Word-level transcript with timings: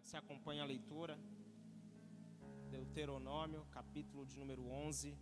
Quero 0.00 0.06
que 0.06 0.08
você 0.08 0.16
acompanhe 0.16 0.60
a 0.60 0.64
leitura. 0.64 1.14
Deuteronômio, 2.74 3.60
capítulo 3.70 4.24
de 4.30 4.38
número 4.38 4.62
11, 4.66 5.14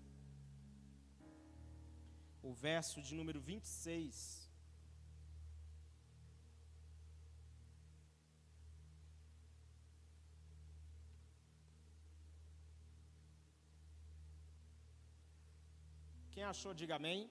o 2.49 2.53
verso 2.53 3.03
de 3.03 3.13
número 3.21 3.41
26. 3.41 4.17
Quem 16.31 16.45
achou, 16.45 16.73
diga 16.73 16.97
amém. 17.01 17.29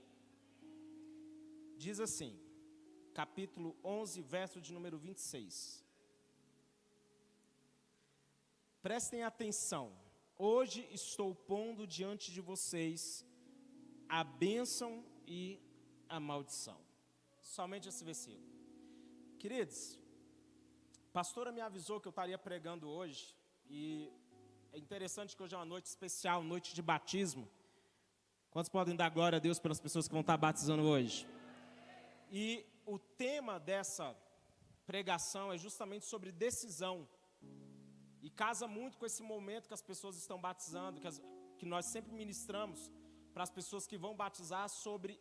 Diz 1.78 2.00
assim, 2.08 2.32
capítulo 3.14 3.78
11, 3.84 4.22
verso 4.38 4.60
de 4.60 4.74
número 4.74 4.98
26. 4.98 5.87
Prestem 8.88 9.22
atenção. 9.22 9.92
Hoje 10.38 10.88
estou 10.94 11.36
pondo 11.36 11.86
diante 11.86 12.32
de 12.32 12.40
vocês 12.40 13.26
a 14.08 14.24
bênção 14.24 15.04
e 15.28 15.60
a 16.08 16.22
maldição. 16.22 16.80
Somente 17.42 17.90
esse 17.90 18.02
versículo. 18.06 18.48
Queridos, 19.38 20.00
a 21.10 21.12
pastora 21.12 21.52
me 21.52 21.60
avisou 21.60 22.00
que 22.00 22.08
eu 22.08 22.12
estaria 22.12 22.38
pregando 22.38 22.88
hoje 22.88 23.36
e 23.70 24.10
é 24.72 24.78
interessante 24.78 25.36
que 25.36 25.44
hoje 25.44 25.54
é 25.54 25.58
uma 25.58 25.66
noite 25.66 25.88
especial, 25.88 26.42
noite 26.42 26.74
de 26.74 26.82
batismo. 26.82 27.46
Quantos 28.50 28.70
podem 28.70 28.96
dar 28.96 29.10
glória 29.10 29.36
a 29.36 29.40
Deus 29.42 29.60
pelas 29.60 29.82
pessoas 29.82 30.08
que 30.08 30.14
vão 30.14 30.22
estar 30.22 30.38
batizando 30.38 30.84
hoje? 30.84 31.28
E 32.32 32.66
o 32.86 32.98
tema 32.98 33.60
dessa 33.60 34.16
pregação 34.86 35.52
é 35.52 35.58
justamente 35.58 36.06
sobre 36.06 36.32
decisão. 36.32 37.06
E 38.22 38.30
casa 38.30 38.68
muito 38.68 38.98
com 38.98 39.06
esse 39.06 39.22
momento 39.22 39.68
que 39.68 39.74
as 39.74 39.82
pessoas 39.82 40.18
estão 40.18 40.40
batizando, 40.40 41.00
que, 41.00 41.08
as, 41.08 41.22
que 41.58 41.66
nós 41.66 41.86
sempre 41.86 42.12
ministramos 42.12 42.92
para 43.34 43.44
as 43.44 43.50
pessoas 43.50 43.86
que 43.86 43.98
vão 43.98 44.16
batizar 44.16 44.68
sobre 44.70 45.20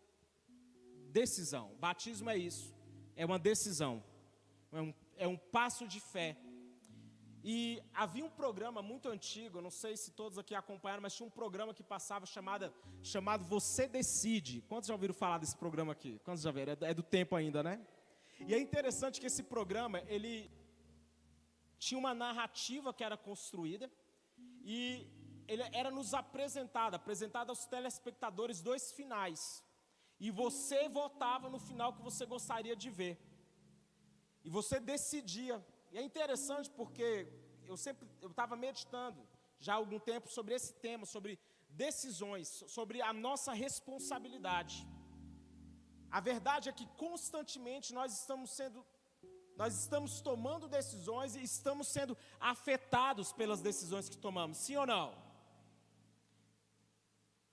decisão. 1.11 1.75
Batismo 1.79 2.31
é 2.31 2.37
isso, 2.37 2.75
é 3.15 3.25
uma 3.25 3.39
decisão, 3.39 4.03
é 4.73 4.81
um, 4.81 4.95
é 5.17 5.27
um 5.27 5.37
passo 5.37 5.87
de 5.87 6.01
fé. 6.01 6.37
E 7.49 7.81
havia 7.95 8.25
um 8.25 8.31
programa 8.31 8.83
muito 8.83 9.09
antigo, 9.09 9.61
não 9.61 9.71
sei 9.71 9.97
se 9.97 10.11
todos 10.11 10.37
aqui 10.37 10.55
acompanharam, 10.55 11.03
mas 11.03 11.15
tinha 11.15 11.27
um 11.27 11.31
programa 11.31 11.73
que 11.73 11.83
passava 11.83 12.27
chamada, 12.27 12.75
chamado 13.03 13.45
Você 13.45 13.87
Decide. 13.87 14.63
Quantos 14.69 14.89
já 14.89 14.95
ouviram 14.95 15.15
falar 15.15 15.39
desse 15.39 15.57
programa 15.57 15.93
aqui? 15.93 16.21
Quantos 16.25 16.43
já 16.43 16.51
viram? 16.51 16.77
É 16.81 16.93
do 16.93 17.05
tempo 17.05 17.37
ainda, 17.37 17.63
né? 17.63 17.81
E 18.41 18.53
é 18.53 18.59
interessante 18.59 19.21
que 19.21 19.27
esse 19.27 19.45
programa, 19.45 20.03
ele 20.09 20.51
tinha 21.79 21.99
uma 21.99 22.15
narrativa 22.15 22.93
que 22.93 23.05
era 23.05 23.17
construída 23.17 23.91
e 24.63 25.09
ele 25.49 25.63
era 25.73 25.91
nos 25.91 26.13
apresentado, 26.15 26.95
apresentado 26.95 27.51
aos 27.51 27.65
telespectadores 27.67 28.61
dois 28.61 28.93
finais. 28.93 29.63
E 30.19 30.31
você 30.31 30.89
votava 30.89 31.49
no 31.49 31.59
final 31.59 31.93
que 31.93 32.03
você 32.03 32.25
gostaria 32.25 32.75
de 32.75 32.91
ver. 32.91 33.15
E 34.43 34.51
você 34.51 34.81
decidia. 34.81 35.65
E 35.93 35.99
é 35.99 36.03
interessante 36.03 36.71
porque 36.71 37.09
eu 37.65 37.77
sempre 37.77 38.09
eu 38.21 38.31
estava 38.31 38.57
meditando 38.57 39.21
já 39.59 39.73
há 39.75 39.77
algum 39.77 39.99
tempo 39.99 40.29
sobre 40.29 40.55
esse 40.55 40.73
tema, 40.75 41.05
sobre 41.07 41.39
decisões, 41.69 42.49
sobre 42.77 43.03
a 43.03 43.13
nossa 43.13 43.53
responsabilidade. 43.53 44.87
A 46.11 46.21
verdade 46.21 46.69
é 46.69 46.73
que 46.73 46.87
constantemente 47.05 47.93
nós 47.93 48.13
estamos 48.21 48.51
sendo 48.51 48.85
nós 49.57 49.75
estamos 49.75 50.21
tomando 50.21 50.69
decisões 50.69 51.35
e 51.35 51.43
estamos 51.43 51.89
sendo 51.89 52.17
afetados 52.39 53.33
pelas 53.33 53.61
decisões 53.61 54.09
que 54.09 54.19
tomamos, 54.19 54.59
sim 54.59 54.77
ou 54.77 54.87
não? 54.87 55.17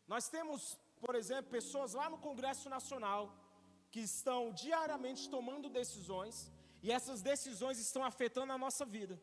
Nós 0.05 0.27
temos, 0.27 0.77
por 0.99 1.15
exemplo, 1.15 1.49
pessoas 1.49 1.93
lá 1.93 2.09
no 2.09 2.17
Congresso 2.17 2.69
Nacional 2.69 3.33
que 3.89 4.01
estão 4.01 4.51
diariamente 4.51 5.29
tomando 5.29 5.69
decisões 5.69 6.51
e 6.81 6.91
essas 6.91 7.21
decisões 7.21 7.79
estão 7.79 8.03
afetando 8.03 8.51
a 8.51 8.57
nossa 8.57 8.85
vida. 8.85 9.21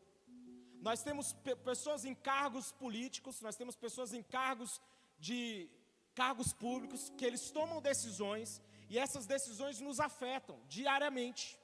Nós 0.81 1.03
temos 1.03 1.33
pe 1.33 1.55
pessoas 1.55 2.03
em 2.03 2.15
cargos 2.15 2.71
políticos, 2.71 3.41
nós 3.41 3.55
temos 3.55 3.75
pessoas 3.75 4.13
em 4.13 4.23
cargos 4.23 4.81
de 5.19 5.69
cargos 6.15 6.51
públicos 6.51 7.11
que 7.15 7.23
eles 7.23 7.51
tomam 7.51 7.79
decisões 7.79 8.59
e 8.89 8.97
essas 8.97 9.27
decisões 9.27 9.79
nos 9.79 9.99
afetam 9.99 10.59
diariamente. 10.67 11.60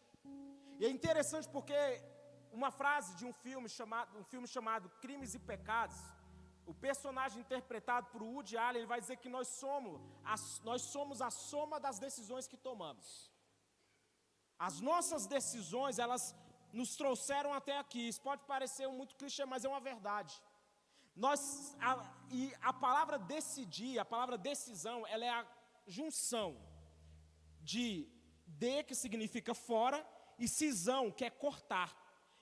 E 0.79 0.85
é 0.85 0.89
interessante 0.89 1.47
porque 1.55 1.79
uma 2.51 2.71
frase 2.71 3.15
de 3.15 3.25
um 3.25 3.33
filme 3.33 3.69
chamado, 3.77 4.17
um 4.17 4.23
filme 4.23 4.47
chamado 4.47 4.89
Crimes 5.01 5.33
e 5.33 5.39
Pecados, 5.39 5.99
o 6.65 6.73
personagem 6.73 7.39
interpretado 7.41 8.07
por 8.11 8.21
Woody 8.21 8.57
Allen, 8.57 8.79
ele 8.81 8.93
vai 8.93 8.99
dizer 8.99 9.17
que 9.17 9.29
nós 9.29 9.47
somos, 9.47 10.01
a, 10.23 10.35
nós 10.63 10.81
somos 10.81 11.21
a 11.21 11.29
soma 11.29 11.79
das 11.79 11.97
decisões 11.97 12.47
que 12.47 12.57
tomamos. 12.57 13.31
As 14.59 14.81
nossas 14.81 15.25
decisões, 15.27 15.99
elas 15.99 16.35
nos 16.73 16.95
trouxeram 16.95 17.53
até 17.53 17.77
aqui. 17.77 18.07
Isso 18.07 18.21
pode 18.21 18.43
parecer 18.43 18.87
muito 18.87 19.15
clichê, 19.15 19.45
mas 19.45 19.63
é 19.63 19.69
uma 19.69 19.79
verdade. 19.79 20.33
Nós, 21.15 21.75
a, 21.79 21.91
e 22.29 22.53
a 22.61 22.73
palavra 22.73 23.17
decidir, 23.17 23.97
a 23.97 24.05
palavra 24.05 24.37
decisão, 24.37 25.07
ela 25.07 25.25
é 25.25 25.29
a 25.29 25.47
junção 25.87 26.49
de 27.61 28.11
de, 28.47 28.83
que 28.83 28.95
significa 28.95 29.53
fora, 29.53 30.05
e 30.37 30.47
cisão, 30.47 31.11
que 31.11 31.25
é 31.25 31.29
cortar. 31.29 31.95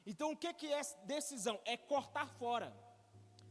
Então, 0.06 0.32
o 0.32 0.38
que 0.38 0.48
é 0.48 0.82
decisão? 1.06 1.60
É 1.66 1.76
cortar 1.76 2.28
fora. 2.28 2.76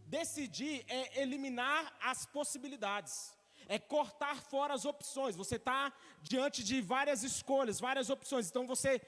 Decidir 0.06 0.84
é 0.88 1.22
eliminar 1.22 1.96
as 2.00 2.26
possibilidades, 2.26 3.36
é 3.66 3.78
cortar 3.78 4.42
fora 4.42 4.74
as 4.74 4.84
opções. 4.84 5.34
Você 5.34 5.56
está 5.56 5.92
diante 6.22 6.62
de 6.62 6.80
várias 6.80 7.22
escolhas, 7.22 7.80
várias 7.80 8.10
opções. 8.10 8.48
Então, 8.48 8.66
você 8.66 9.00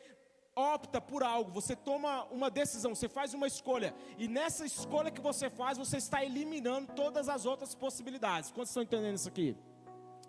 opta 0.57 1.03
por 1.03 1.23
algo, 1.23 1.51
você 1.51 1.77
toma 1.77 2.25
uma 2.25 2.51
decisão, 2.51 2.95
você 2.95 3.11
faz 3.11 3.35
uma 3.35 3.47
escolha, 3.47 3.95
e 4.17 4.27
nessa 4.27 4.65
escolha 4.65 5.11
que 5.11 5.21
você 5.21 5.51
faz, 5.51 5.77
você 5.77 5.99
está 5.99 6.25
eliminando 6.25 6.95
todas 6.95 7.29
as 7.29 7.45
outras 7.45 7.75
possibilidades. 7.75 8.51
Quantos 8.51 8.71
estão 8.71 8.83
entendendo 8.83 9.17
isso 9.17 9.29
aqui? 9.29 9.55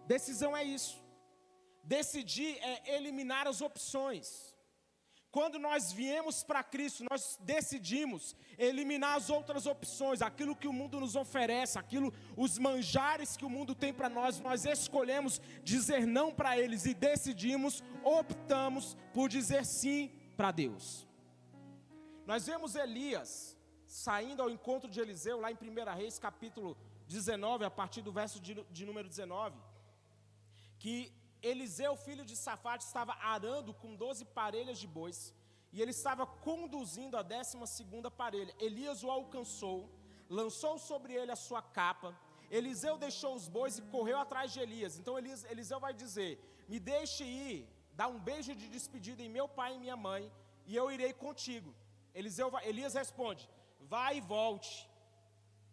Decisão 0.06 0.56
é 0.56 0.66
isso. 0.66 1.02
Decidir 1.82 2.58
é 2.62 2.96
eliminar 2.98 3.48
as 3.48 3.62
opções. 3.62 4.54
Quando 5.38 5.60
nós 5.60 5.92
viemos 5.94 6.42
para 6.42 6.64
Cristo, 6.64 7.06
nós 7.12 7.38
decidimos 7.40 8.36
eliminar 8.58 9.18
as 9.18 9.30
outras 9.30 9.68
opções, 9.68 10.20
aquilo 10.20 10.56
que 10.56 10.68
o 10.68 10.74
mundo 10.74 11.00
nos 11.00 11.16
oferece, 11.16 11.78
aquilo, 11.78 12.12
os 12.36 12.58
manjares 12.58 13.38
que 13.38 13.46
o 13.46 13.50
mundo 13.58 13.76
tem 13.76 13.94
para 13.94 14.10
nós, 14.10 14.40
nós 14.40 14.66
escolhemos 14.66 15.40
dizer 15.64 16.08
não 16.08 16.34
para 16.34 16.58
eles 16.58 16.88
e 16.88 16.94
decidimos, 16.96 17.84
optamos 18.04 18.98
por 19.14 19.30
dizer 19.30 19.64
sim 19.64 20.12
para 20.36 20.50
Deus. 20.50 21.08
Nós 22.26 22.48
vemos 22.48 22.74
Elias 22.74 23.56
saindo 23.86 24.42
ao 24.42 24.50
encontro 24.50 24.90
de 24.90 25.00
Eliseu, 25.00 25.40
lá 25.40 25.52
em 25.52 25.56
1 25.56 25.96
Reis, 25.96 26.18
capítulo 26.18 26.76
19, 27.08 27.64
a 27.64 27.70
partir 27.70 28.02
do 28.02 28.12
verso 28.12 28.40
de, 28.40 28.56
de 28.72 28.88
número 28.88 29.08
19, 29.08 29.56
que 30.80 31.14
Eliseu, 31.42 31.96
filho 31.96 32.26
de 32.26 32.36
Safate, 32.36 32.84
estava 32.84 33.14
arando 33.14 33.74
com 33.74 33.96
doze 33.96 34.26
parelhas 34.26 34.80
de 34.80 34.88
bois, 34.88 35.34
e 35.72 35.82
ele 35.82 35.92
estava 35.92 36.26
conduzindo 36.26 37.18
a 37.18 37.22
décima 37.22 37.68
segunda 37.68 38.10
parelha. 38.10 38.56
Elias 38.60 39.04
o 39.04 39.12
alcançou, 39.12 39.90
lançou 40.30 40.78
sobre 40.78 41.14
ele 41.14 41.32
a 41.32 41.36
sua 41.36 41.62
capa. 41.62 42.18
Eliseu 42.50 42.98
deixou 42.98 43.36
os 43.36 43.48
bois 43.48 43.78
e 43.78 43.82
correu 43.82 44.18
atrás 44.18 44.54
de 44.54 44.60
Elias. 44.60 44.98
Então 44.98 45.18
Eliseu 45.18 45.80
vai 45.80 45.94
dizer: 45.94 46.40
Me 46.68 46.80
deixe 46.80 47.24
ir, 47.24 47.68
dar 47.94 48.08
um 48.08 48.20
beijo 48.20 48.56
de 48.56 48.68
despedida 48.70 49.22
em 49.22 49.30
meu 49.30 49.48
pai 49.48 49.76
e 49.76 49.80
minha 49.80 49.98
mãe, 49.98 50.32
e 50.66 50.76
eu 50.76 50.90
irei 50.92 51.14
contigo. 51.14 51.76
Eliseu, 52.14 52.52
Elias 52.64 52.94
responde: 52.94 53.50
Vai 53.80 54.18
e 54.18 54.22
volte, 54.22 54.90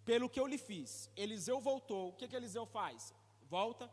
pelo 0.04 0.28
que 0.28 0.40
eu 0.40 0.46
lhe 0.46 0.58
fiz. 0.58 1.10
Eliseu 1.16 1.60
voltou. 1.60 2.08
O 2.08 2.12
que, 2.12 2.28
que 2.28 2.36
Eliseu 2.36 2.66
faz? 2.66 3.14
Volta, 3.48 3.90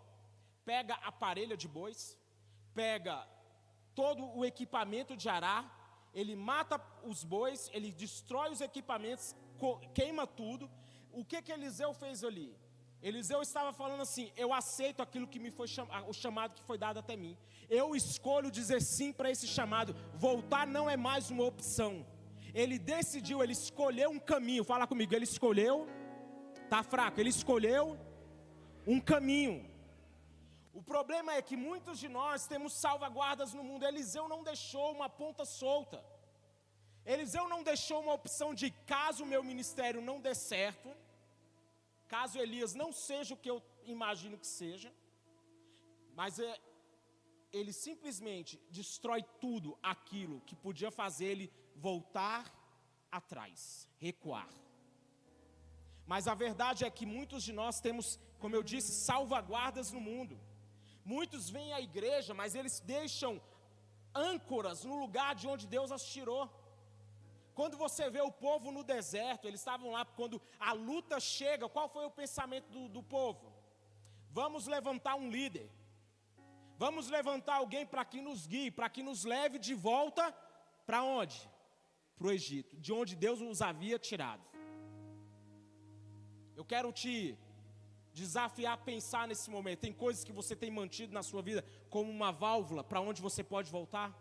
pega 0.66 0.96
a 0.96 1.12
parelha 1.12 1.58
de 1.58 1.68
bois, 1.68 2.18
pega 2.74 3.28
todo 3.94 4.24
o 4.38 4.46
equipamento 4.46 5.16
de 5.16 5.28
arar, 5.30 5.64
ele 6.14 6.36
mata 6.36 6.82
os 7.04 7.24
bois, 7.24 7.70
ele 7.74 7.92
destrói 7.92 8.50
os 8.52 8.62
equipamentos, 8.62 9.36
queima 9.94 10.28
tudo. 10.28 10.70
O 11.12 11.24
que 11.24 11.42
que 11.42 11.52
Eliseu 11.52 11.94
fez 11.94 12.24
ali? 12.24 12.56
Eliseu 13.02 13.42
estava 13.42 13.74
falando 13.74 14.02
assim: 14.02 14.32
eu 14.36 14.54
aceito 14.54 15.02
aquilo 15.02 15.28
que 15.28 15.40
me 15.40 15.52
foi 15.52 15.68
chamado, 15.68 16.10
o 16.10 16.14
chamado 16.14 16.54
que 16.54 16.64
foi 16.64 16.78
dado 16.78 17.00
até 17.00 17.16
mim. 17.16 17.38
Eu 17.70 17.96
escolho 17.96 18.52
dizer 18.52 18.82
sim 18.82 19.12
para 19.12 19.32
esse 19.32 19.48
chamado. 19.48 19.96
Voltar 20.14 20.68
não 20.68 20.90
é 20.90 20.96
mais 20.96 21.32
uma 21.32 21.44
opção. 21.44 22.06
Ele 22.54 22.78
decidiu, 22.78 23.42
ele 23.42 23.54
escolheu 23.54 24.10
um 24.12 24.20
caminho. 24.20 24.64
Fala 24.64 24.86
comigo, 24.86 25.16
ele 25.16 25.24
escolheu. 25.24 25.88
Tá 26.70 26.84
fraco, 26.84 27.20
ele 27.20 27.30
escolheu 27.30 27.98
um 28.86 29.00
caminho. 29.00 29.71
O 30.74 30.82
problema 30.82 31.34
é 31.34 31.42
que 31.42 31.58
muitos 31.58 32.00
de 32.00 32.08
nós 32.08 32.48
temos 32.48 32.74
salvaguardas 32.74 33.54
no 33.54 33.64
mundo. 33.64 33.86
Eliseu 33.86 34.28
não 34.28 34.42
deixou 34.44 34.92
uma 34.92 35.10
ponta 35.10 35.44
solta. 35.46 36.04
Eliseu 37.06 37.48
não 37.48 37.62
deixou 37.64 38.00
uma 38.02 38.14
opção 38.14 38.54
de 38.54 38.72
caso 38.86 39.24
o 39.24 39.32
meu 39.34 39.44
ministério 39.44 40.02
não 40.02 40.20
dê 40.22 40.36
certo, 40.36 40.90
caso 42.08 42.38
Elias 42.38 42.74
não 42.76 42.92
seja 42.92 43.34
o 43.34 43.38
que 43.38 43.50
eu 43.50 43.62
imagino 43.84 44.38
que 44.38 44.46
seja, 44.46 44.94
mas 46.14 46.38
é, 46.40 46.60
ele 47.52 47.74
simplesmente 47.74 48.62
destrói 48.70 49.24
tudo 49.40 49.78
aquilo 49.82 50.42
que 50.42 50.56
podia 50.56 50.92
fazer 50.92 51.26
ele 51.26 51.52
voltar 51.76 52.44
atrás, 53.12 53.88
recuar. 53.98 54.50
Mas 56.06 56.28
a 56.28 56.36
verdade 56.36 56.86
é 56.86 56.90
que 56.90 57.06
muitos 57.06 57.44
de 57.44 57.54
nós 57.54 57.80
temos, 57.80 58.20
como 58.40 58.56
eu 58.56 58.62
disse, 58.62 58.92
salvaguardas 58.92 59.92
no 59.92 60.02
mundo. 60.02 60.40
Muitos 61.04 61.50
vêm 61.50 61.74
à 61.74 61.82
igreja, 61.82 62.34
mas 62.34 62.56
eles 62.56 62.80
deixam 62.80 63.42
âncoras 64.14 64.84
no 64.84 64.96
lugar 64.96 65.36
de 65.36 65.48
onde 65.48 65.68
Deus 65.68 65.92
as 65.92 66.04
tirou. 66.04 66.50
Quando 67.54 67.78
você 67.78 68.10
vê 68.10 68.22
o 68.22 68.32
povo 68.32 68.72
no 68.72 68.84
deserto, 68.84 69.48
eles 69.48 69.60
estavam 69.60 69.92
lá 69.92 70.06
quando 70.06 70.42
a 70.60 70.72
luta 70.74 71.20
chega, 71.20 71.68
qual 71.68 71.90
foi 71.90 72.06
o 72.06 72.12
pensamento 72.12 72.70
do, 72.70 72.88
do 72.88 73.04
povo? 73.04 73.52
Vamos 74.30 74.68
levantar 74.68 75.16
um 75.16 75.30
líder, 75.30 75.70
vamos 76.78 77.10
levantar 77.10 77.56
alguém 77.56 77.86
para 77.86 78.06
que 78.06 78.22
nos 78.22 78.48
guie, 78.48 78.72
para 78.72 78.90
que 78.90 79.04
nos 79.04 79.26
leve 79.26 79.60
de 79.60 79.74
volta 79.74 80.32
para 80.86 81.04
onde? 81.04 81.50
Para 82.18 82.28
o 82.28 82.32
Egito, 82.32 82.78
de 82.78 82.94
onde 82.94 83.16
Deus 83.16 83.42
nos 83.42 83.62
havia 83.62 84.00
tirado. 84.00 84.44
Eu 86.56 86.64
quero 86.64 86.92
te 86.94 87.38
desafiar 88.14 88.74
a 88.74 88.78
pensar 88.78 89.28
nesse 89.28 89.50
momento. 89.50 89.80
Tem 89.80 89.94
coisas 89.94 90.24
que 90.24 90.32
você 90.32 90.56
tem 90.56 90.72
mantido 90.72 91.14
na 91.14 91.24
sua 91.24 91.42
vida 91.42 91.64
como 91.90 92.10
uma 92.12 92.32
válvula 92.32 92.84
para 92.84 93.02
onde 93.02 93.22
você 93.22 93.44
pode 93.44 93.70
voltar? 93.72 94.16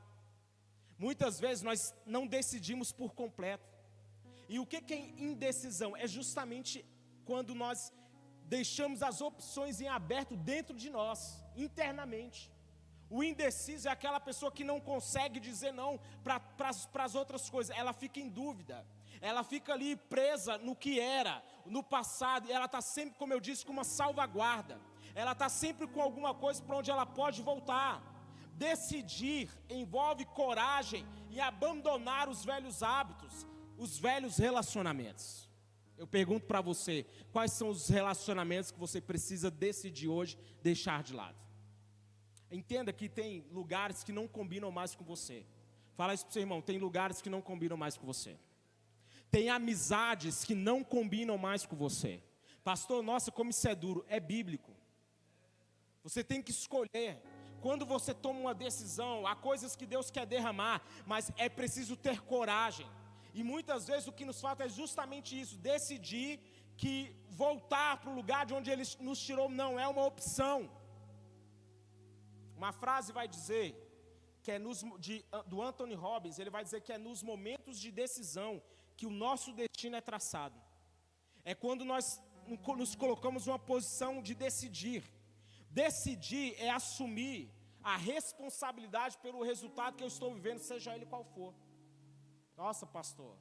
Muitas 0.99 1.41
vezes 1.41 1.63
nós 1.63 1.95
não 2.05 2.27
decidimos 2.27 2.93
por 2.93 3.15
completo. 3.15 3.69
E 4.49 4.59
o 4.59 4.67
que 4.67 4.93
é 4.93 4.99
indecisão? 4.99 5.97
É 5.97 6.07
justamente 6.07 6.85
quando 7.25 7.55
nós 7.55 7.93
deixamos 8.45 9.03
as 9.03 9.21
opções 9.21 9.81
em 9.81 9.89
aberto 9.89 10.37
dentro 10.37 10.77
de 10.77 10.91
nós, 10.91 11.41
internamente. 11.57 12.51
O 13.09 13.23
indeciso 13.25 13.89
é 13.89 13.91
aquela 13.91 14.21
pessoa 14.21 14.53
que 14.53 14.65
não 14.65 14.81
consegue 14.81 15.41
dizer 15.41 15.73
não 15.73 16.01
para 16.23 16.43
as 17.05 17.15
outras 17.15 17.49
coisas, 17.49 17.77
ela 17.77 17.93
fica 17.93 18.21
em 18.21 18.29
dúvida, 18.29 18.87
ela 19.21 19.43
fica 19.43 19.73
ali 19.73 19.97
presa 19.97 20.59
no 20.59 20.75
que 20.75 20.99
era, 21.01 21.43
no 21.67 21.83
passado, 21.83 22.49
e 22.49 22.53
ela 22.53 22.67
está 22.67 22.81
sempre, 22.81 23.19
como 23.19 23.33
eu 23.33 23.41
disse, 23.41 23.65
com 23.65 23.73
uma 23.73 23.85
salvaguarda, 23.85 24.81
ela 25.15 25.33
está 25.33 25.49
sempre 25.49 25.87
com 25.87 26.01
alguma 26.01 26.35
coisa 26.35 26.63
para 26.63 26.77
onde 26.77 26.91
ela 26.91 27.07
pode 27.07 27.43
voltar. 27.43 28.03
Decidir 28.55 29.49
envolve 29.69 30.25
coragem 30.27 31.07
e 31.31 31.41
abandonar 31.41 32.29
os 32.29 32.45
velhos 32.45 32.83
hábitos, 32.83 33.47
os 33.77 33.99
velhos 33.99 34.37
relacionamentos. 34.37 35.49
Eu 35.97 36.07
pergunto 36.07 36.47
para 36.47 36.61
você, 36.61 37.07
quais 37.33 37.53
são 37.53 37.69
os 37.69 37.89
relacionamentos 37.89 38.71
que 38.71 38.79
você 38.79 39.01
precisa 39.01 39.51
decidir 39.51 40.09
hoje 40.09 40.39
deixar 40.63 41.03
de 41.03 41.13
lado? 41.13 41.37
Entenda 42.51 42.93
que 42.93 43.09
tem 43.09 43.47
lugares 43.51 44.03
que 44.03 44.13
não 44.13 44.27
combinam 44.27 44.71
mais 44.71 44.95
com 44.95 45.05
você. 45.05 45.47
Fala 45.95 46.15
isso 46.15 46.25
para 46.25 46.31
o 46.31 46.33
seu 46.33 46.43
irmão, 46.43 46.63
tem 46.63 46.79
lugares 46.79 47.21
que 47.21 47.31
não 47.31 47.43
combinam 47.43 47.77
mais 47.77 47.97
com 47.97 48.07
você. 48.07 48.39
Tem 49.31 49.49
amizades 49.49 50.45
que 50.45 50.55
não 50.55 50.83
combinam 50.83 51.39
mais 51.39 51.65
com 51.65 51.77
você. 51.77 52.23
Pastor, 52.65 53.03
nossa, 53.03 53.31
como 53.31 53.51
isso 53.51 53.69
é 53.69 53.75
duro, 53.75 54.05
é 54.09 54.19
bíblico. 54.19 54.73
Você 56.03 56.23
tem 56.25 56.43
que 56.43 56.51
escolher 56.51 57.23
quando 57.61 57.85
você 57.85 58.13
toma 58.15 58.41
uma 58.41 58.55
decisão, 58.55 59.27
há 59.27 59.35
coisas 59.37 59.77
que 59.77 59.87
Deus 59.87 60.11
quer 60.11 60.27
derramar, 60.27 60.83
mas 61.07 61.31
é 61.37 61.49
preciso 61.49 61.95
ter 61.97 62.21
coragem. 62.23 62.87
E 63.35 63.43
muitas 63.43 63.87
vezes 63.87 64.09
o 64.09 64.13
que 64.13 64.25
nos 64.25 64.41
falta 64.41 64.65
é 64.65 64.69
justamente 64.69 65.39
isso: 65.39 65.57
decidir 65.57 66.41
que 66.77 67.15
voltar 67.29 67.99
para 68.01 68.11
o 68.11 68.15
lugar 68.15 68.47
de 68.47 68.55
onde 68.55 68.71
Ele 68.71 68.85
nos 69.01 69.21
tirou 69.21 69.49
não 69.49 69.79
é 69.79 69.87
uma 69.87 70.05
opção. 70.05 70.71
Uma 72.57 72.73
frase 72.73 73.13
vai 73.13 73.29
dizer 73.29 73.67
que 74.43 74.51
é 74.53 74.59
nos, 74.59 74.85
de, 74.99 75.25
do 75.47 75.61
Anthony 75.63 75.95
Robbins, 75.95 76.39
ele 76.39 76.51
vai 76.51 76.65
dizer 76.65 76.81
que 76.81 76.93
é 76.93 76.99
nos 76.99 77.23
momentos 77.23 77.79
de 77.79 77.91
decisão 77.91 78.63
que 79.01 79.07
o 79.07 79.19
nosso 79.27 79.51
destino 79.61 79.97
é 79.97 80.03
traçado. 80.03 80.61
É 81.43 81.55
quando 81.55 81.87
nós 81.87 82.05
nos 82.81 82.95
colocamos 82.95 83.47
numa 83.47 83.59
posição 83.59 84.13
de 84.27 84.35
decidir. 84.35 85.03
Decidir 85.71 86.49
é 86.67 86.69
assumir 86.69 87.39
a 87.83 87.97
responsabilidade 87.97 89.17
pelo 89.25 89.43
resultado 89.43 89.97
que 89.97 90.05
eu 90.05 90.13
estou 90.15 90.35
vivendo, 90.35 90.59
seja 90.59 90.95
ele 90.95 91.07
qual 91.07 91.25
for. 91.25 91.55
Nossa, 92.59 92.87
pastor, 92.87 93.35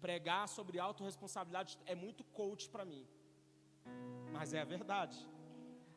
pregar 0.00 0.46
sobre 0.46 0.78
autorresponsabilidade 0.78 1.76
é 1.86 1.96
muito 1.96 2.22
coach 2.22 2.68
para 2.68 2.84
mim. 2.84 3.04
Mas 4.32 4.54
é 4.54 4.60
a 4.60 4.70
verdade. 4.76 5.18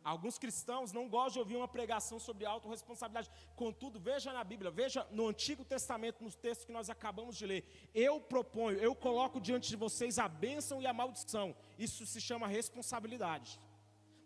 Alguns 0.08 0.38
cristãos 0.38 0.94
não 0.94 1.10
gostam 1.10 1.34
de 1.34 1.40
ouvir 1.40 1.58
uma 1.58 1.68
pregação 1.68 2.18
sobre 2.18 2.46
autorresponsabilidade. 2.46 3.30
Contudo, 3.58 4.00
veja 4.00 4.32
na 4.32 4.42
Bíblia, 4.42 4.72
veja 4.72 5.06
no 5.12 5.28
Antigo 5.28 5.66
Testamento, 5.66 6.24
nos 6.24 6.34
textos 6.34 6.66
que 6.66 6.72
nós 6.72 6.90
acabamos 6.90 7.36
de 7.36 7.46
ler. 7.46 7.66
Eu 7.94 8.22
proponho, 8.22 8.78
eu 8.78 8.96
coloco 8.96 9.42
diante 9.42 9.68
de 9.68 9.76
vocês 9.76 10.18
a 10.18 10.30
bênção 10.30 10.82
e 10.82 10.88
a 10.88 10.94
maldição. 10.94 11.54
Isso 11.78 12.06
se 12.06 12.22
chama 12.22 12.48
responsabilidade. 12.48 13.60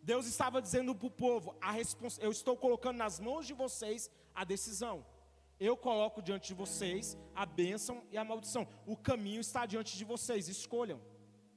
Deus 0.04 0.28
estava 0.28 0.62
dizendo 0.62 0.94
para 0.94 1.08
o 1.08 1.10
povo: 1.10 1.56
eu 2.20 2.32
estou 2.32 2.56
colocando 2.56 2.98
nas 2.98 3.20
mãos 3.20 3.48
de 3.48 3.56
vocês 3.56 4.08
a 4.36 4.44
decisão. 4.44 5.04
Eu 5.60 5.76
coloco 5.76 6.22
diante 6.22 6.50
de 6.50 6.54
vocês 6.54 7.18
a 7.34 7.44
bênção 7.44 8.04
e 8.12 8.20
a 8.20 8.24
maldição. 8.24 8.68
O 8.86 8.96
caminho 8.96 9.42
está 9.42 9.66
diante 9.66 9.98
de 9.98 10.06
vocês, 10.06 10.48
escolham. 10.48 11.02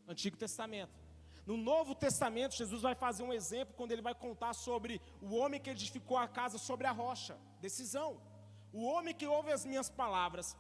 Antigo 0.09 0.38
Testamento. 0.38 1.04
No 1.46 1.56
Novo 1.56 1.94
Testamento, 1.94 2.56
Jesus 2.56 2.82
vai 2.82 2.94
fazer 2.94 3.23
um 3.23 3.32
exemplo 3.32 3.75
quando 3.76 3.93
ele 3.93 4.00
vai 4.00 4.14
contar 4.14 4.55
sobre 4.55 5.00
o 5.20 5.35
homem 5.35 5.61
que 5.61 5.70
edificou 5.70 6.17
a 6.17 6.26
casa 6.26 6.56
sobre 6.56 6.87
a 6.87 6.93
rocha. 6.93 7.37
Decisão. 7.61 8.20
O 8.73 8.85
homem 8.85 9.14
que 9.14 9.26
ouve 9.26 9.52
as 9.52 9.64
minhas 9.64 9.91
palavras 9.91 10.56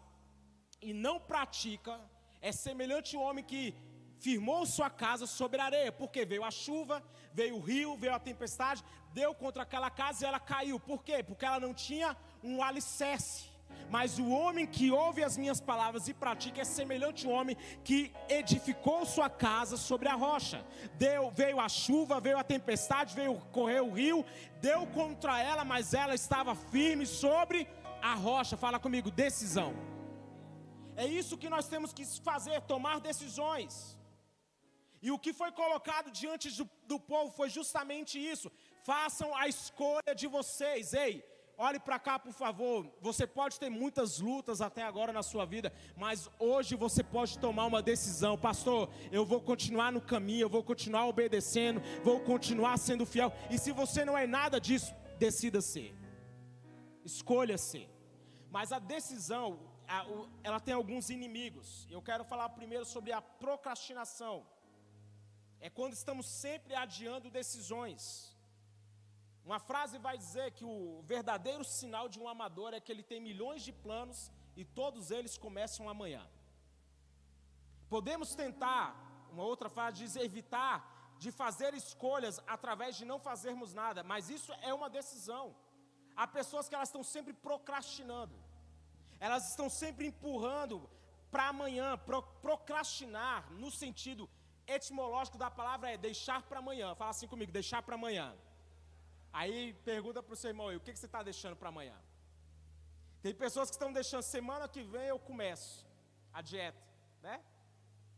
e 0.80 0.92
não 0.92 1.18
pratica 1.18 1.98
é 2.40 2.52
semelhante 2.52 3.16
ao 3.16 3.22
homem 3.22 3.42
que 3.42 3.74
firmou 4.20 4.66
sua 4.66 4.90
casa 4.90 5.26
sobre 5.26 5.60
a 5.60 5.64
areia, 5.64 5.90
porque 5.90 6.24
veio 6.24 6.44
a 6.44 6.50
chuva, 6.50 7.02
veio 7.32 7.56
o 7.56 7.60
rio, 7.60 7.96
veio 7.96 8.14
a 8.14 8.18
tempestade, 8.18 8.84
deu 9.12 9.34
contra 9.34 9.62
aquela 9.62 9.90
casa 9.90 10.24
e 10.24 10.28
ela 10.28 10.38
caiu. 10.38 10.78
Por 10.78 11.02
quê? 11.02 11.22
Porque 11.22 11.46
ela 11.46 11.58
não 11.58 11.72
tinha 11.72 12.16
um 12.42 12.62
alicerce. 12.62 13.53
Mas 13.90 14.18
o 14.18 14.28
homem 14.28 14.66
que 14.66 14.90
ouve 14.90 15.22
as 15.22 15.36
minhas 15.36 15.60
palavras 15.60 16.08
e 16.08 16.14
pratica 16.14 16.62
é 16.62 16.64
semelhante 16.64 17.26
ao 17.26 17.32
homem 17.32 17.56
que 17.84 18.12
edificou 18.28 19.04
sua 19.04 19.28
casa 19.30 19.76
sobre 19.76 20.08
a 20.08 20.14
rocha. 20.14 20.64
Deu, 20.98 21.30
veio 21.30 21.60
a 21.60 21.68
chuva, 21.68 22.20
veio 22.20 22.38
a 22.38 22.44
tempestade, 22.44 23.14
veio 23.14 23.36
correr 23.52 23.82
o 23.82 23.92
rio, 23.92 24.24
deu 24.60 24.86
contra 24.86 25.40
ela, 25.40 25.64
mas 25.64 25.94
ela 25.94 26.14
estava 26.14 26.54
firme 26.54 27.06
sobre 27.06 27.68
a 28.02 28.14
rocha. 28.14 28.56
Fala 28.56 28.78
comigo, 28.78 29.10
decisão. 29.10 29.72
É 30.96 31.06
isso 31.06 31.38
que 31.38 31.48
nós 31.48 31.68
temos 31.68 31.92
que 31.92 32.04
fazer, 32.30 32.60
tomar 32.62 33.00
decisões. 33.00 33.96
E 35.06 35.10
o 35.10 35.18
que 35.18 35.32
foi 35.34 35.52
colocado 35.52 36.10
diante 36.10 36.50
do, 36.58 36.68
do 36.86 36.98
povo 36.98 37.30
foi 37.30 37.48
justamente 37.50 38.18
isso. 38.32 38.50
Façam 38.84 39.36
a 39.36 39.46
escolha 39.46 40.14
de 40.20 40.26
vocês. 40.26 40.94
Ei, 40.94 41.22
olhe 41.56 41.78
para 41.78 41.98
cá, 41.98 42.18
por 42.18 42.32
favor. 42.32 42.90
Você 43.00 43.26
pode 43.26 43.58
ter 43.58 43.70
muitas 43.70 44.18
lutas 44.18 44.60
até 44.60 44.82
agora 44.82 45.12
na 45.12 45.22
sua 45.22 45.44
vida, 45.44 45.72
mas 45.96 46.28
hoje 46.38 46.74
você 46.76 47.02
pode 47.02 47.38
tomar 47.38 47.66
uma 47.66 47.82
decisão. 47.82 48.38
Pastor, 48.38 48.90
eu 49.10 49.24
vou 49.24 49.40
continuar 49.40 49.92
no 49.92 50.00
caminho, 50.00 50.42
eu 50.42 50.48
vou 50.48 50.62
continuar 50.62 51.06
obedecendo, 51.06 51.80
vou 52.02 52.20
continuar 52.20 52.76
sendo 52.78 53.06
fiel. 53.06 53.32
E 53.50 53.58
se 53.58 53.72
você 53.72 54.04
não 54.04 54.16
é 54.16 54.26
nada 54.26 54.60
disso, 54.60 54.94
decida 55.18 55.60
ser. 55.60 55.94
Escolha 57.04 57.58
ser. 57.58 57.88
Mas 58.50 58.72
a 58.72 58.78
decisão, 58.78 59.58
ela 60.42 60.60
tem 60.60 60.74
alguns 60.74 61.10
inimigos. 61.10 61.86
Eu 61.90 62.00
quero 62.00 62.24
falar 62.24 62.48
primeiro 62.50 62.84
sobre 62.84 63.12
a 63.12 63.20
procrastinação 63.20 64.46
é 65.66 65.70
quando 65.70 65.94
estamos 65.94 66.26
sempre 66.26 66.74
adiando 66.74 67.30
decisões. 67.30 68.33
Uma 69.44 69.58
frase 69.58 69.98
vai 69.98 70.16
dizer 70.16 70.52
que 70.52 70.64
o 70.64 71.02
verdadeiro 71.02 71.64
sinal 71.64 72.08
de 72.08 72.18
um 72.18 72.28
amador 72.28 72.72
é 72.72 72.80
que 72.80 72.90
ele 72.90 73.02
tem 73.02 73.20
milhões 73.20 73.62
de 73.62 73.72
planos 73.72 74.32
e 74.56 74.64
todos 74.64 75.10
eles 75.10 75.36
começam 75.36 75.88
amanhã. 75.88 76.26
Podemos 77.88 78.34
tentar, 78.34 78.86
uma 79.30 79.44
outra 79.44 79.68
frase 79.68 79.98
diz 79.98 80.16
evitar 80.16 80.76
de 81.18 81.30
fazer 81.30 81.74
escolhas 81.74 82.40
através 82.46 82.96
de 82.96 83.04
não 83.04 83.18
fazermos 83.18 83.74
nada, 83.74 84.02
mas 84.02 84.30
isso 84.30 84.52
é 84.62 84.72
uma 84.72 84.88
decisão. 84.88 85.54
Há 86.16 86.26
pessoas 86.26 86.68
que 86.68 86.74
elas 86.74 86.88
estão 86.88 87.04
sempre 87.04 87.32
procrastinando. 87.32 88.34
Elas 89.20 89.50
estão 89.50 89.68
sempre 89.68 90.06
empurrando 90.06 90.88
para 91.30 91.48
amanhã, 91.48 91.98
pro, 91.98 92.22
procrastinar 92.46 93.50
no 93.52 93.70
sentido 93.70 94.28
etimológico 94.66 95.36
da 95.36 95.50
palavra 95.50 95.90
é 95.90 95.96
deixar 95.96 96.42
para 96.42 96.60
amanhã. 96.60 96.94
Fala 96.94 97.10
assim 97.10 97.28
comigo, 97.28 97.52
deixar 97.52 97.82
para 97.82 97.96
amanhã. 97.96 98.34
Aí 99.40 99.72
pergunta 99.90 100.22
para 100.22 100.32
o 100.34 100.36
seu 100.36 100.50
irmão, 100.50 100.68
o 100.76 100.80
que, 100.84 100.92
que 100.92 100.98
você 100.98 101.06
está 101.06 101.20
deixando 101.20 101.56
para 101.60 101.68
amanhã? 101.68 101.96
Tem 103.20 103.34
pessoas 103.34 103.68
que 103.68 103.74
estão 103.74 103.92
deixando, 103.92 104.22
semana 104.22 104.68
que 104.68 104.82
vem 104.82 105.06
eu 105.14 105.18
começo. 105.18 105.84
a 106.32 106.40
dieta, 106.50 106.84
né? 107.22 107.42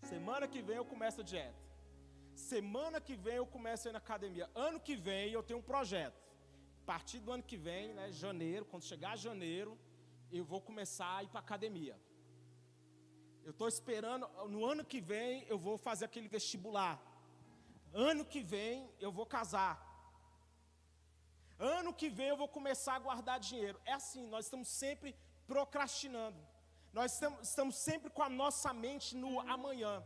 Semana 0.02 0.46
que 0.46 0.60
vem 0.60 0.76
eu 0.76 0.84
começo 0.84 1.20
a 1.22 1.24
dieta. 1.24 1.62
Semana 2.34 3.00
que 3.00 3.16
vem 3.16 3.36
eu 3.36 3.46
começo 3.46 3.86
a 3.86 3.90
ir 3.90 3.92
na 3.92 3.98
academia. 3.98 4.50
Ano 4.54 4.78
que 4.78 4.94
vem 4.94 5.30
eu 5.32 5.42
tenho 5.42 5.60
um 5.60 5.68
projeto. 5.72 6.20
A 6.82 6.86
partir 6.92 7.18
do 7.20 7.32
ano 7.32 7.42
que 7.42 7.56
vem, 7.56 7.94
né, 7.94 8.12
janeiro, 8.12 8.66
quando 8.66 8.84
chegar 8.84 9.16
janeiro, 9.16 9.78
eu 10.30 10.44
vou 10.44 10.60
começar 10.60 11.16
a 11.16 11.22
ir 11.22 11.28
para 11.28 11.40
academia. 11.40 11.98
Eu 13.42 13.52
estou 13.52 13.68
esperando, 13.68 14.28
no 14.48 14.66
ano 14.66 14.84
que 14.84 15.00
vem 15.00 15.46
eu 15.48 15.58
vou 15.58 15.78
fazer 15.78 16.04
aquele 16.04 16.28
vestibular. 16.28 17.00
Ano 17.94 18.24
que 18.24 18.42
vem 18.42 18.90
eu 19.00 19.10
vou 19.10 19.24
casar. 19.24 19.85
Ano 21.58 21.92
que 21.92 22.08
vem 22.08 22.28
eu 22.28 22.36
vou 22.36 22.48
começar 22.48 22.94
a 22.94 22.98
guardar 22.98 23.40
dinheiro. 23.40 23.80
É 23.84 23.92
assim, 23.92 24.26
nós 24.28 24.46
estamos 24.46 24.68
sempre 24.68 25.16
procrastinando. 25.46 26.38
Nós 26.92 27.12
estamos, 27.42 27.76
sempre 27.76 28.10
com 28.10 28.22
a 28.22 28.28
nossa 28.28 28.72
mente 28.72 29.16
no 29.16 29.40
amanhã. 29.40 30.02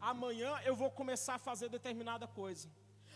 Amanhã 0.00 0.58
eu 0.64 0.74
vou 0.74 0.90
começar 0.90 1.34
a 1.34 1.38
fazer 1.38 1.68
determinada 1.68 2.26
coisa. 2.26 2.70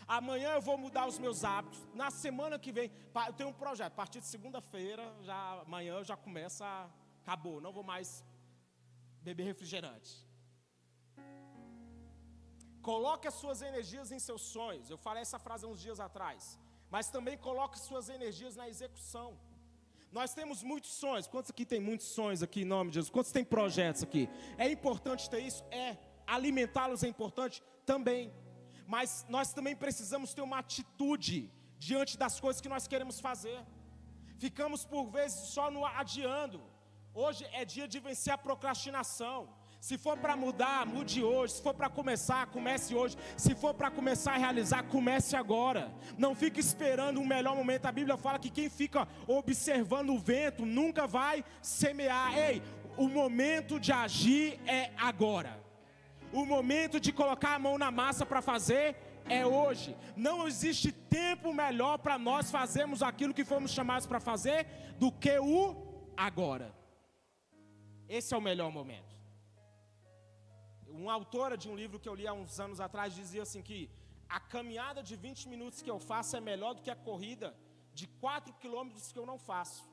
Amanhã 0.07 0.49
eu 0.53 0.61
vou 0.61 0.77
mudar 0.77 1.07
os 1.07 1.17
meus 1.17 1.43
hábitos. 1.43 1.79
Na 1.93 2.11
semana 2.11 2.59
que 2.59 2.71
vem, 2.71 2.91
eu 3.27 3.33
tenho 3.33 3.49
um 3.49 3.53
projeto. 3.53 3.93
A 3.93 3.95
partir 3.95 4.19
de 4.19 4.27
segunda-feira, 4.27 5.03
já 5.23 5.61
amanhã 5.61 6.03
já 6.03 6.15
começa, 6.15 6.65
acabou. 7.23 7.59
Não 7.59 7.73
vou 7.73 7.83
mais 7.83 8.23
beber 9.21 9.43
refrigerante. 9.43 10.23
Coloque 12.81 13.27
as 13.27 13.33
suas 13.33 13.63
energias 13.63 14.11
em 14.11 14.19
seus 14.19 14.43
sonhos. 14.43 14.91
Eu 14.91 14.97
falei 14.97 15.21
essa 15.23 15.39
frase 15.39 15.65
uns 15.65 15.81
dias 15.81 15.99
atrás. 15.99 16.59
Mas 16.89 17.09
também 17.09 17.37
coloque 17.37 17.79
suas 17.79 18.09
energias 18.09 18.55
na 18.55 18.69
execução. 18.69 19.37
Nós 20.11 20.33
temos 20.33 20.63
muitos 20.63 20.91
sonhos. 20.91 21.27
Quantos 21.27 21.51
aqui 21.51 21.65
tem 21.65 21.79
muitos 21.79 22.07
sonhos 22.07 22.41
aqui 22.41 22.61
em 22.61 22.65
nome 22.65 22.89
de 22.89 22.95
Jesus? 22.95 23.11
Quantos 23.11 23.31
tem 23.31 23.43
projetos 23.43 24.03
aqui? 24.03 24.29
É 24.57 24.69
importante 24.69 25.29
ter 25.29 25.39
isso? 25.39 25.63
É. 25.71 25.97
Alimentá-los 26.25 27.03
é 27.03 27.07
importante? 27.07 27.61
Também. 27.85 28.33
Mas 28.87 29.25
nós 29.27 29.51
também 29.51 29.75
precisamos 29.75 30.33
ter 30.33 30.41
uma 30.41 30.59
atitude 30.59 31.51
diante 31.77 32.17
das 32.17 32.39
coisas 32.39 32.61
que 32.61 32.69
nós 32.69 32.87
queremos 32.87 33.19
fazer. 33.19 33.59
Ficamos 34.37 34.85
por 34.85 35.05
vezes 35.09 35.49
só 35.49 35.69
no 35.69 35.85
adiando. 35.85 36.61
Hoje 37.13 37.45
é 37.51 37.63
dia 37.65 37.87
de 37.87 37.99
vencer 37.99 38.33
a 38.33 38.37
procrastinação. 38.37 39.49
Se 39.85 39.99
for 39.99 40.17
para 40.17 40.35
mudar, 40.35 40.83
mude 40.87 41.21
hoje. 41.23 41.53
Se 41.53 41.61
for 41.61 41.75
para 41.75 41.87
começar, 41.87 42.47
comece 42.47 42.95
hoje. 42.95 43.15
Se 43.37 43.53
for 43.53 43.71
para 43.71 43.91
começar 43.91 44.33
a 44.33 44.37
realizar, 44.37 44.81
comece 44.85 45.35
agora. 45.35 45.93
Não 46.17 46.33
fique 46.33 46.59
esperando 46.59 47.21
um 47.21 47.27
melhor 47.27 47.55
momento. 47.55 47.85
A 47.85 47.91
Bíblia 47.91 48.17
fala 48.17 48.39
que 48.39 48.49
quem 48.49 48.67
fica 48.67 49.07
observando 49.27 50.09
o 50.09 50.17
vento 50.17 50.65
nunca 50.65 51.05
vai 51.05 51.45
semear. 51.61 52.35
Ei, 52.35 52.63
o 52.97 53.07
momento 53.07 53.79
de 53.79 53.91
agir 53.91 54.59
é 54.65 54.89
agora. 54.97 55.63
O 56.33 56.47
momento 56.47 56.99
de 56.99 57.13
colocar 57.13 57.53
a 57.53 57.59
mão 57.59 57.77
na 57.77 57.91
massa 57.91 58.25
para 58.25 58.41
fazer 58.41 58.95
é 59.29 59.45
hoje. 59.45 59.95
Não 60.17 60.47
existe 60.47 60.91
tempo 60.91 61.53
melhor 61.53 61.99
para 61.99 62.17
nós 62.17 62.49
fazermos 62.49 63.03
aquilo 63.03 63.35
que 63.35 63.45
fomos 63.45 63.69
chamados 63.69 64.07
para 64.07 64.19
fazer 64.19 64.65
do 64.97 65.11
que 65.11 65.37
o 65.37 65.75
agora. 66.17 66.73
Esse 68.09 68.33
é 68.33 68.37
o 68.37 68.41
melhor 68.41 68.71
momento. 68.71 69.14
Uma 71.03 71.13
autora 71.13 71.55
de 71.61 71.67
um 71.69 71.75
livro 71.75 71.99
que 71.99 72.07
eu 72.07 72.15
li 72.19 72.25
há 72.25 72.31
uns 72.31 72.57
anos 72.65 72.79
atrás 72.79 73.13
dizia 73.13 73.43
assim 73.43 73.61
que 73.61 73.79
a 74.29 74.39
caminhada 74.39 75.03
de 75.03 75.15
20 75.17 75.49
minutos 75.49 75.81
que 75.81 75.91
eu 75.91 75.99
faço 75.99 76.37
é 76.37 76.39
melhor 76.39 76.73
do 76.73 76.81
que 76.81 76.89
a 76.89 76.95
corrida 76.95 77.53
de 77.93 78.07
4 78.07 78.53
quilômetros 78.61 79.11
que 79.11 79.19
eu 79.19 79.25
não 79.25 79.37
faço. 79.37 79.83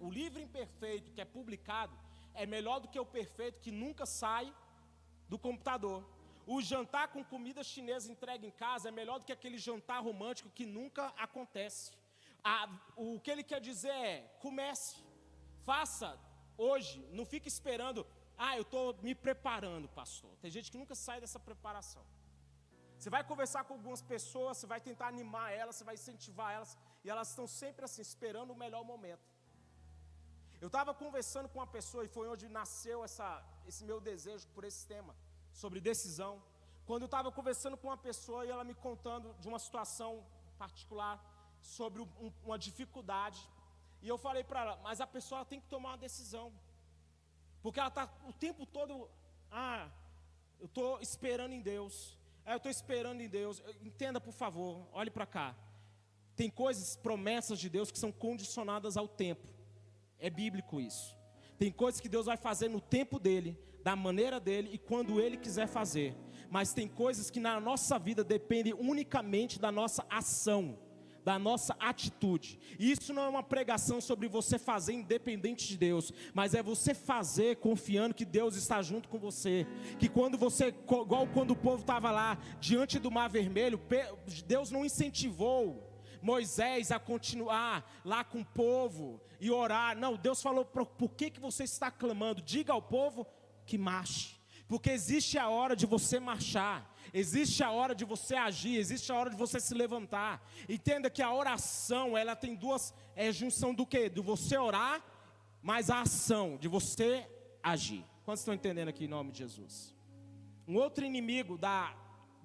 O 0.00 0.10
livro 0.10 0.40
imperfeito 0.40 1.12
que 1.12 1.20
é 1.20 1.26
publicado 1.26 1.94
é 2.32 2.46
melhor 2.46 2.78
do 2.80 2.88
que 2.88 2.98
o 2.98 3.04
perfeito 3.04 3.60
que 3.60 3.70
nunca 3.70 4.06
sai 4.06 4.46
do 5.28 5.38
computador. 5.38 6.02
O 6.46 6.62
jantar 6.62 7.08
com 7.08 7.22
comida 7.22 7.62
chinesa 7.62 8.10
entregue 8.10 8.46
em 8.46 8.50
casa 8.64 8.88
é 8.88 8.92
melhor 9.00 9.18
do 9.18 9.26
que 9.26 9.32
aquele 9.32 9.58
jantar 9.58 10.02
romântico 10.02 10.48
que 10.48 10.64
nunca 10.64 11.08
acontece. 11.18 11.92
o 12.96 13.20
que 13.20 13.30
ele 13.30 13.44
quer 13.44 13.60
dizer 13.60 13.96
é: 14.12 14.20
comece, 14.40 14.96
faça, 15.64 16.18
hoje, 16.56 17.06
não 17.12 17.26
fique 17.26 17.48
esperando, 17.48 18.06
ah, 18.36 18.56
eu 18.56 18.62
estou 18.62 18.96
me 19.02 19.14
preparando, 19.14 19.88
pastor. 19.88 20.30
Tem 20.42 20.50
gente 20.50 20.70
que 20.70 20.78
nunca 20.78 20.94
sai 20.94 21.20
dessa 21.20 21.38
preparação. 21.38 22.04
Você 22.98 23.10
vai 23.10 23.22
conversar 23.22 23.64
com 23.64 23.74
algumas 23.74 24.02
pessoas, 24.02 24.56
você 24.56 24.66
vai 24.66 24.80
tentar 24.80 25.08
animar 25.08 25.52
elas, 25.52 25.76
você 25.76 25.84
vai 25.84 25.94
incentivar 25.94 26.52
elas, 26.52 26.76
e 27.04 27.10
elas 27.10 27.28
estão 27.30 27.46
sempre 27.46 27.84
assim, 27.84 28.02
esperando 28.02 28.52
o 28.52 28.56
melhor 28.56 28.84
momento. 28.84 29.26
Eu 30.60 30.68
estava 30.68 30.94
conversando 30.94 31.48
com 31.48 31.58
uma 31.58 31.66
pessoa, 31.66 32.04
e 32.04 32.08
foi 32.08 32.28
onde 32.28 32.48
nasceu 32.48 33.04
essa, 33.04 33.28
esse 33.66 33.84
meu 33.84 34.00
desejo 34.00 34.46
por 34.54 34.64
esse 34.64 34.86
tema, 34.86 35.14
sobre 35.52 35.80
decisão. 35.80 36.42
Quando 36.86 37.02
eu 37.02 37.06
estava 37.12 37.30
conversando 37.30 37.76
com 37.76 37.88
uma 37.88 37.96
pessoa 37.96 38.46
e 38.46 38.50
ela 38.50 38.64
me 38.64 38.74
contando 38.74 39.34
de 39.40 39.48
uma 39.48 39.58
situação 39.58 40.24
particular, 40.58 41.16
sobre 41.60 42.02
um, 42.02 42.32
uma 42.44 42.58
dificuldade, 42.58 43.40
e 44.02 44.08
eu 44.08 44.18
falei 44.18 44.44
para 44.44 44.60
ela, 44.60 44.80
mas 44.82 45.00
a 45.00 45.06
pessoa 45.06 45.44
tem 45.44 45.60
que 45.60 45.66
tomar 45.66 45.90
uma 45.90 45.98
decisão. 45.98 46.52
Porque 47.64 47.80
ela 47.80 47.88
está 47.88 48.12
o 48.28 48.32
tempo 48.34 48.66
todo, 48.66 49.08
ah, 49.50 49.88
eu 50.60 50.66
estou 50.66 51.00
esperando 51.00 51.54
em 51.54 51.62
Deus. 51.62 52.14
É, 52.44 52.52
eu 52.52 52.58
estou 52.58 52.70
esperando 52.70 53.22
em 53.22 53.28
Deus. 53.28 53.62
Entenda, 53.80 54.20
por 54.20 54.34
favor, 54.34 54.86
olhe 54.92 55.10
para 55.10 55.24
cá. 55.24 55.56
Tem 56.36 56.50
coisas, 56.50 56.94
promessas 56.96 57.58
de 57.58 57.70
Deus 57.70 57.90
que 57.90 57.98
são 57.98 58.12
condicionadas 58.12 58.98
ao 58.98 59.08
tempo. 59.08 59.48
É 60.18 60.28
bíblico 60.28 60.78
isso. 60.78 61.16
Tem 61.58 61.72
coisas 61.72 62.02
que 62.02 62.08
Deus 62.08 62.26
vai 62.26 62.36
fazer 62.36 62.68
no 62.68 62.82
tempo 62.82 63.18
dele, 63.18 63.58
da 63.82 63.96
maneira 63.96 64.38
dele 64.38 64.68
e 64.70 64.76
quando 64.76 65.18
ele 65.18 65.38
quiser 65.38 65.66
fazer. 65.66 66.14
Mas 66.50 66.74
tem 66.74 66.86
coisas 66.86 67.30
que 67.30 67.40
na 67.40 67.58
nossa 67.58 67.98
vida 67.98 68.22
dependem 68.22 68.74
unicamente 68.74 69.58
da 69.58 69.72
nossa 69.72 70.04
ação 70.10 70.78
da 71.24 71.38
nossa 71.38 71.74
atitude. 71.80 72.58
Isso 72.78 73.12
não 73.14 73.22
é 73.22 73.28
uma 73.28 73.42
pregação 73.42 74.00
sobre 74.00 74.28
você 74.28 74.58
fazer 74.58 74.92
independente 74.92 75.66
de 75.66 75.76
Deus, 75.76 76.12
mas 76.34 76.54
é 76.54 76.62
você 76.62 76.94
fazer 76.94 77.56
confiando 77.56 78.14
que 78.14 78.24
Deus 78.24 78.56
está 78.56 78.82
junto 78.82 79.08
com 79.08 79.18
você. 79.18 79.66
Que 79.98 80.08
quando 80.08 80.36
você, 80.36 80.68
igual 80.68 81.26
quando 81.28 81.52
o 81.52 81.56
povo 81.56 81.80
estava 81.80 82.10
lá 82.10 82.38
diante 82.60 82.98
do 82.98 83.10
Mar 83.10 83.28
Vermelho, 83.28 83.80
Deus 84.46 84.70
não 84.70 84.84
incentivou 84.84 85.90
Moisés 86.20 86.90
a 86.90 86.98
continuar 86.98 88.00
lá 88.02 88.24
com 88.24 88.40
o 88.40 88.44
povo 88.44 89.20
e 89.38 89.50
orar. 89.50 89.94
Não, 89.96 90.16
Deus 90.16 90.42
falou: 90.42 90.64
por 90.64 91.14
que, 91.14 91.30
que 91.30 91.40
você 91.40 91.64
está 91.64 91.90
clamando? 91.90 92.40
Diga 92.40 92.72
ao 92.72 92.80
povo 92.80 93.26
que 93.66 93.76
marche. 93.76 94.36
Porque 94.66 94.90
existe 94.90 95.38
a 95.38 95.48
hora 95.48 95.76
de 95.76 95.84
você 95.84 96.18
marchar. 96.18 96.93
Existe 97.12 97.62
a 97.62 97.70
hora 97.70 97.94
de 97.94 98.04
você 98.04 98.34
agir, 98.34 98.76
existe 98.76 99.10
a 99.12 99.16
hora 99.16 99.30
de 99.30 99.36
você 99.36 99.60
se 99.60 99.74
levantar. 99.74 100.42
Entenda 100.68 101.10
que 101.10 101.22
a 101.22 101.32
oração, 101.32 102.16
ela 102.16 102.34
tem 102.34 102.54
duas, 102.54 102.94
é 103.14 103.30
junção 103.32 103.74
do 103.74 103.86
que? 103.86 104.08
Do 104.08 104.22
você 104.22 104.56
orar, 104.56 105.04
mais 105.62 105.90
a 105.90 106.00
ação, 106.00 106.56
de 106.56 106.68
você 106.68 107.28
agir. 107.62 108.04
Quantos 108.24 108.40
estão 108.40 108.54
entendendo 108.54 108.88
aqui 108.88 109.04
em 109.04 109.08
nome 109.08 109.32
de 109.32 109.38
Jesus? 109.38 109.94
Um 110.66 110.76
outro 110.76 111.04
inimigo 111.04 111.58
da 111.58 111.94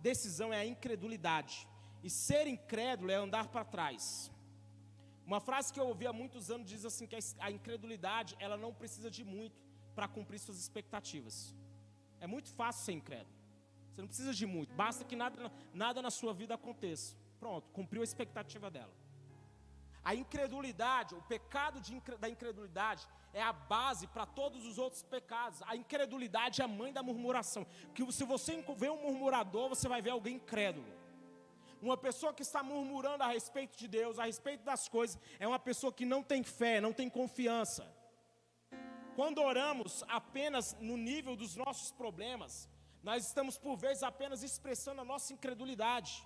decisão 0.01 0.53
é 0.53 0.59
a 0.59 0.65
incredulidade. 0.65 1.67
E 2.03 2.09
ser 2.09 2.47
incrédulo 2.47 3.11
é 3.11 3.15
andar 3.15 3.47
para 3.47 3.63
trás. 3.63 4.31
Uma 5.25 5.39
frase 5.39 5.71
que 5.71 5.79
eu 5.79 5.87
ouvi 5.87 6.07
há 6.07 6.13
muitos 6.13 6.49
anos 6.49 6.67
diz 6.67 6.83
assim 6.85 7.05
que 7.05 7.17
a 7.39 7.51
incredulidade, 7.51 8.35
ela 8.39 8.57
não 8.57 8.73
precisa 8.73 9.11
de 9.11 9.23
muito 9.23 9.61
para 9.93 10.07
cumprir 10.07 10.39
suas 10.39 10.59
expectativas. 10.59 11.53
É 12.19 12.27
muito 12.27 12.49
fácil 12.53 12.85
ser 12.85 12.91
incrédulo. 12.93 13.38
Você 13.99 14.01
não 14.01 14.07
precisa 14.07 14.33
de 14.33 14.45
muito, 14.45 14.73
basta 14.75 15.03
que 15.03 15.13
nada, 15.13 15.51
nada 15.73 16.01
na 16.01 16.09
sua 16.09 16.33
vida 16.33 16.53
aconteça. 16.53 17.17
Pronto, 17.37 17.69
cumpriu 17.71 18.01
a 18.01 18.05
expectativa 18.05 18.71
dela. 18.71 18.93
A 20.01 20.15
incredulidade, 20.15 21.15
o 21.15 21.21
pecado 21.23 21.81
da 22.17 22.29
incredulidade 22.29 23.05
é 23.33 23.41
a 23.41 23.51
base 23.51 24.07
para 24.07 24.25
todos 24.25 24.65
os 24.65 24.77
outros 24.77 25.03
pecados. 25.03 25.61
A 25.63 25.75
incredulidade 25.75 26.61
é 26.61 26.63
a 26.63 26.67
mãe 26.67 26.93
da 26.93 27.03
murmuração. 27.03 27.67
Que 27.93 28.09
se 28.13 28.23
você 28.23 28.63
vê 28.77 28.89
um 28.89 29.01
murmurador, 29.01 29.67
você 29.67 29.89
vai 29.89 30.01
ver 30.01 30.11
alguém 30.11 30.35
incrédulo. 30.35 30.87
Uma 31.81 31.97
pessoa 31.97 32.33
que 32.33 32.41
está 32.41 32.63
murmurando 32.63 33.23
a 33.23 33.27
respeito 33.27 33.77
de 33.77 33.87
Deus, 33.87 34.17
a 34.17 34.25
respeito 34.25 34.63
das 34.63 34.87
coisas, 34.87 35.19
é 35.39 35.47
uma 35.47 35.59
pessoa 35.59 35.91
que 35.91 36.05
não 36.05 36.23
tem 36.23 36.41
fé, 36.41 36.79
não 36.79 36.93
tem 36.93 37.09
confiança. 37.09 37.85
Quando 39.13 39.41
oramos 39.41 40.05
apenas 40.07 40.77
no 40.79 40.95
nível 40.95 41.35
dos 41.35 41.57
nossos 41.57 41.91
problemas, 41.91 42.69
nós 43.03 43.25
estamos 43.25 43.57
por 43.57 43.75
vezes 43.77 44.03
apenas 44.03 44.43
expressando 44.43 45.01
a 45.01 45.05
nossa 45.05 45.33
incredulidade. 45.33 46.25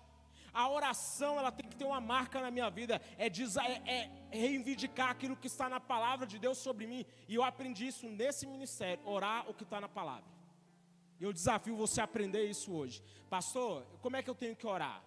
A 0.53 0.69
oração 0.69 1.39
ela 1.39 1.51
tem 1.51 1.67
que 1.67 1.75
ter 1.75 1.83
uma 1.85 1.99
marca 1.99 2.39
na 2.39 2.51
minha 2.51 2.69
vida, 2.69 3.01
é, 3.17 3.25
é, 3.27 3.71
é, 3.85 4.11
reivindicar 4.29 5.09
aquilo 5.09 5.35
que 5.35 5.47
está 5.47 5.67
na 5.67 5.79
palavra 5.79 6.27
de 6.27 6.37
Deus 6.37 6.59
sobre 6.59 6.85
mim. 6.85 7.05
E 7.27 7.35
eu 7.35 7.43
aprendi 7.43 7.87
isso 7.87 8.07
nesse 8.07 8.45
ministério, 8.45 9.03
orar 9.07 9.49
o 9.49 9.53
que 9.53 9.63
está 9.63 9.81
na 9.81 9.89
palavra. 9.89 10.31
Eu 11.19 11.33
desafio 11.33 11.75
você 11.75 12.01
a 12.01 12.03
aprender 12.03 12.45
isso 12.45 12.71
hoje. 12.71 13.01
Pastor, 13.29 13.83
como 14.01 14.15
é 14.15 14.21
que 14.21 14.29
eu 14.29 14.35
tenho 14.35 14.55
que 14.55 14.67
orar? 14.67 15.03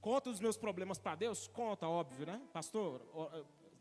Conta 0.00 0.30
os 0.30 0.38
meus 0.38 0.56
problemas 0.56 0.98
para 0.98 1.16
Deus? 1.16 1.48
Conta, 1.48 1.88
óbvio, 1.88 2.26
né? 2.26 2.40
Pastor, 2.52 3.00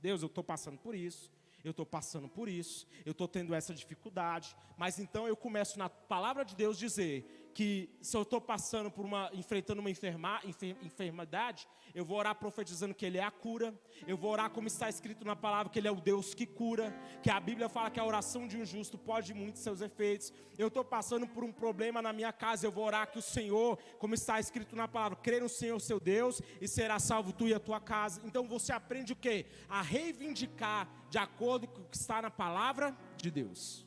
Deus, 0.01 0.22
eu 0.22 0.27
estou 0.27 0.43
passando 0.43 0.79
por 0.79 0.96
isso. 0.96 1.31
Eu 1.63 1.72
estou 1.72 1.86
passando 1.86 2.27
por 2.27 2.50
isso, 2.50 2.88
eu 3.06 3.12
estou 3.12 3.27
tendo 3.27 3.53
essa 3.53 3.74
dificuldade, 3.74 4.56
mas 4.77 5.00
então 5.00 5.27
eu 5.27 5.36
começo 5.36 5.77
na 5.77 5.89
palavra 5.89 6.44
de 6.44 6.56
Deus 6.56 6.77
dizer 6.77 7.40
que 7.53 7.89
se 8.01 8.15
eu 8.15 8.22
estou 8.22 8.39
passando 8.39 8.89
por 8.89 9.05
uma, 9.05 9.29
enfrentando 9.34 9.79
uma 9.81 9.89
enferma, 9.89 10.39
enfer, 10.46 10.75
enfermidade, 10.81 11.67
eu 11.93 12.05
vou 12.05 12.17
orar 12.17 12.36
profetizando 12.36 12.96
que 12.96 13.05
Ele 13.05 13.17
é 13.17 13.24
a 13.24 13.31
cura, 13.31 13.74
eu 14.08 14.17
vou 14.17 14.31
orar 14.31 14.50
como 14.50 14.67
está 14.67 14.89
escrito 14.89 15.25
na 15.25 15.36
palavra, 15.36 15.72
que 15.72 15.79
Ele 15.79 15.88
é 15.88 15.91
o 15.91 16.00
Deus 16.00 16.34
que 16.34 16.46
cura, 16.46 16.93
que 17.22 17.29
a 17.29 17.39
Bíblia 17.39 17.67
fala 17.67 17.89
que 17.89 18.00
a 18.00 18.05
oração 18.05 18.48
de 18.48 18.58
um 18.58 18.65
justo 18.65 18.98
pode 18.98 19.34
muito 19.34 19.60
seus 19.60 19.81
efeitos. 19.81 20.34
Eu 20.58 20.67
estou 20.67 20.84
passando 20.84 21.27
por 21.27 21.43
um 21.43 21.51
problema 21.51 22.01
na 22.01 22.13
minha 22.13 22.31
casa, 22.31 22.65
eu 22.65 22.72
vou 22.72 22.86
orar 22.86 23.12
que 23.12 23.20
o 23.20 23.22
Senhor, 23.22 23.77
como 24.00 24.13
está 24.13 24.39
escrito 24.39 24.75
na 24.75 24.88
palavra, 24.88 25.17
crê 25.17 25.39
no 25.39 25.50
Senhor 25.50 25.79
seu 25.79 26.00
Deus 26.00 26.41
e 26.60 26.67
será 26.67 27.00
salvo 27.00 27.34
tu 27.34 27.48
e 27.48 27.53
a 27.53 27.60
tua 27.60 27.79
casa. 27.79 28.22
Então 28.24 28.48
você 28.48 28.72
aprende 28.72 29.13
o 29.13 29.15
que? 29.15 29.46
A 29.67 29.81
reivindicar 29.81 30.88
de 31.10 31.17
acordo 31.17 31.67
com 31.67 31.81
o 31.81 31.86
que 31.86 31.98
está 31.98 32.22
na 32.22 32.31
palavra 32.31 32.96
de 33.17 33.29
Deus. 33.29 33.86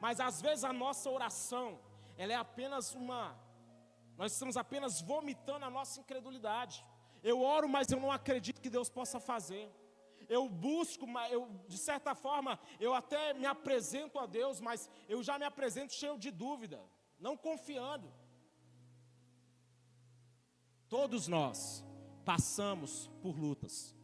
Mas 0.00 0.20
às 0.20 0.42
vezes 0.42 0.64
a 0.64 0.72
nossa 0.72 1.08
oração, 1.08 1.78
ela 2.16 2.32
é 2.32 2.36
apenas 2.36 2.94
uma. 2.94 3.38
Nós 4.16 4.32
estamos 4.32 4.56
apenas 4.56 5.00
vomitando 5.00 5.64
a 5.64 5.70
nossa 5.70 6.00
incredulidade. 6.00 6.84
Eu 7.22 7.40
oro, 7.40 7.68
mas 7.68 7.90
eu 7.90 7.98
não 7.98 8.12
acredito 8.12 8.60
que 8.60 8.70
Deus 8.70 8.88
possa 8.88 9.18
fazer. 9.18 9.72
Eu 10.28 10.48
busco, 10.48 11.06
eu, 11.30 11.48
de 11.68 11.78
certa 11.78 12.14
forma, 12.14 12.58
eu 12.80 12.94
até 12.94 13.34
me 13.34 13.46
apresento 13.46 14.18
a 14.18 14.26
Deus, 14.26 14.60
mas 14.60 14.88
eu 15.08 15.22
já 15.22 15.38
me 15.38 15.44
apresento 15.44 15.92
cheio 15.92 16.18
de 16.18 16.30
dúvida, 16.30 16.80
não 17.18 17.36
confiando. 17.36 18.12
Todos 20.88 21.26
nós 21.28 21.84
passamos 22.24 23.10
por 23.20 23.36
lutas. 23.36 23.94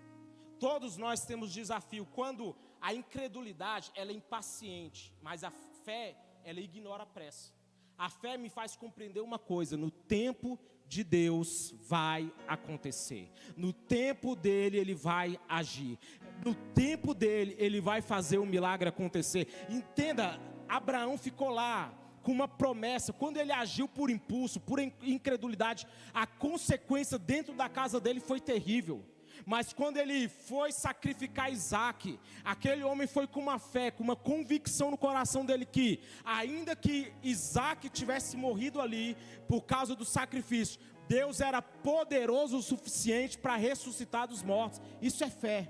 Todos 0.59 0.97
nós 0.97 1.25
temos 1.25 1.53
desafio. 1.53 2.05
Quando 2.05 2.55
a 2.81 2.93
incredulidade, 2.93 3.91
ela 3.95 4.11
é 4.11 4.15
impaciente, 4.15 5.15
mas 5.23 5.43
a 5.45 5.51
fé, 5.51 6.17
ela 6.45 6.61
ignora 6.61 7.05
a 7.05 7.07
pressa. 7.07 7.60
A 8.01 8.09
fé 8.09 8.39
me 8.39 8.49
faz 8.49 8.75
compreender 8.75 9.21
uma 9.21 9.39
coisa: 9.39 9.77
no 9.77 9.91
tempo 9.91 10.59
de 10.89 11.05
Deus 11.05 11.75
vai 11.83 12.33
acontecer. 12.49 13.31
No 13.55 13.75
tempo 13.75 14.35
dele, 14.35 14.79
ele 14.79 14.95
vai 14.95 15.39
agir. 15.47 15.99
No 16.43 16.55
tempo 16.55 17.13
dele, 17.13 17.55
ele 17.59 17.79
vai 17.79 18.01
fazer 18.01 18.39
o 18.39 18.47
milagre 18.47 18.89
acontecer. 18.89 19.49
Entenda, 19.69 20.41
Abraão 20.67 21.19
ficou 21.19 21.51
lá 21.51 21.95
com 22.23 22.33
uma 22.33 22.49
promessa. 22.49 23.13
Quando 23.13 23.37
ele 23.37 23.53
agiu 23.53 23.87
por 23.87 24.09
impulso, 24.09 24.59
por 24.59 24.81
incredulidade, 24.81 25.87
a 26.15 26.27
consequência 26.27 27.19
dentro 27.19 27.55
da 27.55 27.69
casa 27.69 28.01
dele 28.01 28.19
foi 28.19 28.41
terrível. 28.41 29.05
Mas 29.47 29.73
quando 29.73 29.97
ele 29.97 30.29
foi 30.29 30.73
sacrificar 30.73 31.53
Isaac, 31.53 32.19
aquele 32.45 32.83
homem 32.83 33.07
foi 33.07 33.27
com 33.27 33.41
uma 33.41 33.59
fé, 33.59 33.91
com 33.91 34.03
uma 34.03 34.17
convicção 34.17 34.91
no 34.91 34.99
coração 34.99 35.45
dele 35.45 35.65
que, 35.65 36.01
ainda 36.25 36.77
que 36.77 37.13
Isaac 37.23 37.89
tivesse 37.89 38.37
morrido 38.37 38.81
ali 38.81 39.17
por 39.49 39.63
causa 39.63 39.95
do 39.95 40.05
sacrifício, 40.05 40.81
Deus 41.09 41.41
era 41.41 41.61
poderoso 41.61 42.59
o 42.59 42.63
suficiente 42.63 43.37
para 43.37 43.57
ressuscitar 43.57 44.29
dos 44.29 44.43
mortos. 44.43 44.81
Isso 45.03 45.25
é 45.25 45.31
fé. 45.31 45.69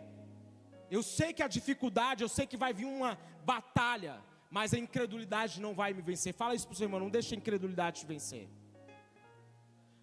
Eu 0.90 1.02
sei 1.02 1.32
que 1.32 1.42
a 1.42 1.48
dificuldade, 1.48 2.22
eu 2.22 2.28
sei 2.28 2.46
que 2.46 2.56
vai 2.56 2.74
vir 2.74 2.84
uma 2.84 3.18
batalha, 3.44 4.20
mas 4.50 4.74
a 4.74 4.78
incredulidade 4.78 5.60
não 5.60 5.72
vai 5.72 5.94
me 5.94 6.02
vencer. 6.02 6.34
Fala 6.34 6.54
isso 6.54 6.66
para 6.66 6.74
o 6.74 6.76
seu 6.76 6.86
irmão, 6.86 7.00
não 7.00 7.08
deixa 7.08 7.34
a 7.34 7.38
incredulidade 7.38 8.00
te 8.00 8.06
vencer. 8.06 8.48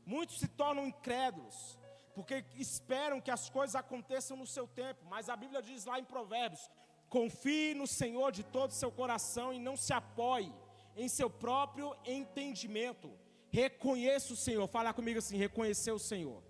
Muitos 0.05 0.39
se 0.39 0.47
tornam 0.47 0.87
incrédulos 0.87 1.77
porque 2.17 2.43
esperam 2.55 3.21
que 3.21 3.29
as 3.29 3.47
coisas 3.47 3.75
aconteçam 3.75 4.35
no 4.35 4.47
seu 4.47 4.67
tempo, 4.67 5.05
mas 5.07 5.29
a 5.29 5.35
Bíblia 5.35 5.61
diz 5.61 5.85
lá 5.85 5.99
em 5.99 6.03
Provérbios: 6.03 6.63
confie 7.15 7.75
no 7.75 7.85
Senhor 7.85 8.31
de 8.31 8.43
todo 8.43 8.71
o 8.71 8.79
seu 8.81 8.91
coração 8.91 9.53
e 9.53 9.59
não 9.59 9.77
se 9.77 9.93
apoie 9.93 10.51
em 10.95 11.07
seu 11.07 11.29
próprio 11.29 11.95
entendimento. 12.03 13.07
Reconheça 13.51 14.33
o 14.33 14.35
Senhor, 14.35 14.67
fala 14.67 14.95
comigo 14.95 15.19
assim: 15.19 15.37
reconhecer 15.37 15.91
o 15.91 15.99
Senhor. 15.99 16.41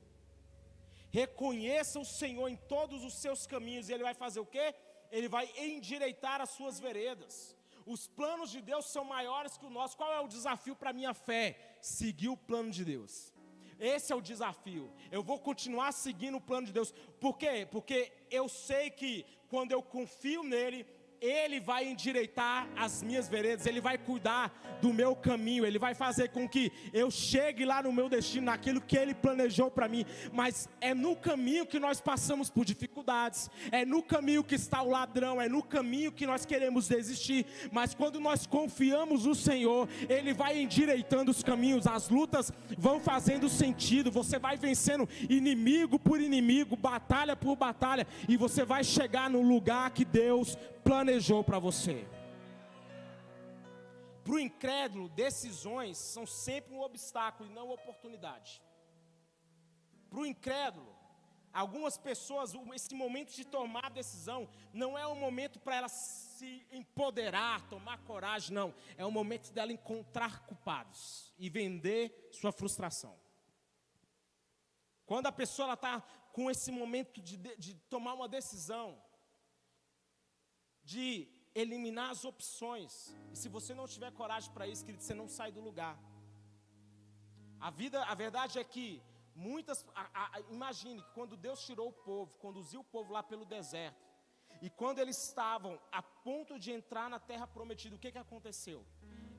Reconheça 1.11 1.99
o 1.99 2.05
Senhor 2.05 2.47
em 2.47 2.55
todos 2.55 3.03
os 3.03 3.15
seus 3.15 3.45
caminhos, 3.45 3.89
e 3.89 3.93
Ele 3.93 4.03
vai 4.03 4.13
fazer 4.13 4.39
o 4.39 4.45
quê? 4.45 4.73
Ele 5.11 5.27
vai 5.27 5.51
endireitar 5.57 6.39
as 6.39 6.51
suas 6.51 6.79
veredas. 6.79 7.57
Os 7.85 8.07
planos 8.07 8.51
de 8.51 8.61
Deus 8.61 8.85
são 8.85 9.03
maiores 9.03 9.57
que 9.57 9.65
o 9.65 9.69
nosso. 9.69 9.97
Qual 9.97 10.13
é 10.13 10.21
o 10.21 10.29
desafio 10.29 10.77
para 10.77 10.91
a 10.91 10.93
minha 10.93 11.13
fé? 11.13 11.77
Seguir 11.81 12.29
o 12.29 12.37
plano 12.37 12.71
de 12.71 12.85
Deus. 12.85 13.33
Esse 13.79 14.11
é 14.11 14.15
o 14.15 14.21
desafio. 14.21 14.89
Eu 15.11 15.21
vou 15.21 15.39
continuar 15.39 15.91
seguindo 15.91 16.37
o 16.37 16.41
plano 16.41 16.67
de 16.67 16.73
Deus. 16.73 16.93
Por 17.19 17.37
quê? 17.37 17.67
Porque 17.69 18.11
eu 18.29 18.49
sei 18.49 18.89
que 18.89 19.25
quando 19.49 19.71
eu 19.71 19.81
confio 19.81 20.43
nele, 20.43 20.85
ele 21.21 21.59
vai 21.59 21.87
endireitar 21.87 22.67
as 22.75 23.01
minhas 23.01 23.27
veredas, 23.27 23.65
Ele 23.65 23.81
vai 23.81 23.97
cuidar 23.97 24.51
do 24.81 24.93
meu 24.93 25.15
caminho, 25.15 25.65
Ele 25.65 25.79
vai 25.79 25.93
fazer 25.93 26.29
com 26.29 26.47
que 26.47 26.71
eu 26.93 27.09
chegue 27.09 27.65
lá 27.65 27.81
no 27.81 27.91
meu 27.91 28.07
destino, 28.07 28.45
naquilo 28.45 28.81
que 28.81 28.97
Ele 28.97 29.13
planejou 29.13 29.71
para 29.71 29.87
mim. 29.87 30.05
Mas 30.31 30.69
é 30.79 30.93
no 30.93 31.15
caminho 31.15 31.65
que 31.65 31.79
nós 31.79 31.99
passamos 31.99 32.49
por 32.49 32.65
dificuldades, 32.65 33.49
é 33.71 33.85
no 33.85 34.03
caminho 34.03 34.43
que 34.43 34.55
está 34.55 34.81
o 34.81 34.89
ladrão, 34.89 35.41
é 35.41 35.49
no 35.49 35.63
caminho 35.63 36.11
que 36.11 36.27
nós 36.27 36.45
queremos 36.45 36.87
desistir. 36.87 37.45
Mas 37.71 37.93
quando 37.93 38.19
nós 38.19 38.45
confiamos 38.45 39.25
no 39.25 39.33
Senhor, 39.33 39.89
Ele 40.07 40.33
vai 40.33 40.61
endireitando 40.61 41.31
os 41.31 41.41
caminhos, 41.43 41.87
as 41.87 42.09
lutas 42.09 42.51
vão 42.77 42.99
fazendo 42.99 43.49
sentido, 43.49 44.11
você 44.11 44.37
vai 44.37 44.57
vencendo 44.57 45.07
inimigo 45.29 45.97
por 45.97 46.21
inimigo, 46.21 46.75
batalha 46.75 47.35
por 47.35 47.55
batalha, 47.55 48.05
e 48.29 48.37
você 48.37 48.63
vai 48.63 48.83
chegar 48.83 49.29
no 49.29 49.41
lugar 49.41 49.91
que 49.91 50.05
Deus 50.05 50.57
planejou 50.87 51.43
para 51.43 51.59
você. 51.59 52.07
Para 54.23 54.33
o 54.33 54.39
incrédulo, 54.39 55.09
decisões 55.09 55.97
são 55.97 56.25
sempre 56.25 56.73
um 56.73 56.79
obstáculo 56.79 57.49
e 57.49 57.53
não 57.53 57.69
oportunidade. 57.69 58.61
Para 60.09 60.19
o 60.19 60.25
incrédulo, 60.25 60.95
algumas 61.51 61.97
pessoas, 61.97 62.53
esse 62.73 62.95
momento 62.95 63.35
de 63.35 63.43
tomar 63.43 63.89
decisão, 63.89 64.47
não 64.71 64.97
é 64.97 65.05
um 65.05 65.15
momento 65.15 65.59
para 65.59 65.75
ela 65.75 65.89
se 65.89 66.65
empoderar, 66.71 67.67
tomar 67.67 67.97
coragem, 68.03 68.55
não. 68.55 68.73
É 68.97 69.05
o 69.05 69.11
momento 69.11 69.51
dela 69.51 69.73
encontrar 69.73 70.45
culpados 70.45 71.33
e 71.37 71.49
vender 71.49 72.29
sua 72.31 72.53
frustração. 72.53 73.19
Quando 75.05 75.27
a 75.27 75.33
pessoa 75.33 75.73
está 75.73 76.01
com 76.31 76.49
esse 76.49 76.71
momento 76.71 77.21
de, 77.21 77.35
de 77.57 77.73
tomar 77.89 78.13
uma 78.13 78.29
decisão, 78.29 78.97
de 80.93 81.07
eliminar 81.61 82.09
as 82.15 82.23
opções. 82.31 82.93
E 83.33 83.35
se 83.41 83.49
você 83.55 83.71
não 83.79 83.87
tiver 83.93 84.11
coragem 84.21 84.51
para 84.55 84.67
isso, 84.71 84.85
querido, 84.85 85.03
você 85.03 85.15
não 85.21 85.27
sai 85.37 85.51
do 85.57 85.61
lugar. 85.69 85.95
A 87.67 87.69
vida, 87.79 87.97
a 88.13 88.15
verdade 88.23 88.59
é 88.59 88.63
que 88.63 88.87
muitas, 89.35 89.85
a, 89.95 90.03
a, 90.23 90.39
imagine 90.57 91.01
que 91.01 91.13
quando 91.17 91.35
Deus 91.47 91.59
tirou 91.67 91.87
o 91.89 91.97
povo, 92.09 92.31
conduziu 92.45 92.81
o 92.81 92.89
povo 92.95 93.11
lá 93.11 93.23
pelo 93.31 93.45
deserto, 93.45 94.05
e 94.65 94.69
quando 94.81 94.99
eles 94.99 95.17
estavam 95.29 95.73
a 95.91 96.01
ponto 96.01 96.53
de 96.63 96.71
entrar 96.77 97.07
na 97.09 97.19
terra 97.31 97.47
prometida, 97.55 97.95
o 97.95 97.99
que, 98.03 98.11
que 98.11 98.17
aconteceu? 98.27 98.79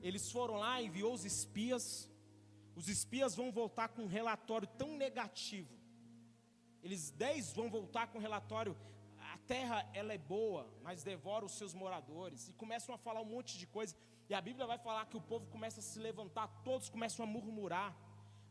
Eles 0.01 0.31
foram 0.35 0.55
lá, 0.63 0.81
enviou 0.81 1.13
os 1.13 1.25
espias, 1.25 1.85
os 2.75 2.87
espias 2.87 3.35
vão 3.35 3.51
voltar 3.51 3.89
com 3.89 4.03
um 4.03 4.13
relatório 4.19 4.67
tão 4.81 4.91
negativo. 5.05 5.73
Eles 6.81 7.11
dez 7.11 7.51
vão 7.59 7.69
voltar 7.69 8.07
com 8.07 8.17
um 8.19 8.21
relatório 8.21 8.77
terra 9.49 9.83
ela 9.95 10.13
é 10.13 10.17
boa, 10.17 10.71
mas 10.83 11.03
devora 11.03 11.43
os 11.43 11.53
seus 11.59 11.73
moradores. 11.73 12.47
E 12.49 12.53
começam 12.53 12.93
a 12.93 12.99
falar 12.99 13.21
um 13.21 13.31
monte 13.35 13.57
de 13.57 13.65
coisa. 13.65 13.95
E 14.29 14.33
a 14.35 14.41
Bíblia 14.47 14.67
vai 14.67 14.77
falar 14.77 15.07
que 15.07 15.17
o 15.17 15.21
povo 15.21 15.47
começa 15.47 15.79
a 15.79 15.83
se 15.83 15.97
levantar, 15.97 16.47
todos 16.63 16.87
começam 16.87 17.25
a 17.25 17.27
murmurar. 17.27 17.91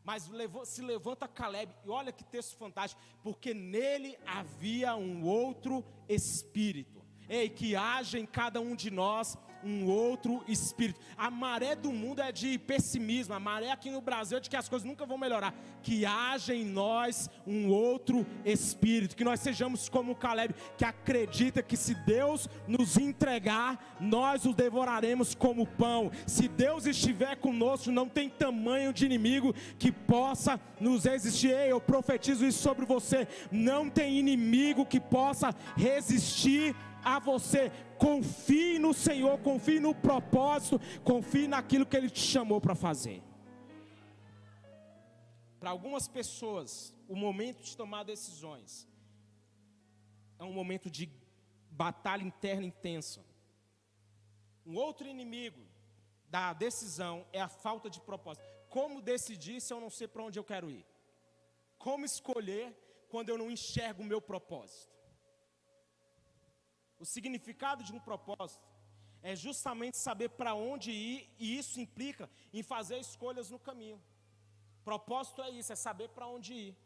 Mas 0.03 0.29
se 0.65 0.81
levanta 0.81 1.25
Caleb, 1.27 1.73
e 1.85 1.89
olha 1.89 2.11
que 2.11 2.23
texto 2.23 2.57
fantástico, 2.57 3.01
porque 3.23 3.53
nele 3.53 4.17
havia 4.25 4.95
um 4.95 5.23
outro 5.23 5.85
espírito. 6.09 6.99
Ei, 7.29 7.47
que 7.49 7.75
haja 7.75 8.19
em 8.19 8.25
cada 8.25 8.59
um 8.59 8.75
de 8.75 8.91
nós 8.91 9.37
um 9.63 9.87
outro 9.87 10.43
espírito. 10.47 10.99
A 11.17 11.29
maré 11.29 11.75
do 11.75 11.91
mundo 11.91 12.21
é 12.21 12.31
de 12.31 12.57
pessimismo, 12.57 13.33
a 13.33 13.39
maré 13.39 13.71
aqui 13.71 13.89
no 13.89 14.01
Brasil 14.01 14.37
é 14.37 14.41
de 14.41 14.49
que 14.49 14.55
as 14.55 14.69
coisas 14.69 14.87
nunca 14.87 15.05
vão 15.05 15.17
melhorar. 15.17 15.53
Que 15.81 16.05
haja 16.05 16.53
em 16.53 16.65
nós 16.65 17.29
um 17.45 17.69
outro 17.69 18.25
espírito, 18.45 19.15
que 19.15 19.23
nós 19.23 19.39
sejamos 19.39 19.89
como 19.89 20.11
o 20.11 20.15
Caleb, 20.15 20.53
que 20.77 20.85
acredita 20.85 21.61
que 21.61 21.77
se 21.77 21.93
Deus 21.93 22.47
nos 22.67 22.97
entregar, 22.97 23.97
nós 23.99 24.45
o 24.45 24.53
devoraremos 24.53 25.35
como 25.35 25.65
pão. 25.65 26.11
Se 26.25 26.47
Deus 26.47 26.85
estiver 26.85 27.35
conosco, 27.37 27.91
não 27.91 28.07
tem 28.07 28.29
tamanho 28.29 28.93
de 28.93 29.05
inimigo 29.05 29.53
que 29.77 29.91
possa 29.91 30.59
nos 30.79 31.05
resistir. 31.05 31.51
Ei, 31.51 31.71
eu 31.71 31.81
profetizo 31.81 32.45
isso 32.45 32.61
sobre 32.61 32.85
você. 32.85 33.27
Não 33.51 33.89
tem 33.89 34.17
inimigo 34.17 34.85
que 34.85 34.99
possa 34.99 35.53
resistir 35.75 36.75
a 37.03 37.19
você. 37.19 37.71
Confie 37.97 38.79
no 38.79 38.93
Senhor, 38.93 39.37
confie 39.39 39.79
no 39.79 39.93
propósito, 39.93 40.79
confie 41.03 41.47
naquilo 41.47 41.85
que 41.85 41.97
Ele 41.97 42.09
te 42.09 42.21
chamou 42.21 42.59
para 42.61 42.75
fazer. 42.75 43.21
Para 45.59 45.71
algumas 45.71 46.07
pessoas, 46.07 46.95
o 47.07 47.15
momento 47.15 47.61
de 47.61 47.75
tomar 47.75 48.03
decisões 48.03 48.87
é 50.37 50.43
um 50.43 50.53
momento 50.53 50.89
de 50.89 51.11
batalha 51.69 52.23
interna 52.23 52.65
intensa. 52.65 53.25
Um 54.65 54.75
outro 54.75 55.07
inimigo 55.07 55.59
da 56.29 56.53
decisão 56.53 57.25
é 57.33 57.41
a 57.41 57.49
falta 57.49 57.89
de 57.89 57.99
propósito. 57.99 58.45
Como 58.69 59.01
decidir 59.01 59.59
se 59.59 59.73
eu 59.73 59.81
não 59.81 59.89
sei 59.89 60.07
para 60.07 60.23
onde 60.23 60.39
eu 60.39 60.43
quero 60.43 60.69
ir? 60.69 60.85
Como 61.77 62.05
escolher 62.05 62.73
quando 63.09 63.29
eu 63.29 63.37
não 63.37 63.49
enxergo 63.49 64.03
o 64.03 64.05
meu 64.05 64.21
propósito? 64.21 64.98
O 66.99 67.05
significado 67.05 67.83
de 67.83 67.93
um 67.93 67.99
propósito 67.99 68.67
é 69.21 69.35
justamente 69.35 69.97
saber 69.97 70.29
para 70.29 70.53
onde 70.53 70.91
ir, 70.91 71.29
e 71.37 71.57
isso 71.57 71.79
implica 71.79 72.29
em 72.53 72.63
fazer 72.63 72.97
escolhas 72.99 73.49
no 73.49 73.59
caminho. 73.59 74.01
Propósito 74.83 75.41
é 75.41 75.49
isso, 75.49 75.71
é 75.71 75.75
saber 75.75 76.09
para 76.09 76.27
onde 76.27 76.53
ir, 76.53 76.77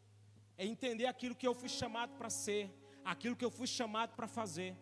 é 0.57 0.65
entender 0.65 1.05
aquilo 1.05 1.35
que 1.35 1.47
eu 1.47 1.55
fui 1.55 1.69
chamado 1.69 2.15
para 2.17 2.29
ser, 2.29 2.71
aquilo 3.03 3.35
que 3.35 3.45
eu 3.45 3.51
fui 3.51 3.67
chamado 3.67 4.15
para 4.15 4.27
fazer. 4.27 4.75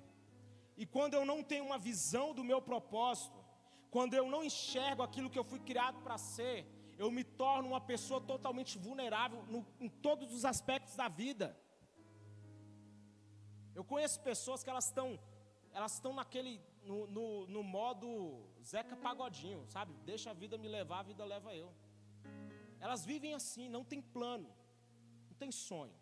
E 0.77 0.85
quando 0.85 1.13
eu 1.13 1.25
não 1.25 1.43
tenho 1.43 1.65
uma 1.65 1.77
visão 1.77 2.33
do 2.33 2.43
meu 2.43 2.61
propósito, 2.61 3.39
quando 3.89 4.13
eu 4.13 4.27
não 4.29 4.43
enxergo 4.43 5.03
aquilo 5.03 5.29
que 5.29 5.37
eu 5.37 5.43
fui 5.43 5.59
criado 5.59 6.01
para 6.01 6.17
ser, 6.17 6.65
eu 6.97 7.11
me 7.11 7.23
torno 7.23 7.69
uma 7.69 7.81
pessoa 7.81 8.21
totalmente 8.21 8.77
vulnerável 8.77 9.43
no, 9.47 9.65
em 9.79 9.89
todos 9.89 10.33
os 10.33 10.45
aspectos 10.45 10.95
da 10.95 11.07
vida. 11.07 11.57
Eu 13.73 13.83
conheço 13.83 14.19
pessoas 14.19 14.63
que 14.63 14.69
elas 14.69 14.85
estão, 14.85 15.19
elas 15.73 15.93
estão 15.93 16.13
naquele, 16.13 16.61
no, 16.83 17.07
no, 17.07 17.47
no 17.47 17.63
modo 17.63 18.09
Zeca 18.63 18.95
Pagodinho, 18.95 19.65
sabe? 19.67 19.93
Deixa 20.05 20.31
a 20.31 20.33
vida 20.33 20.57
me 20.57 20.67
levar, 20.67 20.99
a 20.99 21.03
vida 21.03 21.23
leva 21.23 21.55
eu. 21.55 21.71
Elas 22.79 23.05
vivem 23.05 23.33
assim, 23.33 23.69
não 23.69 23.83
tem 23.83 24.01
plano, 24.01 24.49
não 25.29 25.35
tem 25.35 25.51
sonho. 25.51 25.95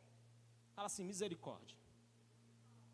Fala 0.74 0.88
assim, 0.88 1.04
misericórdia. 1.04 1.78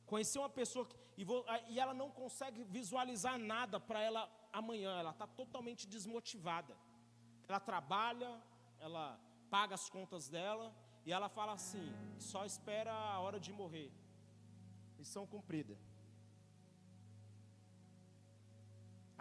Conheci 0.05 0.37
uma 0.37 0.49
pessoa 0.49 0.85
que, 0.85 0.95
e, 1.17 1.23
vou, 1.23 1.45
e 1.69 1.79
ela 1.79 1.93
não 1.93 2.09
consegue 2.11 2.63
visualizar 2.63 3.37
nada 3.37 3.79
para 3.79 4.01
ela 4.01 4.29
amanhã, 4.51 4.99
ela 4.99 5.11
está 5.11 5.27
totalmente 5.27 5.87
desmotivada. 5.87 6.75
Ela 7.47 7.59
trabalha, 7.59 8.41
ela 8.79 9.19
paga 9.49 9.75
as 9.75 9.89
contas 9.89 10.27
dela 10.29 10.73
e 11.05 11.11
ela 11.11 11.29
fala 11.29 11.53
assim: 11.53 11.85
só 12.17 12.45
espera 12.45 12.91
a 12.91 13.19
hora 13.19 13.39
de 13.39 13.51
morrer. 13.51 13.91
Missão 15.05 15.25
cumprida. 15.33 15.73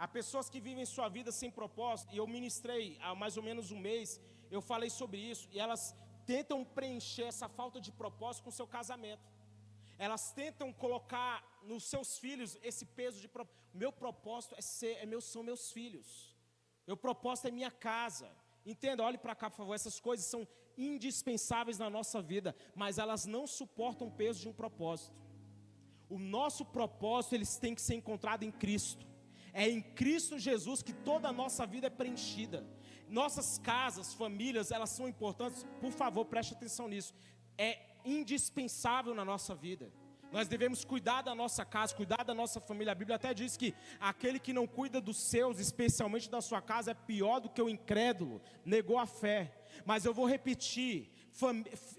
Há 0.03 0.07
pessoas 0.07 0.49
que 0.49 0.59
vivem 0.67 0.83
sua 0.83 1.07
vida 1.17 1.31
sem 1.31 1.51
propósito, 1.59 2.11
e 2.11 2.17
eu 2.21 2.25
ministrei 2.35 2.97
há 3.03 3.13
mais 3.13 3.37
ou 3.37 3.43
menos 3.43 3.69
um 3.75 3.79
mês, 3.89 4.19
eu 4.49 4.61
falei 4.71 4.89
sobre 4.89 5.19
isso, 5.31 5.47
e 5.51 5.59
elas 5.65 5.83
tentam 6.25 6.65
preencher 6.77 7.27
essa 7.33 7.47
falta 7.47 7.79
de 7.79 7.91
propósito 7.91 8.45
com 8.45 8.57
seu 8.59 8.67
casamento. 8.77 9.27
Elas 10.05 10.25
tentam 10.33 10.73
colocar 10.73 11.35
nos 11.61 11.83
seus 11.83 12.17
filhos 12.17 12.57
esse 12.63 12.85
peso 12.99 13.19
de 13.21 13.27
propósito. 13.27 13.63
Meu 13.83 13.91
propósito 13.91 14.55
é 14.57 14.61
ser, 14.61 14.93
é 15.03 15.05
meu, 15.05 15.21
são 15.21 15.43
meus 15.43 15.71
filhos. 15.71 16.35
Meu 16.87 16.97
propósito 16.97 17.49
é 17.49 17.51
minha 17.51 17.69
casa. 17.69 18.27
Entenda, 18.65 19.03
olhe 19.03 19.19
para 19.19 19.35
cá, 19.35 19.51
por 19.51 19.57
favor. 19.57 19.75
Essas 19.75 19.99
coisas 19.99 20.25
são 20.25 20.47
indispensáveis 20.75 21.77
na 21.77 21.91
nossa 21.91 22.23
vida, 22.23 22.55
mas 22.73 22.97
elas 22.97 23.27
não 23.27 23.45
suportam 23.45 24.07
o 24.07 24.15
peso 24.23 24.41
de 24.41 24.49
um 24.49 24.57
propósito. 24.63 25.24
O 26.09 26.19
nosso 26.19 26.63
propósito, 26.65 27.35
eles 27.35 27.57
têm 27.57 27.75
que 27.75 27.81
ser 27.81 27.95
encontrado 27.95 28.43
em 28.43 28.51
Cristo. 28.51 29.05
É 29.53 29.69
em 29.69 29.81
Cristo 29.81 30.37
Jesus 30.37 30.81
que 30.81 30.93
toda 30.93 31.29
a 31.29 31.33
nossa 31.33 31.65
vida 31.65 31.87
é 31.87 31.89
preenchida. 31.89 32.65
Nossas 33.09 33.57
casas, 33.57 34.13
famílias, 34.13 34.71
elas 34.71 34.89
são 34.89 35.07
importantes. 35.07 35.65
Por 35.79 35.91
favor, 35.91 36.25
preste 36.25 36.53
atenção 36.53 36.87
nisso. 36.87 37.13
É 37.57 37.79
indispensável 38.03 39.15
na 39.15 39.23
nossa 39.23 39.55
vida. 39.55 39.91
Nós 40.31 40.47
devemos 40.47 40.83
cuidar 40.83 41.21
da 41.21 41.33
nossa 41.33 41.63
casa, 41.63 41.95
cuidar 41.95 42.23
da 42.23 42.33
nossa 42.33 42.59
família. 42.59 42.91
A 42.91 42.95
Bíblia 42.95 43.15
até 43.15 43.33
diz 43.33 43.55
que 43.55 43.73
aquele 43.99 44.39
que 44.39 44.51
não 44.51 44.67
cuida 44.67 44.99
dos 44.99 45.17
seus, 45.17 45.59
especialmente 45.59 46.29
da 46.29 46.41
sua 46.41 46.61
casa, 46.61 46.91
é 46.91 46.93
pior 46.93 47.39
do 47.39 47.49
que 47.49 47.61
o 47.61 47.69
incrédulo, 47.69 48.41
negou 48.65 48.97
a 48.97 49.05
fé. 49.05 49.55
Mas 49.85 50.03
eu 50.03 50.13
vou 50.13 50.25
repetir: 50.25 51.09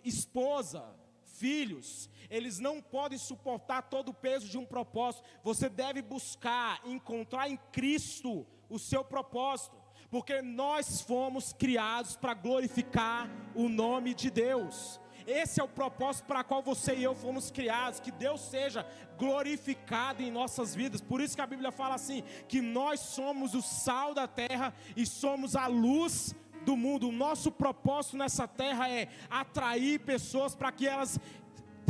esposa, 0.05 0.95
filhos, 1.39 2.11
eles 2.29 2.59
não 2.59 2.81
podem 2.81 3.19
suportar 3.19 3.83
todo 3.83 4.11
o 4.11 4.15
peso 4.15 4.49
de 4.49 4.59
um 4.59 4.65
propósito. 4.65 5.25
Você 5.43 5.69
deve 5.69 6.03
buscar, 6.03 6.81
encontrar 6.85 7.49
em 7.49 7.57
Cristo 7.73 8.47
o 8.69 8.79
seu 8.79 9.05
propósito, 9.05 9.77
porque 10.11 10.43
nós 10.43 11.01
fomos 11.01 11.53
criados 11.53 12.17
para 12.17 12.35
glorificar 12.35 13.31
o 13.55 13.69
nome 13.69 14.15
de 14.15 14.31
Deus. 14.31 15.01
Esse 15.27 15.61
é 15.61 15.65
o 15.65 15.69
propósito 15.69 16.27
para 16.27 16.45
qual 16.45 16.63
você 16.63 16.95
e 16.95 17.03
eu 17.03 17.15
fomos 17.15 17.51
criados, 17.51 17.99
que 17.99 18.13
Deus 18.13 18.41
seja 18.43 18.87
glorificado 19.19 20.23
em 20.23 20.31
nossas 20.31 20.73
vidas. 20.73 21.01
Por 21.01 21.21
isso 21.21 21.35
que 21.35 21.43
a 21.43 21.47
Bíblia 21.47 21.73
fala 21.73 21.97
assim: 21.97 22.23
que 22.47 22.61
nós 22.61 23.01
somos 23.01 23.53
o 23.53 23.61
sal 23.61 24.15
da 24.15 24.29
terra 24.29 24.73
e 24.97 25.05
somos 25.05 25.57
a 25.57 25.67
luz 25.67 26.33
do 26.67 26.77
mundo. 26.85 27.09
O 27.09 27.19
nosso 27.27 27.51
propósito 27.63 28.17
nessa 28.23 28.47
terra 28.63 28.85
é 28.99 29.09
atrair 29.43 30.01
pessoas 30.13 30.55
para 30.55 30.71
que 30.77 30.87
elas 30.95 31.19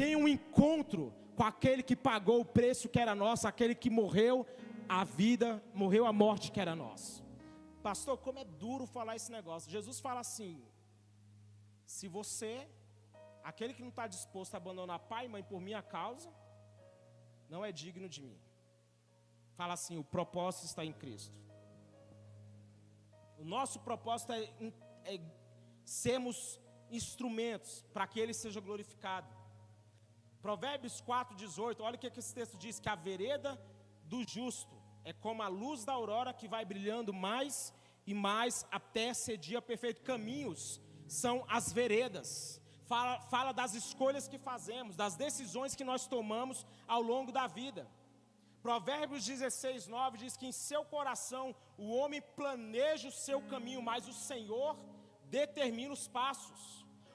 tenham 0.00 0.22
um 0.22 0.28
encontro 0.28 1.12
com 1.36 1.44
aquele 1.52 1.82
que 1.82 1.96
pagou 2.10 2.38
o 2.40 2.50
preço 2.58 2.88
que 2.92 3.00
era 3.04 3.14
nosso, 3.24 3.48
aquele 3.48 3.74
que 3.74 3.90
morreu 4.00 4.46
a 4.88 5.02
vida, 5.20 5.48
morreu 5.82 6.04
a 6.06 6.12
morte 6.12 6.52
que 6.52 6.60
era 6.60 6.74
nossa. 6.84 7.24
Pastor, 7.82 8.16
como 8.18 8.38
é 8.38 8.44
duro 8.44 8.86
falar 8.86 9.16
esse 9.16 9.30
negócio. 9.38 9.70
Jesus 9.76 9.98
fala 10.06 10.20
assim: 10.20 10.52
se 11.84 12.06
você 12.08 12.52
Aquele 13.50 13.72
que 13.72 13.82
não 13.86 13.90
está 13.90 14.08
disposto 14.08 14.54
a 14.54 14.56
abandonar 14.56 14.98
pai 14.98 15.26
e 15.26 15.28
mãe 15.28 15.40
por 15.50 15.60
minha 15.60 15.80
causa, 15.80 16.28
não 17.48 17.64
é 17.64 17.70
digno 17.70 18.08
de 18.08 18.20
mim. 18.20 18.36
Fala 19.54 19.74
assim: 19.74 19.96
o 19.96 20.02
propósito 20.02 20.64
está 20.64 20.84
em 20.84 20.92
Cristo. 20.92 21.32
O 23.38 23.44
nosso 23.44 23.80
propósito 23.80 24.32
é, 24.32 24.50
é 25.04 25.20
sermos 25.84 26.60
instrumentos 26.90 27.84
para 27.92 28.06
que 28.06 28.20
Ele 28.20 28.34
seja 28.34 28.60
glorificado. 28.60 29.28
Provérbios 30.40 31.02
4,18, 31.02 31.80
olha 31.80 31.96
o 31.96 31.98
que, 31.98 32.06
esse 32.06 32.34
texto 32.34 32.56
diz: 32.56 32.78
que 32.78 32.88
a 32.88 32.94
vereda 32.94 33.60
do 34.04 34.26
justo 34.28 34.76
é 35.04 35.12
como 35.12 35.42
a 35.42 35.48
luz 35.48 35.84
da 35.84 35.92
aurora 35.92 36.32
que 36.32 36.48
vai 36.48 36.64
brilhando 36.64 37.12
mais 37.12 37.72
e 38.06 38.14
mais 38.14 38.66
até 38.70 39.12
ser 39.12 39.36
dia 39.36 39.60
perfeito. 39.60 40.02
Caminhos 40.02 40.80
são 41.06 41.44
as 41.48 41.72
veredas 41.72 42.60
fala, 42.86 43.20
fala 43.22 43.52
das 43.52 43.74
escolhas 43.74 44.26
que 44.26 44.38
fazemos, 44.38 44.96
das 44.96 45.16
decisões 45.16 45.74
que 45.74 45.84
nós 45.84 46.06
tomamos 46.06 46.66
ao 46.86 47.02
longo 47.02 47.30
da 47.30 47.46
vida. 47.46 47.86
Provérbios 48.66 49.24
16, 49.24 49.86
9 49.86 50.18
diz 50.18 50.36
que 50.36 50.46
em 50.48 50.50
seu 50.50 50.84
coração 50.84 51.54
o 51.78 51.88
homem 51.96 52.20
planeja 52.38 53.06
o 53.06 53.12
seu 53.26 53.40
caminho, 53.52 53.80
mas 53.80 54.08
o 54.08 54.12
Senhor 54.12 54.76
determina 55.36 55.92
os 55.94 56.08
passos. 56.08 56.62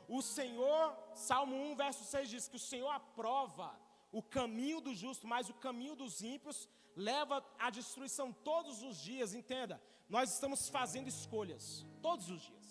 O 0.07 0.21
Senhor, 0.21 0.83
Salmo 1.13 1.53
1, 1.71 1.75
verso 1.75 2.05
6 2.05 2.29
diz 2.29 2.47
que 2.47 2.55
o 2.55 2.67
Senhor 2.71 2.89
aprova 2.89 3.77
o 4.13 4.23
caminho 4.23 4.79
do 4.79 4.93
justo, 4.95 5.27
mas 5.27 5.49
o 5.49 5.53
caminho 5.65 5.93
dos 5.93 6.21
ímpios 6.21 6.69
leva 6.95 7.45
à 7.59 7.69
destruição 7.69 8.31
todos 8.31 8.81
os 8.81 8.95
dias. 9.09 9.33
Entenda, 9.33 9.75
nós 10.07 10.31
estamos 10.33 10.69
fazendo 10.69 11.09
escolhas 11.09 11.85
todos 12.01 12.29
os 12.29 12.41
dias. 12.43 12.67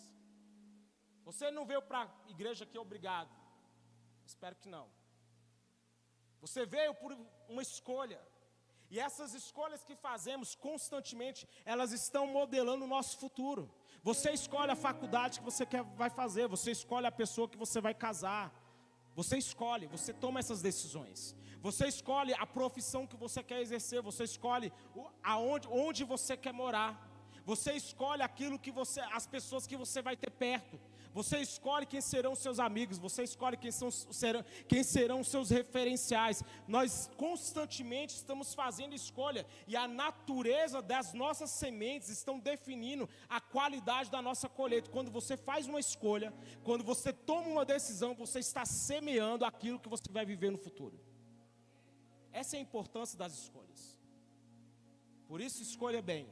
Você 1.28 1.50
não 1.50 1.66
veio 1.66 1.82
para 1.82 2.04
a 2.04 2.30
igreja 2.30 2.64
aqui 2.64 2.78
obrigado. 2.78 3.30
Espero 4.24 4.56
que 4.56 4.70
não. 4.70 4.88
Você 6.40 6.64
veio 6.64 6.94
por 6.94 7.14
uma 7.46 7.60
escolha. 7.60 8.29
E 8.90 8.98
essas 8.98 9.34
escolhas 9.34 9.84
que 9.84 9.94
fazemos 9.94 10.54
constantemente, 10.56 11.48
elas 11.64 11.92
estão 11.92 12.26
modelando 12.26 12.84
o 12.84 12.88
nosso 12.88 13.18
futuro. 13.18 13.72
Você 14.02 14.32
escolhe 14.32 14.72
a 14.72 14.76
faculdade 14.76 15.38
que 15.38 15.44
você 15.44 15.64
quer, 15.64 15.84
vai 16.02 16.10
fazer, 16.10 16.48
você 16.48 16.72
escolhe 16.72 17.06
a 17.06 17.12
pessoa 17.12 17.48
que 17.48 17.56
você 17.56 17.80
vai 17.80 17.94
casar. 17.94 18.52
Você 19.14 19.36
escolhe, 19.38 19.86
você 19.86 20.12
toma 20.12 20.40
essas 20.40 20.60
decisões. 20.60 21.36
Você 21.60 21.86
escolhe 21.86 22.32
a 22.34 22.46
profissão 22.46 23.06
que 23.06 23.16
você 23.16 23.42
quer 23.42 23.60
exercer, 23.60 24.02
você 24.02 24.24
escolhe 24.24 24.72
aonde, 25.22 25.68
onde 25.68 26.02
você 26.04 26.36
quer 26.36 26.52
morar. 26.52 27.08
Você 27.44 27.72
escolhe 27.72 28.22
aquilo 28.22 28.58
que 28.58 28.72
você, 28.72 29.00
as 29.12 29.26
pessoas 29.26 29.66
que 29.66 29.76
você 29.76 30.02
vai 30.02 30.16
ter 30.16 30.30
perto. 30.30 30.80
Você 31.12 31.38
escolhe 31.38 31.86
quem 31.86 32.00
serão 32.00 32.34
seus 32.36 32.60
amigos, 32.60 32.98
você 32.98 33.24
escolhe 33.24 33.56
quem, 33.56 33.72
são, 33.72 33.90
serão, 33.90 34.44
quem 34.68 34.84
serão 34.84 35.24
seus 35.24 35.50
referenciais. 35.50 36.42
Nós 36.68 37.10
constantemente 37.16 38.14
estamos 38.14 38.54
fazendo 38.54 38.94
escolha 38.94 39.44
e 39.66 39.76
a 39.76 39.88
natureza 39.88 40.80
das 40.80 41.12
nossas 41.12 41.50
sementes 41.50 42.08
estão 42.08 42.38
definindo 42.38 43.08
a 43.28 43.40
qualidade 43.40 44.10
da 44.10 44.22
nossa 44.22 44.48
colheita. 44.48 44.90
Quando 44.90 45.10
você 45.10 45.36
faz 45.36 45.66
uma 45.66 45.80
escolha, 45.80 46.32
quando 46.62 46.84
você 46.84 47.12
toma 47.12 47.48
uma 47.48 47.64
decisão, 47.64 48.14
você 48.14 48.38
está 48.38 48.64
semeando 48.64 49.44
aquilo 49.44 49.80
que 49.80 49.88
você 49.88 50.04
vai 50.10 50.24
viver 50.24 50.50
no 50.50 50.58
futuro. 50.58 50.98
Essa 52.32 52.56
é 52.56 52.58
a 52.60 52.62
importância 52.62 53.18
das 53.18 53.32
escolhas. 53.32 53.98
Por 55.26 55.40
isso, 55.40 55.60
escolha 55.62 56.00
bem. 56.00 56.28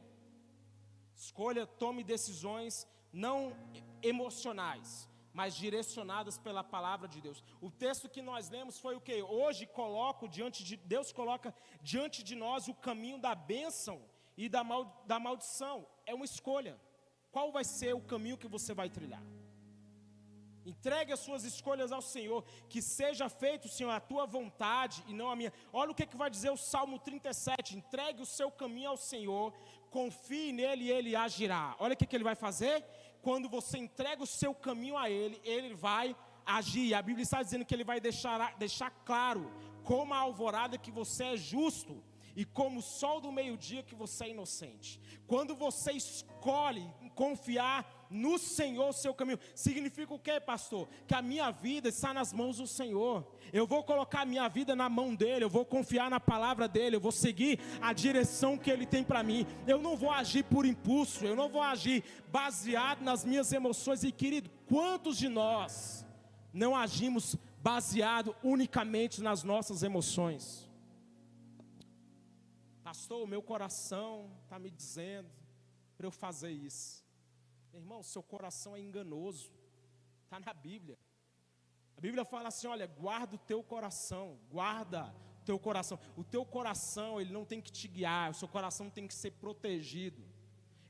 Escolha, 1.16 1.66
tome 1.66 2.04
decisões 2.04 2.86
não 3.12 3.56
emocionais, 4.02 5.08
mas 5.32 5.54
direcionadas 5.54 6.38
pela 6.38 6.64
palavra 6.64 7.06
de 7.06 7.20
Deus. 7.20 7.42
O 7.60 7.70
texto 7.70 8.08
que 8.08 8.22
nós 8.22 8.50
lemos 8.50 8.78
foi 8.78 8.96
o 8.96 9.00
que? 9.00 9.22
Hoje 9.22 9.66
coloco 9.66 10.28
diante 10.28 10.64
de 10.64 10.76
Deus 10.76 11.12
coloca 11.12 11.54
diante 11.82 12.22
de 12.22 12.34
nós 12.34 12.68
o 12.68 12.74
caminho 12.74 13.18
da 13.18 13.34
bênção 13.34 14.00
e 14.36 14.48
da, 14.48 14.62
mal, 14.64 15.04
da 15.06 15.18
maldição. 15.18 15.86
É 16.06 16.14
uma 16.14 16.24
escolha. 16.24 16.80
Qual 17.30 17.52
vai 17.52 17.64
ser 17.64 17.94
o 17.94 18.00
caminho 18.00 18.38
que 18.38 18.48
você 18.48 18.72
vai 18.72 18.88
trilhar? 18.88 19.22
Entregue 20.68 21.12
as 21.12 21.20
suas 21.20 21.44
escolhas 21.44 21.90
ao 21.90 22.02
Senhor, 22.02 22.44
que 22.68 22.80
seja 22.82 23.28
feito, 23.28 23.68
Senhor, 23.68 23.90
a 23.90 24.00
tua 24.00 24.26
vontade 24.26 25.02
e 25.08 25.14
não 25.14 25.30
a 25.30 25.36
minha. 25.36 25.52
Olha 25.72 25.90
o 25.90 25.94
que, 25.94 26.06
que 26.06 26.16
vai 26.16 26.28
dizer 26.28 26.50
o 26.50 26.56
Salmo 26.56 26.98
37: 26.98 27.76
entregue 27.76 28.22
o 28.22 28.26
seu 28.26 28.50
caminho 28.50 28.90
ao 28.90 28.96
Senhor, 28.96 29.52
confie 29.90 30.52
nele 30.52 30.84
e 30.84 30.90
ele 30.90 31.16
agirá. 31.16 31.74
Olha 31.78 31.94
o 31.94 31.96
que, 31.96 32.06
que 32.06 32.16
ele 32.16 32.24
vai 32.24 32.34
fazer. 32.34 32.84
Quando 33.22 33.48
você 33.48 33.78
entrega 33.78 34.22
o 34.22 34.26
seu 34.26 34.54
caminho 34.54 34.96
a 34.96 35.08
ele, 35.10 35.40
ele 35.42 35.74
vai 35.74 36.14
agir. 36.44 36.94
A 36.94 37.02
Bíblia 37.02 37.22
está 37.22 37.42
dizendo 37.42 37.64
que 37.64 37.74
ele 37.74 37.84
vai 37.84 38.00
deixar, 38.00 38.56
deixar 38.58 38.90
claro, 39.04 39.50
como 39.84 40.12
a 40.12 40.18
alvorada, 40.18 40.78
que 40.78 40.90
você 40.90 41.24
é 41.24 41.36
justo 41.36 42.02
e 42.36 42.44
como 42.44 42.78
o 42.78 42.82
sol 42.82 43.20
do 43.20 43.32
meio-dia 43.32 43.82
que 43.82 43.94
você 43.94 44.26
é 44.26 44.30
inocente. 44.30 45.00
Quando 45.26 45.56
você 45.56 45.92
escolhe 45.92 46.86
confiar 47.14 47.97
no 48.10 48.38
Senhor 48.38 48.92
seu 48.92 49.14
caminho, 49.14 49.38
significa 49.54 50.14
o 50.14 50.18
que, 50.18 50.40
pastor? 50.40 50.88
Que 51.06 51.14
a 51.14 51.22
minha 51.22 51.50
vida 51.50 51.88
está 51.88 52.12
nas 52.14 52.32
mãos 52.32 52.58
do 52.58 52.66
Senhor. 52.66 53.26
Eu 53.52 53.66
vou 53.66 53.82
colocar 53.82 54.22
a 54.22 54.26
minha 54.26 54.48
vida 54.48 54.74
na 54.74 54.88
mão 54.88 55.14
dele, 55.14 55.44
eu 55.44 55.50
vou 55.50 55.64
confiar 55.64 56.10
na 56.10 56.20
palavra 56.20 56.68
dele, 56.68 56.96
eu 56.96 57.00
vou 57.00 57.12
seguir 57.12 57.58
a 57.80 57.92
direção 57.92 58.58
que 58.58 58.70
ele 58.70 58.86
tem 58.86 59.02
para 59.04 59.22
mim. 59.22 59.46
Eu 59.66 59.80
não 59.80 59.96
vou 59.96 60.10
agir 60.10 60.44
por 60.44 60.66
impulso, 60.66 61.24
eu 61.24 61.36
não 61.36 61.48
vou 61.48 61.62
agir 61.62 62.04
baseado 62.30 63.02
nas 63.02 63.24
minhas 63.24 63.52
emoções. 63.52 64.04
E 64.04 64.12
querido, 64.12 64.50
quantos 64.66 65.16
de 65.16 65.28
nós 65.28 66.04
não 66.52 66.74
agimos 66.74 67.36
baseado 67.62 68.34
unicamente 68.42 69.20
nas 69.22 69.42
nossas 69.42 69.82
emoções? 69.82 70.68
Pastor, 72.82 73.22
o 73.22 73.26
meu 73.26 73.42
coração 73.42 74.30
está 74.44 74.58
me 74.58 74.70
dizendo 74.70 75.28
para 75.96 76.06
eu 76.06 76.10
fazer 76.10 76.50
isso. 76.50 77.04
Irmão, 77.74 78.02
seu 78.02 78.22
coração 78.22 78.76
é 78.76 78.80
enganoso. 78.80 79.50
Está 80.24 80.40
na 80.40 80.52
Bíblia. 80.52 80.98
A 81.96 82.00
Bíblia 82.00 82.24
fala 82.24 82.48
assim: 82.48 82.66
olha, 82.66 82.86
guarda 82.86 83.36
o 83.36 83.38
teu 83.38 83.62
coração, 83.62 84.38
guarda 84.50 85.14
o 85.40 85.44
teu 85.44 85.58
coração. 85.58 85.98
O 86.16 86.24
teu 86.24 86.44
coração, 86.44 87.20
ele 87.20 87.32
não 87.32 87.44
tem 87.44 87.60
que 87.60 87.72
te 87.72 87.88
guiar, 87.88 88.30
o 88.30 88.34
seu 88.34 88.48
coração 88.48 88.90
tem 88.90 89.06
que 89.06 89.14
ser 89.14 89.32
protegido 89.32 90.22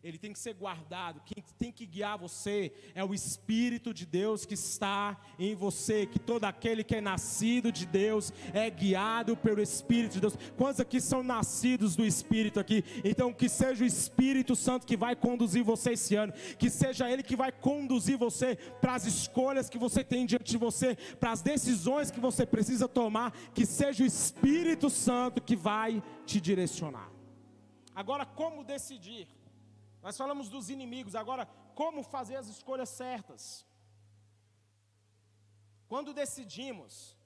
ele 0.03 0.19
tem 0.19 0.33
que 0.33 0.39
ser 0.39 0.55
guardado. 0.55 1.21
Quem 1.25 1.38
tem 1.59 1.73
que 1.73 1.85
guiar 1.85 2.17
você 2.17 2.73
é 2.95 3.05
o 3.05 3.13
Espírito 3.13 3.93
de 3.93 4.07
Deus 4.07 4.47
que 4.47 4.55
está 4.55 5.21
em 5.39 5.55
você. 5.55 6.07
Que 6.07 6.19
todo 6.19 6.45
aquele 6.45 6.85
que 6.85 6.95
é 6.95 7.01
nascido 7.01 7.73
de 7.73 7.85
Deus 7.85 8.33
é 8.55 8.71
guiado 8.71 9.37
pelo 9.37 9.61
Espírito 9.61 10.13
de 10.13 10.21
Deus. 10.21 10.39
Quantos 10.57 10.81
aqui 10.81 11.01
são 11.01 11.23
nascidos 11.23 11.97
do 11.97 12.05
Espírito 12.05 12.61
aqui? 12.61 12.85
Então, 13.05 13.33
que 13.33 13.49
seja 13.49 13.83
o 13.83 13.87
Espírito 13.87 14.55
Santo 14.55 14.87
que 14.87 14.97
vai 14.97 15.17
conduzir 15.17 15.65
você 15.65 15.93
esse 15.93 16.15
ano. 16.15 16.33
Que 16.59 16.71
seja 16.71 17.11
Ele 17.11 17.23
que 17.23 17.37
vai 17.37 17.51
conduzir 17.51 18.17
você 18.17 18.57
para 18.81 18.95
as 18.95 19.05
escolhas 19.05 19.69
que 19.69 19.79
você 19.79 20.05
tem 20.05 20.25
diante 20.25 20.53
de 20.53 20.59
você, 20.59 20.97
para 21.19 21.33
as 21.33 21.43
decisões 21.43 22.11
que 22.11 22.21
você 22.21 22.47
precisa 22.47 22.87
tomar. 22.87 23.33
Que 23.53 23.67
seja 23.67 24.05
o 24.05 24.07
Espírito 24.07 24.89
Santo 24.89 25.43
que 25.43 25.57
vai 25.57 26.03
te 26.25 26.41
direcionar. 26.41 27.11
Agora, 27.95 28.25
como 28.25 28.63
decidir? 28.63 29.27
Nós 30.03 30.17
falamos 30.17 30.49
dos 30.49 30.71
inimigos, 30.71 31.15
agora 31.15 31.47
como 31.75 32.03
fazer 32.03 32.37
as 32.37 32.49
escolhas 32.49 32.89
certas? 32.89 33.67
Quando 35.89 36.13
decidimos, 36.13 37.17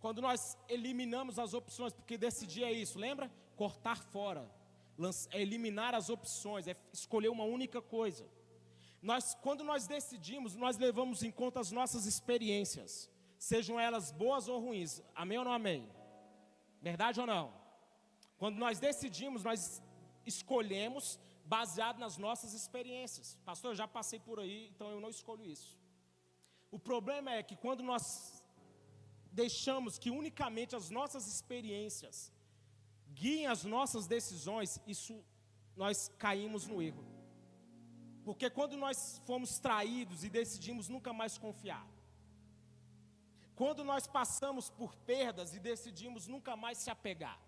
quando 0.00 0.20
nós 0.20 0.56
eliminamos 0.68 1.38
as 1.38 1.54
opções, 1.54 1.92
porque 1.92 2.18
decidir 2.18 2.64
é 2.64 2.72
isso, 2.72 2.98
lembra? 2.98 3.30
Cortar 3.56 3.96
fora, 3.96 4.50
é 5.30 5.40
eliminar 5.40 5.94
as 5.94 6.10
opções, 6.10 6.66
é 6.68 6.76
escolher 6.92 7.28
uma 7.28 7.44
única 7.44 7.80
coisa. 7.80 8.28
Nós, 9.00 9.34
quando 9.36 9.62
nós 9.64 9.86
decidimos, 9.86 10.54
nós 10.54 10.76
levamos 10.78 11.22
em 11.22 11.30
conta 11.30 11.60
as 11.60 11.70
nossas 11.70 12.06
experiências, 12.06 13.10
sejam 13.38 13.78
elas 13.78 14.10
boas 14.10 14.48
ou 14.48 14.60
ruins. 14.60 15.02
Amém 15.14 15.38
ou 15.38 15.44
não 15.44 15.52
amém? 15.52 15.88
Verdade 16.80 17.20
ou 17.20 17.26
não? 17.26 17.52
Quando 18.38 18.56
nós 18.58 18.78
decidimos, 18.78 19.42
nós 19.42 19.82
escolhemos 20.24 21.18
baseado 21.46 21.98
nas 21.98 22.16
nossas 22.16 22.52
experiências. 22.52 23.36
Pastor, 23.44 23.70
eu 23.72 23.76
já 23.82 23.88
passei 23.88 24.18
por 24.18 24.38
aí, 24.40 24.68
então 24.72 24.90
eu 24.90 25.00
não 25.00 25.10
escolho 25.10 25.44
isso. 25.44 25.78
O 26.70 26.78
problema 26.78 27.30
é 27.32 27.42
que 27.42 27.56
quando 27.56 27.82
nós 27.82 28.42
deixamos 29.32 29.98
que 29.98 30.10
unicamente 30.10 30.74
as 30.74 30.88
nossas 30.90 31.26
experiências 31.26 32.32
guiem 33.20 33.46
as 33.46 33.64
nossas 33.64 34.06
decisões, 34.06 34.80
isso 34.86 35.24
nós 35.74 36.10
caímos 36.18 36.66
no 36.66 36.82
erro. 36.82 37.04
Porque 38.24 38.50
quando 38.50 38.76
nós 38.76 39.22
fomos 39.24 39.58
traídos 39.58 40.24
e 40.24 40.28
decidimos 40.28 40.88
nunca 40.88 41.12
mais 41.12 41.38
confiar, 41.38 41.86
quando 43.54 43.82
nós 43.84 44.06
passamos 44.06 44.68
por 44.68 44.94
perdas 45.12 45.54
e 45.54 45.60
decidimos 45.60 46.26
nunca 46.26 46.56
mais 46.56 46.76
se 46.78 46.90
apegar, 46.90 47.40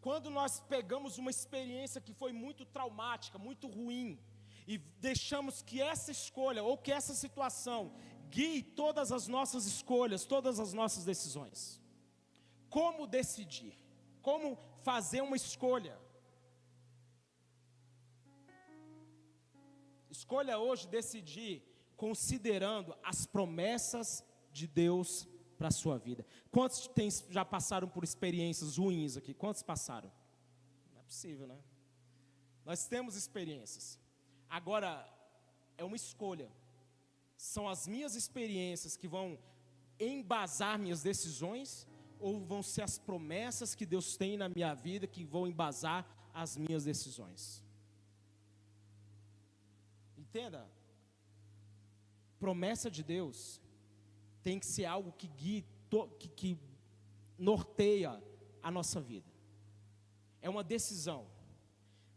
quando 0.00 0.30
nós 0.30 0.60
pegamos 0.60 1.18
uma 1.18 1.30
experiência 1.30 2.00
que 2.00 2.12
foi 2.12 2.32
muito 2.32 2.64
traumática, 2.64 3.38
muito 3.38 3.66
ruim, 3.66 4.18
e 4.66 4.78
deixamos 4.78 5.62
que 5.62 5.80
essa 5.80 6.10
escolha 6.10 6.62
ou 6.62 6.78
que 6.78 6.92
essa 6.92 7.14
situação 7.14 7.92
guie 8.28 8.62
todas 8.62 9.10
as 9.12 9.26
nossas 9.26 9.66
escolhas, 9.66 10.24
todas 10.24 10.60
as 10.60 10.72
nossas 10.72 11.04
decisões. 11.04 11.80
Como 12.68 13.06
decidir? 13.06 13.74
Como 14.22 14.56
fazer 14.82 15.20
uma 15.22 15.36
escolha? 15.36 15.98
Escolha 20.08 20.58
hoje 20.58 20.86
decidir 20.86 21.62
considerando 21.96 22.96
as 23.02 23.26
promessas 23.26 24.24
de 24.52 24.66
Deus 24.66 25.28
para 25.60 25.68
a 25.68 25.70
sua 25.70 25.98
vida. 25.98 26.24
Quantos 26.50 26.88
tem, 26.88 27.10
já 27.28 27.44
passaram 27.44 27.86
por 27.86 28.02
experiências 28.02 28.78
ruins 28.78 29.18
aqui? 29.18 29.34
Quantos 29.34 29.62
passaram? 29.62 30.10
Não 30.90 31.00
é 31.02 31.02
possível, 31.02 31.46
né? 31.46 31.58
Nós 32.64 32.86
temos 32.86 33.14
experiências. 33.14 33.98
Agora, 34.48 35.06
é 35.76 35.84
uma 35.84 35.96
escolha. 35.96 36.50
São 37.36 37.68
as 37.68 37.86
minhas 37.86 38.14
experiências 38.14 38.96
que 38.96 39.06
vão 39.06 39.38
embasar 39.98 40.78
minhas 40.78 41.02
decisões 41.02 41.86
ou 42.18 42.40
vão 42.40 42.62
ser 42.62 42.80
as 42.80 42.96
promessas 42.98 43.74
que 43.74 43.84
Deus 43.84 44.16
tem 44.16 44.38
na 44.38 44.48
minha 44.48 44.72
vida 44.72 45.06
que 45.06 45.24
vão 45.26 45.46
embasar 45.46 46.06
as 46.32 46.56
minhas 46.56 46.84
decisões? 46.84 47.62
Entenda? 50.16 50.66
Promessa 52.38 52.90
de 52.90 53.02
Deus 53.02 53.60
tem 54.42 54.58
que 54.58 54.66
ser 54.66 54.84
algo 54.84 55.12
que 55.12 55.28
guie, 55.28 55.64
que, 56.18 56.28
que 56.28 56.58
norteia 57.38 58.22
a 58.62 58.70
nossa 58.70 59.00
vida. 59.00 59.30
É 60.42 60.48
uma 60.48 60.64
decisão. 60.64 61.26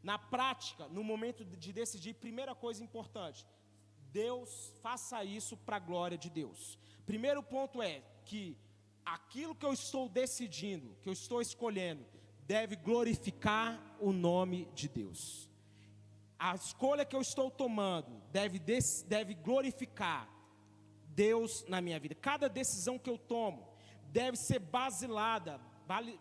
Na 0.01 0.17
prática, 0.17 0.87
no 0.89 1.03
momento 1.03 1.45
de 1.45 1.71
decidir, 1.71 2.13
primeira 2.15 2.53
coisa 2.53 2.83
importante, 2.83 3.45
Deus 4.11 4.73
faça 4.81 5.23
isso 5.23 5.55
para 5.57 5.77
a 5.77 5.79
glória 5.79 6.17
de 6.17 6.29
Deus. 6.29 6.77
Primeiro 7.05 7.41
ponto 7.41 7.81
é 7.81 8.03
que 8.25 8.57
aquilo 9.05 9.55
que 9.55 9.65
eu 9.65 9.73
estou 9.73 10.07
decidindo, 10.07 10.95
que 11.01 11.09
eu 11.09 11.13
estou 11.13 11.41
escolhendo, 11.41 12.05
deve 12.45 12.75
glorificar 12.75 13.81
o 13.99 14.11
nome 14.11 14.65
de 14.73 14.87
Deus. 14.87 15.49
A 16.37 16.55
escolha 16.55 17.05
que 17.05 17.15
eu 17.15 17.21
estou 17.21 17.49
tomando 17.49 18.21
deve, 18.31 18.59
deve 19.07 19.33
glorificar 19.33 20.29
Deus 21.15 21.65
na 21.67 21.81
minha 21.81 21.99
vida. 21.99 22.15
Cada 22.15 22.47
decisão 22.49 22.97
que 22.99 23.09
eu 23.09 23.17
tomo 23.17 23.67
deve 24.11 24.37
ser 24.37 24.59
basilada, 24.59 25.59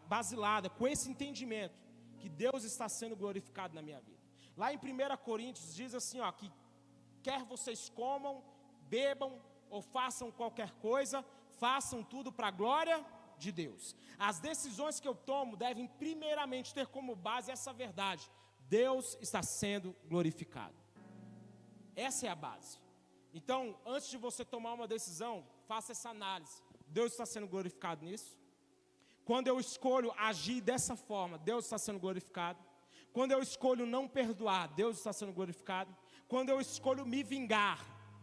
basilada 0.07 0.69
com 0.71 0.87
esse 0.87 1.11
entendimento 1.11 1.81
que 2.19 2.29
Deus 2.29 2.65
está 2.65 2.89
sendo 2.89 3.17
glorificado 3.17 3.75
na 3.75 3.83
minha 3.83 4.01
vida. 4.01 4.21
Lá 4.57 4.73
em 4.73 4.77
1 4.77 5.17
Coríntios 5.25 5.75
diz 5.75 5.95
assim, 5.95 6.21
ó, 6.21 6.31
que 6.31 6.51
quer 7.23 7.43
vocês 7.45 7.89
comam, 7.89 8.43
bebam 8.89 9.41
ou 9.71 9.81
façam 9.81 10.31
qualquer 10.31 10.71
coisa, 10.73 11.25
façam 11.59 12.03
tudo 12.03 12.31
para 12.31 12.49
a 12.49 12.51
glória 12.51 13.05
de 13.39 13.51
Deus. 13.51 13.97
As 14.19 14.39
decisões 14.39 15.01
que 15.01 15.09
eu 15.09 15.15
tomo 15.15 15.57
devem 15.57 15.87
primeiramente 15.87 16.75
ter 16.75 16.87
como 16.87 17.17
base 17.17 17.51
essa 17.51 17.73
verdade: 17.73 18.31
Deus 18.69 19.17
está 19.21 19.43
sendo 19.43 19.97
glorificado. 20.07 20.77
Essa 21.97 22.27
é 22.27 22.31
a 22.31 22.35
base. 22.35 22.82
Então, 23.33 23.79
antes 23.87 24.09
de 24.11 24.17
você 24.17 24.45
tomar 24.45 24.75
uma 24.75 24.87
decisão, 24.87 25.45
faça 25.67 25.93
essa 25.93 26.11
análise. 26.11 26.63
Deus 26.87 27.13
está 27.13 27.25
sendo 27.25 27.47
glorificado 27.47 28.05
nisso? 28.05 28.39
Quando 29.25 29.49
eu 29.49 29.59
escolho 29.59 30.13
agir 30.19 30.61
dessa 30.61 30.97
forma, 30.97 31.39
Deus 31.39 31.65
está 31.65 31.79
sendo 31.79 31.99
glorificado. 31.99 32.59
Quando 33.13 33.33
eu 33.33 33.41
escolho 33.41 33.87
não 33.87 34.09
perdoar, 34.09 34.69
Deus 34.75 34.99
está 34.99 35.13
sendo 35.13 35.33
glorificado. 35.33 35.95
Quando 36.29 36.49
eu 36.49 36.61
escolho 36.61 37.07
me 37.07 37.23
vingar, 37.23 37.79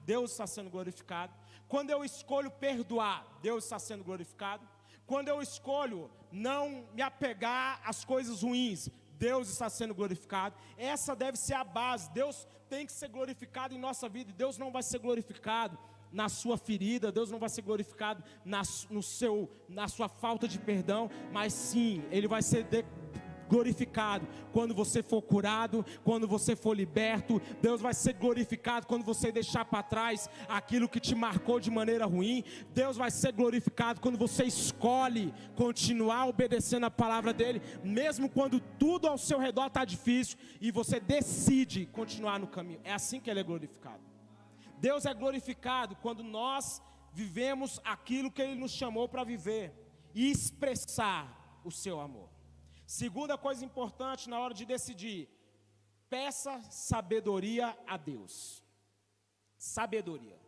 Deus 0.05 0.31
está 0.31 0.45
sendo 0.45 0.69
glorificado. 0.69 1.33
Quando 1.67 1.89
eu 1.91 2.03
escolho 2.03 2.51
perdoar, 2.51 3.25
Deus 3.41 3.63
está 3.63 3.79
sendo 3.79 4.03
glorificado. 4.03 4.67
Quando 5.05 5.27
eu 5.27 5.41
escolho 5.41 6.11
não 6.31 6.87
me 6.93 7.01
apegar 7.01 7.81
às 7.83 8.03
coisas 8.03 8.41
ruins, 8.41 8.89
Deus 9.19 9.49
está 9.49 9.69
sendo 9.69 9.93
glorificado. 9.93 10.55
Essa 10.77 11.15
deve 11.15 11.37
ser 11.37 11.53
a 11.53 11.63
base. 11.63 12.09
Deus 12.11 12.47
tem 12.69 12.85
que 12.85 12.91
ser 12.91 13.09
glorificado 13.09 13.75
em 13.75 13.77
nossa 13.77 14.07
vida. 14.07 14.31
Deus 14.31 14.57
não 14.57 14.71
vai 14.71 14.81
ser 14.81 14.99
glorificado 14.99 15.77
na 16.11 16.27
sua 16.27 16.57
ferida, 16.57 17.11
Deus 17.11 17.29
não 17.29 17.37
vai 17.37 17.49
ser 17.49 17.61
glorificado 17.61 18.23
na, 18.43 18.63
no 18.89 19.03
seu, 19.03 19.49
na 19.67 19.87
sua 19.87 20.09
falta 20.09 20.47
de 20.47 20.57
perdão, 20.57 21.09
mas 21.31 21.53
sim, 21.53 22.03
Ele 22.09 22.27
vai 22.27 22.41
ser 22.41 22.63
glorificado 23.49 24.27
quando 24.53 24.73
você 24.73 25.01
for 25.01 25.21
curado, 25.21 25.85
quando 26.03 26.27
você 26.27 26.55
for 26.55 26.73
liberto. 26.73 27.41
Deus 27.61 27.81
vai 27.81 27.93
ser 27.93 28.13
glorificado 28.13 28.85
quando 28.87 29.03
você 29.03 29.31
deixar 29.31 29.65
para 29.65 29.83
trás 29.83 30.29
aquilo 30.47 30.87
que 30.87 30.99
te 30.99 31.15
marcou 31.15 31.59
de 31.59 31.71
maneira 31.71 32.05
ruim. 32.05 32.43
Deus 32.73 32.95
vai 32.95 33.09
ser 33.09 33.31
glorificado 33.33 33.99
quando 33.99 34.17
você 34.17 34.43
escolhe 34.45 35.33
continuar 35.55 36.27
obedecendo 36.27 36.85
a 36.85 36.91
palavra 36.91 37.33
dele, 37.33 37.61
mesmo 37.83 38.29
quando 38.29 38.59
tudo 38.59 39.07
ao 39.07 39.17
seu 39.17 39.39
redor 39.39 39.67
está 39.67 39.83
difícil 39.83 40.37
e 40.61 40.71
você 40.71 40.99
decide 40.99 41.87
continuar 41.87 42.39
no 42.39 42.47
caminho. 42.47 42.79
É 42.83 42.93
assim 42.93 43.19
que 43.19 43.29
ele 43.29 43.39
é 43.39 43.43
glorificado. 43.43 44.03
Deus 44.79 45.05
é 45.05 45.13
glorificado 45.13 45.95
quando 45.95 46.23
nós 46.23 46.81
vivemos 47.11 47.81
aquilo 47.83 48.31
que 48.31 48.41
ele 48.41 48.55
nos 48.55 48.71
chamou 48.71 49.09
para 49.09 49.23
viver 49.23 49.73
e 50.13 50.29
expressar 50.31 51.59
o 51.63 51.71
seu 51.71 51.99
amor. 51.99 52.28
Segunda 52.89 53.37
coisa 53.37 53.63
importante 53.63 54.27
na 54.27 54.39
hora 54.39 54.51
de 54.51 54.65
decidir: 54.65 55.29
peça 56.09 56.59
sabedoria 56.71 57.77
a 57.85 57.95
Deus. 57.97 58.63
Sabedoria. 59.55 60.39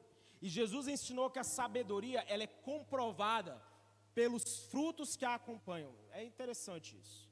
E 0.41 0.49
Jesus 0.49 0.87
ensinou 0.87 1.29
que 1.29 1.37
a 1.37 1.43
sabedoria 1.43 2.21
ela 2.27 2.41
é 2.41 2.47
comprovada 2.47 3.61
pelos 4.15 4.65
frutos 4.71 5.15
que 5.15 5.23
a 5.23 5.35
acompanham. 5.35 5.93
É 6.09 6.23
interessante 6.23 6.97
isso. 6.97 7.29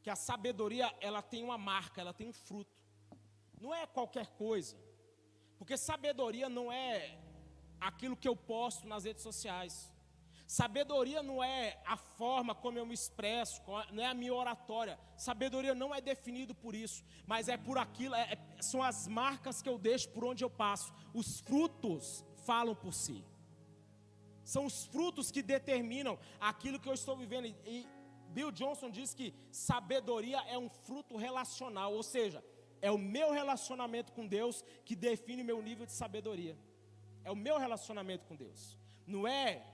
Que 0.00 0.10
a 0.10 0.14
sabedoria 0.14 0.94
ela 1.00 1.22
tem 1.22 1.42
uma 1.42 1.58
marca, 1.58 2.00
ela 2.00 2.14
tem 2.14 2.28
um 2.28 2.32
fruto. 2.32 2.80
Não 3.60 3.74
é 3.74 3.84
qualquer 3.84 4.28
coisa. 4.44 4.76
Porque 5.58 5.76
sabedoria 5.76 6.48
não 6.48 6.70
é 6.70 7.18
aquilo 7.80 8.16
que 8.16 8.28
eu 8.28 8.36
posto 8.36 8.86
nas 8.86 9.02
redes 9.02 9.24
sociais. 9.24 9.92
Sabedoria 10.46 11.22
não 11.24 11.42
é 11.42 11.76
a 11.84 11.96
forma 11.96 12.54
como 12.54 12.78
eu 12.78 12.86
me 12.86 12.94
expresso, 12.94 13.60
não 13.92 14.02
é 14.02 14.06
a 14.06 14.14
minha 14.14 14.32
oratória. 14.32 14.98
Sabedoria 15.16 15.74
não 15.74 15.92
é 15.92 16.00
definido 16.00 16.54
por 16.54 16.74
isso, 16.74 17.04
mas 17.26 17.48
é 17.48 17.56
por 17.56 17.76
aquilo, 17.78 18.14
é, 18.14 18.34
é, 18.34 18.62
são 18.62 18.80
as 18.80 19.08
marcas 19.08 19.60
que 19.60 19.68
eu 19.68 19.76
deixo 19.76 20.08
por 20.10 20.24
onde 20.24 20.44
eu 20.44 20.50
passo. 20.50 20.92
Os 21.12 21.40
frutos 21.40 22.24
falam 22.44 22.76
por 22.76 22.94
si. 22.94 23.24
São 24.44 24.64
os 24.64 24.84
frutos 24.86 25.32
que 25.32 25.42
determinam 25.42 26.16
aquilo 26.38 26.78
que 26.78 26.88
eu 26.88 26.94
estou 26.94 27.16
vivendo. 27.16 27.46
E 27.46 27.88
Bill 28.28 28.52
Johnson 28.52 28.88
diz 28.88 29.12
que 29.12 29.34
sabedoria 29.50 30.40
é 30.42 30.56
um 30.56 30.68
fruto 30.68 31.16
relacional, 31.16 31.92
ou 31.92 32.04
seja, 32.04 32.44
é 32.80 32.88
o 32.88 32.98
meu 32.98 33.32
relacionamento 33.32 34.12
com 34.12 34.24
Deus 34.28 34.64
que 34.84 34.94
define 34.94 35.42
meu 35.42 35.60
nível 35.60 35.86
de 35.86 35.92
sabedoria. 35.92 36.56
É 37.24 37.32
o 37.32 37.34
meu 37.34 37.58
relacionamento 37.58 38.24
com 38.26 38.36
Deus. 38.36 38.78
Não 39.04 39.26
é 39.26 39.64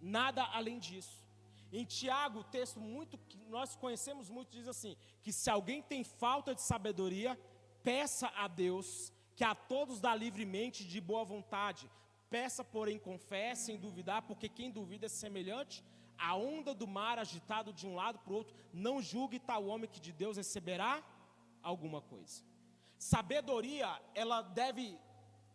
nada 0.00 0.44
além 0.44 0.78
disso. 0.78 1.20
Em 1.72 1.84
Tiago, 1.84 2.40
o 2.40 2.44
texto 2.44 2.80
muito 2.80 3.16
que 3.28 3.38
nós 3.46 3.76
conhecemos 3.76 4.28
muito 4.28 4.50
diz 4.50 4.66
assim: 4.66 4.96
que 5.22 5.32
se 5.32 5.48
alguém 5.48 5.82
tem 5.82 6.02
falta 6.02 6.54
de 6.54 6.62
sabedoria, 6.62 7.38
peça 7.82 8.28
a 8.34 8.48
Deus, 8.48 9.12
que 9.36 9.44
a 9.44 9.54
todos 9.54 10.00
dá 10.00 10.14
livremente 10.14 10.84
de 10.84 11.00
boa 11.00 11.24
vontade. 11.24 11.90
Peça, 12.28 12.62
porém, 12.64 12.98
confesse 12.98 13.66
sem 13.66 13.76
duvidar, 13.76 14.22
porque 14.22 14.48
quem 14.48 14.70
duvida 14.70 15.06
é 15.06 15.08
semelhante 15.08 15.84
à 16.16 16.36
onda 16.36 16.74
do 16.74 16.86
mar 16.86 17.18
agitado 17.18 17.72
de 17.72 17.86
um 17.86 17.94
lado 17.94 18.18
para 18.18 18.32
o 18.32 18.36
outro. 18.36 18.54
Não 18.72 19.00
julgue 19.00 19.38
tal 19.38 19.66
homem 19.66 19.88
que 19.88 20.00
de 20.00 20.12
Deus 20.12 20.36
receberá 20.36 21.02
alguma 21.62 22.00
coisa. 22.00 22.42
Sabedoria, 22.98 24.00
ela 24.14 24.42
deve 24.42 24.98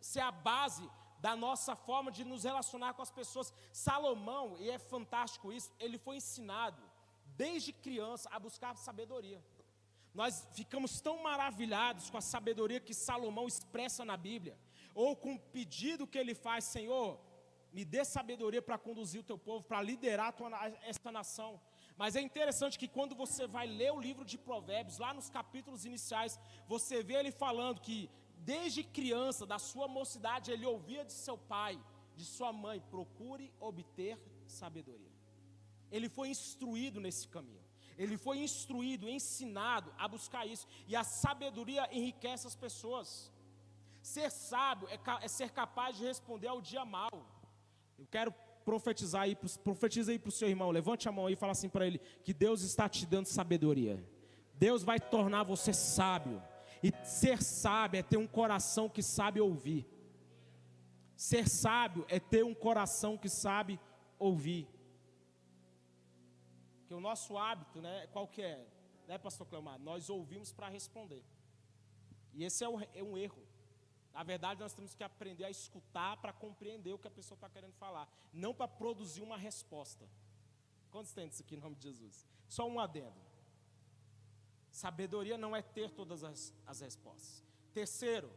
ser 0.00 0.20
a 0.20 0.30
base 0.30 0.88
da 1.26 1.34
nossa 1.34 1.74
forma 1.74 2.10
de 2.16 2.24
nos 2.30 2.44
relacionar 2.44 2.94
com 2.94 3.02
as 3.02 3.10
pessoas. 3.10 3.52
Salomão, 3.72 4.44
e 4.60 4.70
é 4.70 4.78
fantástico 4.78 5.52
isso, 5.52 5.72
ele 5.84 5.98
foi 5.98 6.14
ensinado 6.22 6.80
desde 7.42 7.72
criança 7.72 8.28
a 8.32 8.38
buscar 8.38 8.76
sabedoria. 8.76 9.40
Nós 10.14 10.46
ficamos 10.52 11.00
tão 11.06 11.16
maravilhados 11.28 12.08
com 12.10 12.16
a 12.16 12.26
sabedoria 12.34 12.84
que 12.86 12.94
Salomão 12.94 13.48
expressa 13.48 14.04
na 14.04 14.16
Bíblia, 14.16 14.56
ou 14.94 15.16
com 15.16 15.34
o 15.34 15.40
pedido 15.56 16.06
que 16.06 16.16
ele 16.16 16.34
faz, 16.34 16.62
Senhor, 16.76 17.18
me 17.72 17.84
dê 17.84 18.04
sabedoria 18.04 18.62
para 18.62 18.78
conduzir 18.78 19.20
o 19.20 19.28
teu 19.30 19.36
povo, 19.48 19.66
para 19.66 19.82
liderar 19.82 20.32
tua, 20.32 20.48
esta 20.92 21.10
nação. 21.10 21.60
Mas 21.96 22.14
é 22.14 22.20
interessante 22.20 22.78
que 22.78 22.86
quando 22.96 23.16
você 23.16 23.48
vai 23.48 23.66
ler 23.66 23.92
o 23.92 24.00
livro 24.00 24.24
de 24.24 24.38
Provérbios, 24.38 24.98
lá 24.98 25.12
nos 25.12 25.28
capítulos 25.28 25.84
iniciais, 25.84 26.38
você 26.68 27.02
vê 27.02 27.14
ele 27.14 27.32
falando 27.32 27.80
que 27.80 28.08
desde 28.52 28.84
criança, 28.84 29.44
da 29.52 29.58
sua 29.58 29.86
mocidade, 29.98 30.52
ele 30.52 30.64
ouvia 30.74 31.04
de 31.04 31.12
seu 31.12 31.36
pai, 31.36 31.74
de 32.18 32.24
sua 32.24 32.52
mãe: 32.64 32.78
procure 32.96 33.52
obter 33.58 34.16
sabedoria. 34.46 35.14
Ele 35.90 36.08
foi 36.08 36.28
instruído 36.28 37.00
nesse 37.00 37.26
caminho. 37.28 37.64
Ele 37.98 38.16
foi 38.16 38.38
instruído, 38.38 39.08
ensinado 39.08 39.92
a 39.98 40.06
buscar 40.06 40.46
isso. 40.46 40.66
E 40.86 40.94
a 40.94 41.02
sabedoria 41.02 41.88
enriquece 41.90 42.46
as 42.46 42.54
pessoas. 42.54 43.32
Ser 44.02 44.30
sábio 44.30 44.86
é, 44.88 44.98
é 45.24 45.28
ser 45.28 45.50
capaz 45.50 45.96
de 45.96 46.04
responder 46.04 46.48
ao 46.48 46.60
dia 46.60 46.84
mal. 46.84 47.16
Eu 47.98 48.06
quero 48.06 48.32
profetizar 48.64 49.22
aí, 49.22 49.34
profetiza 49.64 50.12
aí 50.12 50.18
para 50.18 50.28
o 50.28 50.32
seu 50.32 50.48
irmão. 50.48 50.70
Levante 50.70 51.08
a 51.08 51.12
mão 51.12 51.26
aí 51.26 51.32
e 51.32 51.42
fala 51.44 51.52
assim 51.52 51.68
para 51.68 51.86
ele: 51.86 51.98
que 52.22 52.34
Deus 52.34 52.62
está 52.62 52.88
te 52.88 53.06
dando 53.06 53.26
sabedoria. 53.26 53.96
Deus 54.54 54.84
vai 54.84 55.00
tornar 55.00 55.42
você 55.42 55.72
sábio. 55.72 56.40
E 56.82 56.92
ser 57.04 57.42
sábio 57.42 57.98
é 57.98 58.02
ter 58.02 58.16
um 58.16 58.26
coração 58.26 58.88
que 58.88 59.02
sabe 59.02 59.40
ouvir. 59.40 59.86
Ser 61.16 61.48
sábio 61.48 62.04
é 62.08 62.20
ter 62.20 62.44
um 62.44 62.54
coração 62.54 63.16
que 63.16 63.28
sabe 63.28 63.80
ouvir. 64.18 64.68
Que 66.86 66.94
o 66.94 67.00
nosso 67.00 67.36
hábito, 67.36 67.80
né, 67.80 68.06
qual 68.08 68.28
que 68.28 68.42
é? 68.42 68.66
Né, 69.08 69.18
pastor 69.18 69.46
Cleomar? 69.46 69.78
Nós 69.78 70.10
ouvimos 70.10 70.52
para 70.52 70.68
responder. 70.68 71.24
E 72.34 72.44
esse 72.44 72.64
é, 72.64 72.68
é 72.94 73.02
um 73.02 73.16
erro. 73.16 73.42
Na 74.12 74.22
verdade, 74.22 74.60
nós 74.60 74.72
temos 74.72 74.94
que 74.94 75.04
aprender 75.04 75.44
a 75.44 75.50
escutar 75.50 76.16
para 76.18 76.32
compreender 76.32 76.92
o 76.92 76.98
que 76.98 77.08
a 77.08 77.10
pessoa 77.10 77.36
está 77.36 77.48
querendo 77.48 77.74
falar, 77.74 78.08
não 78.32 78.54
para 78.54 78.68
produzir 78.68 79.22
uma 79.22 79.36
resposta. 79.36 80.08
Quantos 80.90 81.12
tem 81.12 81.26
isso 81.26 81.42
aqui 81.42 81.54
em 81.54 81.60
nome 81.60 81.76
de 81.76 81.82
Jesus? 81.82 82.26
Só 82.48 82.66
um 82.66 82.80
adendo. 82.80 83.14
Sabedoria 84.76 85.38
não 85.38 85.56
é 85.56 85.62
ter 85.62 85.90
todas 85.90 86.22
as, 86.22 86.52
as 86.66 86.80
respostas. 86.80 87.42
Terceiro, 87.72 88.30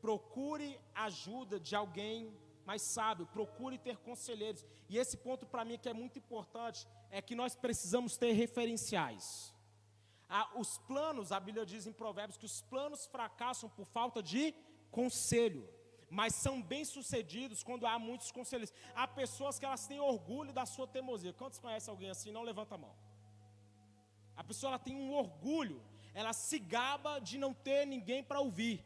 procure 0.00 0.76
ajuda 0.92 1.60
de 1.60 1.76
alguém 1.76 2.36
mais 2.66 2.82
sábio, 2.82 3.26
procure 3.26 3.78
ter 3.78 3.96
conselheiros. 3.98 4.64
E 4.88 4.98
esse 4.98 5.16
ponto 5.16 5.46
para 5.46 5.64
mim 5.64 5.78
que 5.78 5.88
é 5.88 5.92
muito 5.92 6.18
importante 6.18 6.84
é 7.12 7.22
que 7.22 7.36
nós 7.36 7.54
precisamos 7.54 8.16
ter 8.16 8.32
referenciais. 8.32 9.54
Ah, 10.28 10.50
os 10.56 10.78
planos, 10.78 11.30
a 11.30 11.38
Bíblia 11.38 11.64
diz 11.64 11.86
em 11.86 11.92
Provérbios 11.92 12.36
que 12.36 12.50
os 12.52 12.60
planos 12.62 13.06
fracassam 13.06 13.70
por 13.70 13.86
falta 13.86 14.20
de 14.20 14.52
conselho, 14.90 15.62
mas 16.10 16.34
são 16.34 16.60
bem-sucedidos 16.60 17.62
quando 17.62 17.86
há 17.86 18.00
muitos 18.00 18.32
conselheiros. 18.32 18.74
Há 18.96 19.06
pessoas 19.06 19.60
que 19.60 19.64
elas 19.64 19.86
têm 19.86 20.00
orgulho 20.00 20.52
da 20.52 20.66
sua 20.66 20.88
teimosia. 20.88 21.32
Quantos 21.32 21.60
conhecem 21.60 21.92
alguém 21.92 22.10
assim? 22.10 22.32
Não 22.32 22.42
levanta 22.42 22.74
a 22.74 22.78
mão. 22.78 22.96
A 24.36 24.42
pessoa 24.42 24.70
ela 24.70 24.78
tem 24.78 24.96
um 24.96 25.12
orgulho, 25.12 25.82
ela 26.12 26.32
se 26.32 26.58
gaba 26.58 27.18
de 27.18 27.38
não 27.38 27.52
ter 27.52 27.86
ninguém 27.86 28.22
para 28.22 28.40
ouvir. 28.40 28.84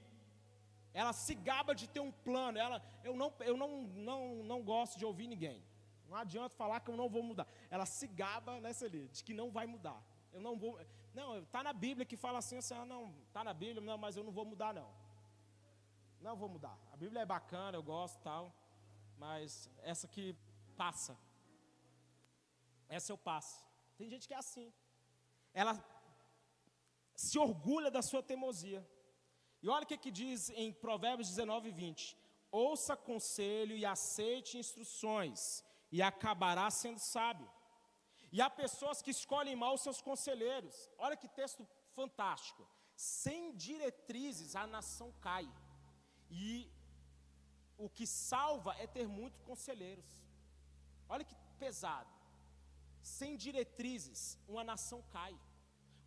Ela 0.92 1.12
se 1.12 1.34
gaba 1.34 1.74
de 1.74 1.86
ter 1.88 2.00
um 2.00 2.10
plano. 2.10 2.58
Ela, 2.58 2.82
eu 3.04 3.14
não, 3.14 3.32
eu 3.40 3.56
não, 3.56 3.82
não, 3.82 4.42
não 4.44 4.62
gosto 4.62 4.98
de 4.98 5.04
ouvir 5.04 5.26
ninguém. 5.26 5.62
Não 6.08 6.16
adianta 6.16 6.54
falar 6.56 6.80
que 6.80 6.90
eu 6.90 6.96
não 6.96 7.08
vou 7.08 7.22
mudar. 7.22 7.46
Ela 7.70 7.84
se 7.84 8.06
gaba 8.06 8.60
nessa 8.60 8.86
ali, 8.86 9.08
de 9.08 9.22
que 9.22 9.34
não 9.34 9.50
vai 9.50 9.66
mudar. 9.66 10.02
Eu 10.32 10.40
não 10.40 10.56
vou. 10.56 10.80
Não, 11.14 11.38
está 11.40 11.62
na 11.62 11.72
Bíblia 11.72 12.06
que 12.06 12.16
fala 12.16 12.38
assim, 12.38 12.56
assim, 12.56 12.74
ah, 12.74 12.84
não, 12.84 13.14
está 13.26 13.44
na 13.44 13.52
Bíblia, 13.52 13.82
não, 13.82 13.98
mas 13.98 14.16
eu 14.16 14.24
não 14.24 14.32
vou 14.32 14.44
mudar 14.44 14.72
não. 14.72 14.90
Não 16.20 16.34
vou 16.34 16.48
mudar. 16.48 16.76
A 16.92 16.96
Bíblia 16.96 17.22
é 17.22 17.26
bacana, 17.26 17.76
eu 17.76 17.82
gosto 17.82 18.18
tal, 18.22 18.52
mas 19.18 19.70
essa 19.82 20.08
que 20.08 20.34
passa. 20.76 21.16
Essa 22.88 23.12
eu 23.12 23.18
passo. 23.18 23.64
Tem 23.98 24.08
gente 24.08 24.26
que 24.26 24.34
é 24.34 24.38
assim 24.38 24.72
ela 25.60 25.74
se 27.24 27.36
orgulha 27.46 27.90
da 27.90 28.02
sua 28.08 28.22
teimosia. 28.22 28.80
E 29.62 29.68
olha 29.68 29.84
o 29.84 29.90
que, 29.90 29.98
que 30.04 30.12
diz 30.22 30.50
em 30.50 30.72
Provérbios 30.72 31.28
19, 31.30 31.72
20: 31.72 32.16
Ouça 32.50 32.94
conselho 32.96 33.74
e 33.76 33.84
aceite 33.84 34.56
instruções, 34.56 35.64
e 35.90 36.00
acabará 36.00 36.70
sendo 36.70 37.00
sábio. 37.00 37.48
E 38.30 38.40
há 38.40 38.48
pessoas 38.48 39.02
que 39.02 39.10
escolhem 39.10 39.56
mal 39.56 39.76
seus 39.76 40.00
conselheiros. 40.00 40.76
Olha 40.96 41.16
que 41.16 41.36
texto 41.40 41.66
fantástico. 41.98 42.62
Sem 42.94 43.54
diretrizes 43.66 44.54
a 44.54 44.64
nação 44.66 45.08
cai. 45.26 45.48
E 46.30 46.70
o 47.76 47.88
que 47.96 48.06
salva 48.06 48.76
é 48.78 48.86
ter 48.86 49.08
muitos 49.08 49.40
conselheiros. 49.50 50.08
Olha 51.08 51.24
que 51.24 51.34
pesado. 51.58 52.12
Sem 53.02 53.36
diretrizes, 53.36 54.38
uma 54.46 54.62
nação 54.62 55.02
cai. 55.10 55.34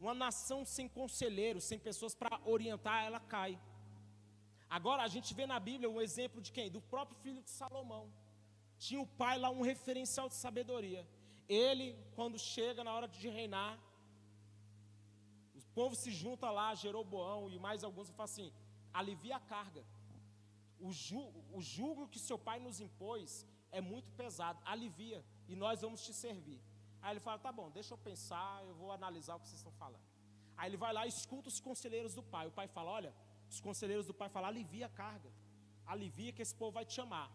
Uma 0.02 0.16
nação 0.16 0.60
sem 0.66 0.88
conselheiros, 0.99 1.64
sem 1.64 1.78
pessoas 1.88 2.16
para 2.16 2.41
orientar, 2.43 3.06
ela 3.08 3.20
cai. 3.20 3.54
Agora 4.78 5.04
a 5.04 5.08
gente 5.08 5.32
vê 5.39 5.45
na 5.45 5.60
Bíblia 5.60 5.89
um 5.89 6.02
exemplo 6.02 6.41
de 6.41 6.52
quem? 6.56 6.72
Do 6.72 6.82
próprio 6.93 7.18
filho 7.24 7.41
de 7.43 7.52
Salomão. 7.52 8.06
Tinha 8.80 8.99
o 8.99 9.06
pai 9.22 9.38
lá 9.38 9.49
um 9.52 9.62
referencial 9.62 10.28
de 10.28 10.34
sabedoria. 10.34 11.08
Ele, 11.47 11.88
quando 12.16 12.39
chega 12.39 12.84
na 12.84 12.93
hora 12.95 13.08
de 13.08 13.30
reinar, 13.30 13.78
o 15.54 15.62
povo 15.76 15.95
se 15.95 16.10
junta 16.10 16.49
lá, 16.49 16.74
Jeroboão 16.74 17.47
e 17.52 17.60
mais 17.60 17.84
alguns, 17.84 18.10
e 18.10 18.14
fala 18.14 18.30
assim: 18.32 18.52
alivia 18.91 19.36
a 19.36 19.39
carga. 19.39 19.86
O, 20.80 20.91
ju, 20.91 21.24
o 21.54 21.62
jugo 21.62 22.08
que 22.08 22.18
seu 22.18 22.39
pai 22.39 22.60
nos 22.60 22.80
impôs 22.80 23.45
é 23.72 23.80
muito 23.80 24.10
pesado, 24.14 24.60
alivia, 24.66 25.24
e 25.47 25.56
nós 25.56 25.82
vamos 25.82 26.04
te 26.04 26.14
servir. 26.14 26.60
Aí 27.02 27.14
ele 27.14 27.20
fala: 27.20 27.39
tá 27.39 27.52
bom, 27.52 27.70
deixa 27.70 27.93
eu 27.93 27.97
pensar, 27.97 28.64
eu 28.66 28.76
vou 28.76 28.91
analisar 28.91 29.36
o 29.36 29.39
que 29.39 29.47
vocês 29.47 29.60
estão 29.60 29.74
falando. 29.74 30.06
Aí 30.58 30.70
ele 30.70 30.78
vai 30.78 30.93
lá 30.93 31.06
e 31.06 31.10
escuta 31.10 31.49
os 31.49 31.60
conselheiros 31.60 32.14
do 32.14 32.24
pai. 32.24 32.47
O 32.47 32.52
pai 32.52 32.68
fala: 32.68 32.91
olha, 32.91 33.14
os 33.49 33.60
conselheiros 33.60 34.06
do 34.06 34.14
pai 34.14 34.30
falam: 34.30 34.49
alivia 34.49 34.86
a 34.86 34.89
carga, 34.89 35.32
alivia 35.86 36.32
que 36.32 36.41
esse 36.41 36.56
povo 36.56 36.72
vai 36.72 36.86
te 36.86 36.93
chamar. 36.93 37.30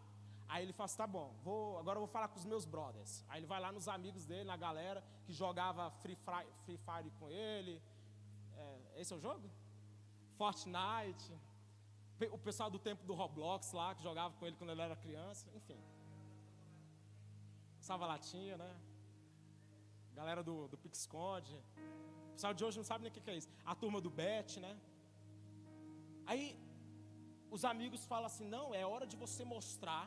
Aí 0.49 0.63
ele 0.63 0.71
fala 0.71 0.89
tá 0.89 1.05
bom, 1.05 1.35
vou, 1.43 1.77
agora 1.77 1.97
eu 1.97 2.01
vou 2.05 2.07
falar 2.07 2.29
com 2.29 2.39
os 2.39 2.45
meus 2.45 2.65
brothers. 2.65 3.25
Aí 3.27 3.39
ele 3.39 3.47
vai 3.47 3.59
lá 3.59 3.69
nos 3.71 3.87
amigos 3.89 4.25
dele, 4.25 4.45
na 4.45 4.55
galera 4.55 5.03
que 5.25 5.33
jogava 5.33 5.91
Free 6.01 6.15
Fire, 6.15 6.47
Free 6.63 6.77
Fire 6.77 7.11
com 7.19 7.29
ele. 7.29 7.81
É, 8.55 9.01
esse 9.01 9.13
é 9.13 9.15
o 9.17 9.19
jogo? 9.19 9.49
Fortnite. 10.37 11.33
O 12.31 12.37
pessoal 12.37 12.69
do 12.71 12.79
tempo 12.79 13.05
do 13.05 13.13
Roblox 13.13 13.73
lá, 13.73 13.93
que 13.93 14.01
jogava 14.01 14.33
com 14.37 14.45
ele 14.47 14.55
quando 14.55 14.71
ele 14.71 14.81
era 14.81 14.95
criança. 14.95 15.49
Enfim. 15.53 15.79
Salva 17.81 18.07
latinha, 18.07 18.57
né? 18.57 18.75
Galera 20.19 20.41
do, 20.47 20.55
do. 20.71 20.75
O 20.75 20.89
pessoal 20.89 22.53
de 22.57 22.63
hoje 22.65 22.77
não 22.79 22.87
sabe 22.91 23.03
nem 23.03 23.11
o 23.11 23.15
que, 23.15 23.21
que 23.25 23.31
é 23.33 23.37
isso. 23.39 23.49
A 23.71 23.75
turma 23.81 23.99
do 24.05 24.11
Bet, 24.19 24.59
né? 24.65 24.73
Aí 26.25 26.45
os 27.55 27.63
amigos 27.73 28.03
falam 28.11 28.25
assim: 28.31 28.47
não, 28.55 28.65
é 28.73 28.83
hora 28.91 29.05
de 29.11 29.15
você 29.23 29.43
mostrar 29.55 30.05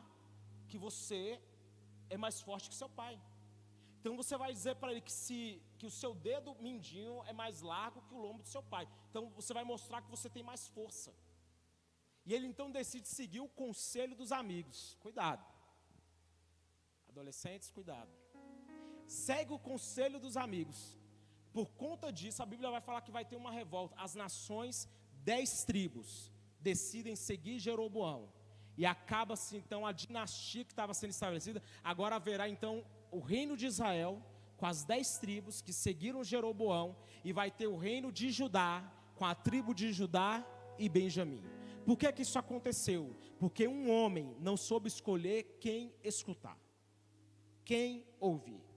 que 0.69 0.77
você 0.77 1.21
é 2.09 2.17
mais 2.25 2.41
forte 2.47 2.69
que 2.71 2.75
seu 2.75 2.89
pai. 3.01 3.15
Então 3.99 4.13
você 4.21 4.35
vai 4.43 4.51
dizer 4.51 4.75
para 4.75 4.91
ele 4.91 5.03
que, 5.07 5.15
se, 5.23 5.39
que 5.77 5.85
o 5.85 5.93
seu 6.01 6.13
dedo 6.13 6.55
mindinho 6.67 7.17
é 7.31 7.33
mais 7.41 7.61
largo 7.61 8.01
que 8.07 8.13
o 8.13 8.21
lombo 8.25 8.43
do 8.43 8.49
seu 8.55 8.63
pai. 8.63 8.85
Então 9.09 9.29
você 9.39 9.53
vai 9.53 9.63
mostrar 9.63 10.01
que 10.01 10.09
você 10.15 10.29
tem 10.29 10.43
mais 10.43 10.67
força. 10.67 11.13
E 12.25 12.33
ele 12.33 12.47
então 12.47 12.69
decide 12.69 13.07
seguir 13.07 13.39
o 13.39 13.47
conselho 13.63 14.15
dos 14.15 14.31
amigos. 14.31 14.97
Cuidado. 15.05 15.45
Adolescentes, 17.07 17.69
cuidado. 17.69 18.20
Segue 19.11 19.51
o 19.53 19.59
conselho 19.59 20.19
dos 20.21 20.37
amigos. 20.37 20.97
Por 21.51 21.69
conta 21.71 22.13
disso, 22.13 22.41
a 22.41 22.45
Bíblia 22.45 22.71
vai 22.71 22.79
falar 22.79 23.01
que 23.01 23.11
vai 23.11 23.25
ter 23.25 23.35
uma 23.35 23.51
revolta. 23.51 23.93
As 23.97 24.15
nações, 24.15 24.87
dez 25.31 25.65
tribos, 25.65 26.31
decidem 26.61 27.13
seguir 27.13 27.59
Jeroboão 27.59 28.31
e 28.77 28.85
acaba-se 28.85 29.57
então 29.57 29.85
a 29.85 29.91
dinastia 29.91 30.63
que 30.63 30.71
estava 30.71 30.93
sendo 30.93 31.09
estabelecida. 31.09 31.61
Agora 31.83 32.15
haverá 32.15 32.47
então 32.47 32.85
o 33.11 33.19
reino 33.19 33.57
de 33.57 33.65
Israel, 33.65 34.23
com 34.55 34.65
as 34.65 34.85
dez 34.85 35.17
tribos 35.17 35.61
que 35.61 35.73
seguiram 35.73 36.23
Jeroboão, 36.23 36.95
e 37.21 37.33
vai 37.33 37.51
ter 37.51 37.67
o 37.67 37.75
reino 37.75 38.13
de 38.13 38.31
Judá, 38.31 38.89
com 39.15 39.25
a 39.25 39.35
tribo 39.35 39.75
de 39.75 39.91
Judá 39.91 40.41
e 40.79 40.87
Benjamim. 40.87 41.43
Por 41.85 41.97
que, 41.97 42.09
que 42.13 42.21
isso 42.21 42.39
aconteceu? 42.39 43.13
Porque 43.37 43.67
um 43.67 43.91
homem 43.91 44.37
não 44.39 44.55
soube 44.55 44.87
escolher 44.87 45.57
quem 45.59 45.93
escutar, 46.01 46.57
quem 47.65 48.05
ouvir. 48.17 48.70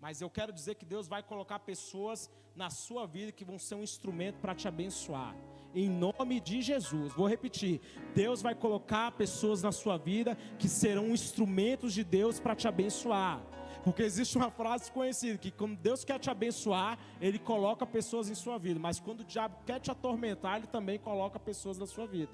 Mas 0.00 0.20
eu 0.20 0.30
quero 0.30 0.52
dizer 0.52 0.76
que 0.76 0.84
Deus 0.84 1.08
vai 1.08 1.22
colocar 1.22 1.58
pessoas 1.58 2.30
na 2.54 2.70
sua 2.70 3.06
vida 3.06 3.32
que 3.32 3.44
vão 3.44 3.58
ser 3.58 3.74
um 3.74 3.82
instrumento 3.82 4.38
para 4.40 4.54
te 4.54 4.68
abençoar 4.68 5.34
em 5.74 5.88
nome 5.88 6.40
de 6.40 6.62
Jesus. 6.62 7.12
Vou 7.14 7.28
repetir: 7.28 7.80
Deus 8.14 8.42
vai 8.42 8.54
colocar 8.54 9.12
pessoas 9.12 9.62
na 9.62 9.72
sua 9.72 9.96
vida 9.96 10.36
que 10.58 10.68
serão 10.68 11.08
instrumentos 11.08 11.92
de 11.92 12.04
Deus 12.04 12.40
para 12.40 12.54
te 12.54 12.66
abençoar. 12.66 13.42
Porque 13.84 14.02
existe 14.02 14.36
uma 14.36 14.50
frase 14.50 14.90
conhecida 14.90 15.38
que 15.38 15.50
quando 15.50 15.76
Deus 15.76 16.04
quer 16.04 16.18
te 16.18 16.28
abençoar, 16.28 16.98
Ele 17.20 17.38
coloca 17.38 17.86
pessoas 17.86 18.28
em 18.28 18.34
sua 18.34 18.58
vida. 18.58 18.78
Mas 18.78 18.98
quando 18.98 19.20
o 19.20 19.24
diabo 19.24 19.56
quer 19.64 19.80
te 19.80 19.90
atormentar, 19.90 20.56
Ele 20.56 20.66
também 20.66 20.98
coloca 20.98 21.38
pessoas 21.38 21.78
na 21.78 21.86
sua 21.86 22.06
vida. 22.06 22.32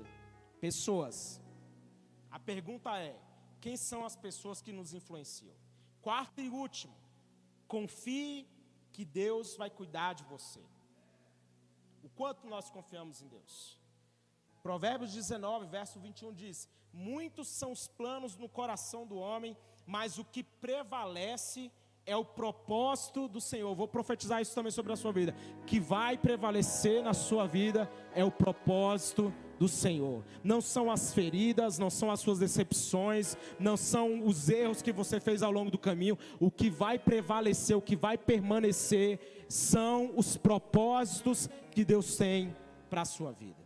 Pessoas. 0.61 1.41
A 2.31 2.39
pergunta 2.39 2.97
é: 2.99 3.17
quem 3.61 3.77
são 3.77 4.05
as 4.05 4.17
pessoas 4.17 4.63
que 4.63 4.73
nos 4.73 4.95
influenciam? 4.95 5.55
Quarto 6.01 6.41
e 6.41 6.49
último, 6.49 6.95
confie 7.69 8.49
que 8.93 9.05
Deus 9.05 9.57
vai 9.57 9.71
cuidar 9.71 10.15
de 10.15 10.25
você 10.25 10.61
o 12.05 12.09
quanto 12.11 12.47
nós 12.47 12.71
confiamos 12.71 13.23
em 13.23 13.29
Deus. 13.29 13.79
Provérbios 14.63 15.13
19, 15.13 15.67
verso 15.67 15.99
21 15.99 16.35
diz: 16.35 16.69
Muitos 16.93 17.49
são 17.49 17.73
os 17.73 17.89
planos 17.89 18.37
no 18.37 18.49
coração 18.49 19.07
do 19.07 19.17
homem, 19.17 19.57
mas 19.87 20.19
o 20.19 20.25
que 20.25 20.43
prevalece 20.43 21.67
é 21.67 21.71
o 22.15 22.25
propósito 22.25 23.27
do 23.27 23.41
Senhor. 23.41 23.75
Vou 23.75 23.89
profetizar 23.89 24.43
isso 24.43 24.55
também 24.55 24.71
sobre 24.71 24.93
a 24.93 24.97
sua 24.97 25.13
vida. 25.13 25.35
Que 25.67 25.81
vai 25.81 26.19
prevalecer 26.19 27.03
na 27.03 27.15
sua 27.15 27.47
vida 27.47 27.91
é 28.15 28.23
o 28.23 28.31
propósito 28.31 29.33
do 29.59 29.69
Senhor. 29.69 30.23
Não 30.43 30.61
são 30.61 30.91
as 30.91 31.15
feridas, 31.15 31.79
não 31.79 31.89
são 31.89 32.11
as 32.11 32.21
suas 32.21 32.39
decepções, 32.39 33.37
não 33.59 33.77
são 33.77 34.25
os 34.27 34.49
erros 34.49 34.83
que 34.83 34.93
você 34.93 35.19
fez 35.19 35.43
ao 35.43 35.51
longo 35.51 35.71
do 35.71 35.79
caminho. 35.79 36.19
O 36.39 36.51
que 36.51 36.69
vai 36.69 36.99
prevalecer, 36.99 37.77
o 37.77 37.83
que 37.83 37.97
vai 37.97 38.19
permanecer, 38.19 39.47
são 39.49 40.13
os 40.17 40.37
propósitos 40.37 41.49
que 41.71 41.85
Deus 41.85 42.17
tem 42.17 42.55
para 42.91 43.03
a 43.03 43.07
sua 43.07 43.33
vida. 43.33 43.65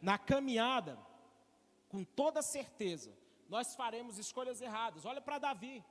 Na 0.00 0.18
caminhada, 0.18 0.98
com 1.88 2.04
toda 2.04 2.42
certeza, 2.42 3.12
nós 3.48 3.74
faremos 3.74 4.18
escolhas 4.18 4.60
erradas. 4.60 5.04
Olha 5.04 5.20
para 5.20 5.38
Davi. 5.38 5.82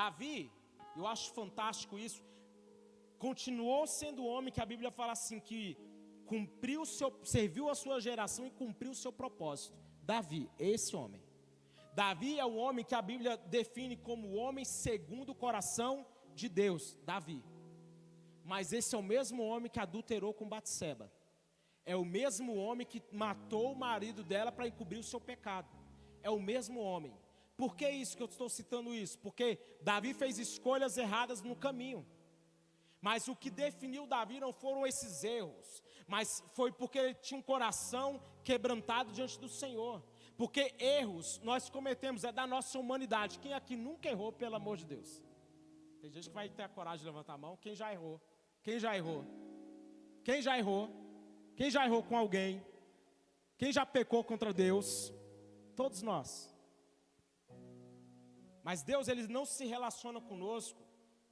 Davi, 0.00 0.50
eu 0.96 1.06
acho 1.06 1.32
fantástico 1.32 1.98
isso, 1.98 2.22
continuou 3.18 3.86
sendo 3.86 4.22
o 4.22 4.26
homem 4.26 4.52
que 4.52 4.60
a 4.60 4.70
Bíblia 4.72 4.90
fala 4.90 5.12
assim 5.12 5.38
que 5.48 5.60
cumpriu 6.26 6.84
seu, 6.84 7.10
serviu 7.22 7.68
a 7.68 7.74
sua 7.74 8.00
geração 8.00 8.44
e 8.46 8.50
cumpriu 8.50 8.92
o 8.92 9.00
seu 9.02 9.12
propósito. 9.12 9.78
Davi, 10.02 10.50
esse 10.58 10.94
homem. 10.96 11.22
Davi 11.94 12.38
é 12.38 12.44
o 12.44 12.56
homem 12.56 12.84
que 12.84 12.94
a 12.94 13.00
Bíblia 13.00 13.36
define 13.36 13.96
como 13.96 14.28
o 14.28 14.34
homem 14.34 14.64
segundo 14.64 15.30
o 15.30 15.34
coração 15.34 16.04
de 16.34 16.48
Deus, 16.48 16.98
Davi. 17.04 17.42
Mas 18.44 18.72
esse 18.72 18.94
é 18.94 18.98
o 18.98 19.02
mesmo 19.02 19.42
homem 19.44 19.70
que 19.70 19.78
adulterou 19.78 20.34
com 20.34 20.48
Batseba. 20.48 21.10
É 21.86 21.94
o 21.94 22.04
mesmo 22.04 22.56
homem 22.56 22.86
que 22.86 23.02
matou 23.12 23.72
o 23.72 23.76
marido 23.76 24.24
dela 24.24 24.50
para 24.50 24.66
encobrir 24.66 24.98
o 24.98 25.04
seu 25.04 25.20
pecado. 25.20 25.68
É 26.22 26.30
o 26.30 26.40
mesmo 26.40 26.80
homem. 26.80 27.14
Por 27.56 27.76
que 27.76 27.88
isso 27.88 28.16
que 28.16 28.22
eu 28.22 28.26
estou 28.26 28.48
citando 28.48 28.94
isso? 28.94 29.18
Porque 29.18 29.58
Davi 29.80 30.12
fez 30.12 30.38
escolhas 30.38 30.96
erradas 30.96 31.40
no 31.42 31.54
caminho. 31.54 32.06
Mas 33.00 33.28
o 33.28 33.36
que 33.36 33.50
definiu 33.50 34.06
Davi 34.06 34.40
não 34.40 34.52
foram 34.52 34.86
esses 34.86 35.22
erros, 35.22 35.82
mas 36.06 36.42
foi 36.54 36.72
porque 36.72 36.98
ele 36.98 37.14
tinha 37.14 37.38
um 37.38 37.42
coração 37.42 38.22
quebrantado 38.42 39.12
diante 39.12 39.38
do 39.38 39.48
Senhor. 39.48 40.02
Porque 40.36 40.74
erros 40.78 41.38
nós 41.44 41.68
cometemos, 41.68 42.24
é 42.24 42.32
da 42.32 42.46
nossa 42.46 42.78
humanidade. 42.78 43.38
Quem 43.38 43.52
aqui 43.52 43.76
nunca 43.76 44.08
errou, 44.08 44.32
pelo 44.32 44.56
amor 44.56 44.78
de 44.78 44.86
Deus? 44.86 45.22
Tem 46.00 46.10
gente 46.10 46.28
que 46.28 46.34
vai 46.34 46.48
ter 46.48 46.62
a 46.62 46.68
coragem 46.68 47.00
de 47.00 47.04
levantar 47.04 47.34
a 47.34 47.38
mão. 47.38 47.56
Quem 47.58 47.74
já 47.74 47.92
errou? 47.92 48.20
Quem 48.62 48.78
já 48.78 48.96
errou? 48.96 49.24
Quem 50.24 50.40
já 50.40 50.58
errou? 50.58 50.88
Quem 51.56 51.70
já 51.70 51.84
errou 51.84 52.02
com 52.02 52.16
alguém? 52.16 52.64
Quem 53.58 53.72
já 53.72 53.84
pecou 53.86 54.24
contra 54.24 54.52
Deus? 54.52 55.12
Todos 55.76 56.02
nós. 56.02 56.53
Mas 58.64 58.82
Deus 58.82 59.06
ele 59.06 59.28
não 59.28 59.44
se 59.44 59.66
relaciona 59.66 60.20
conosco 60.20 60.82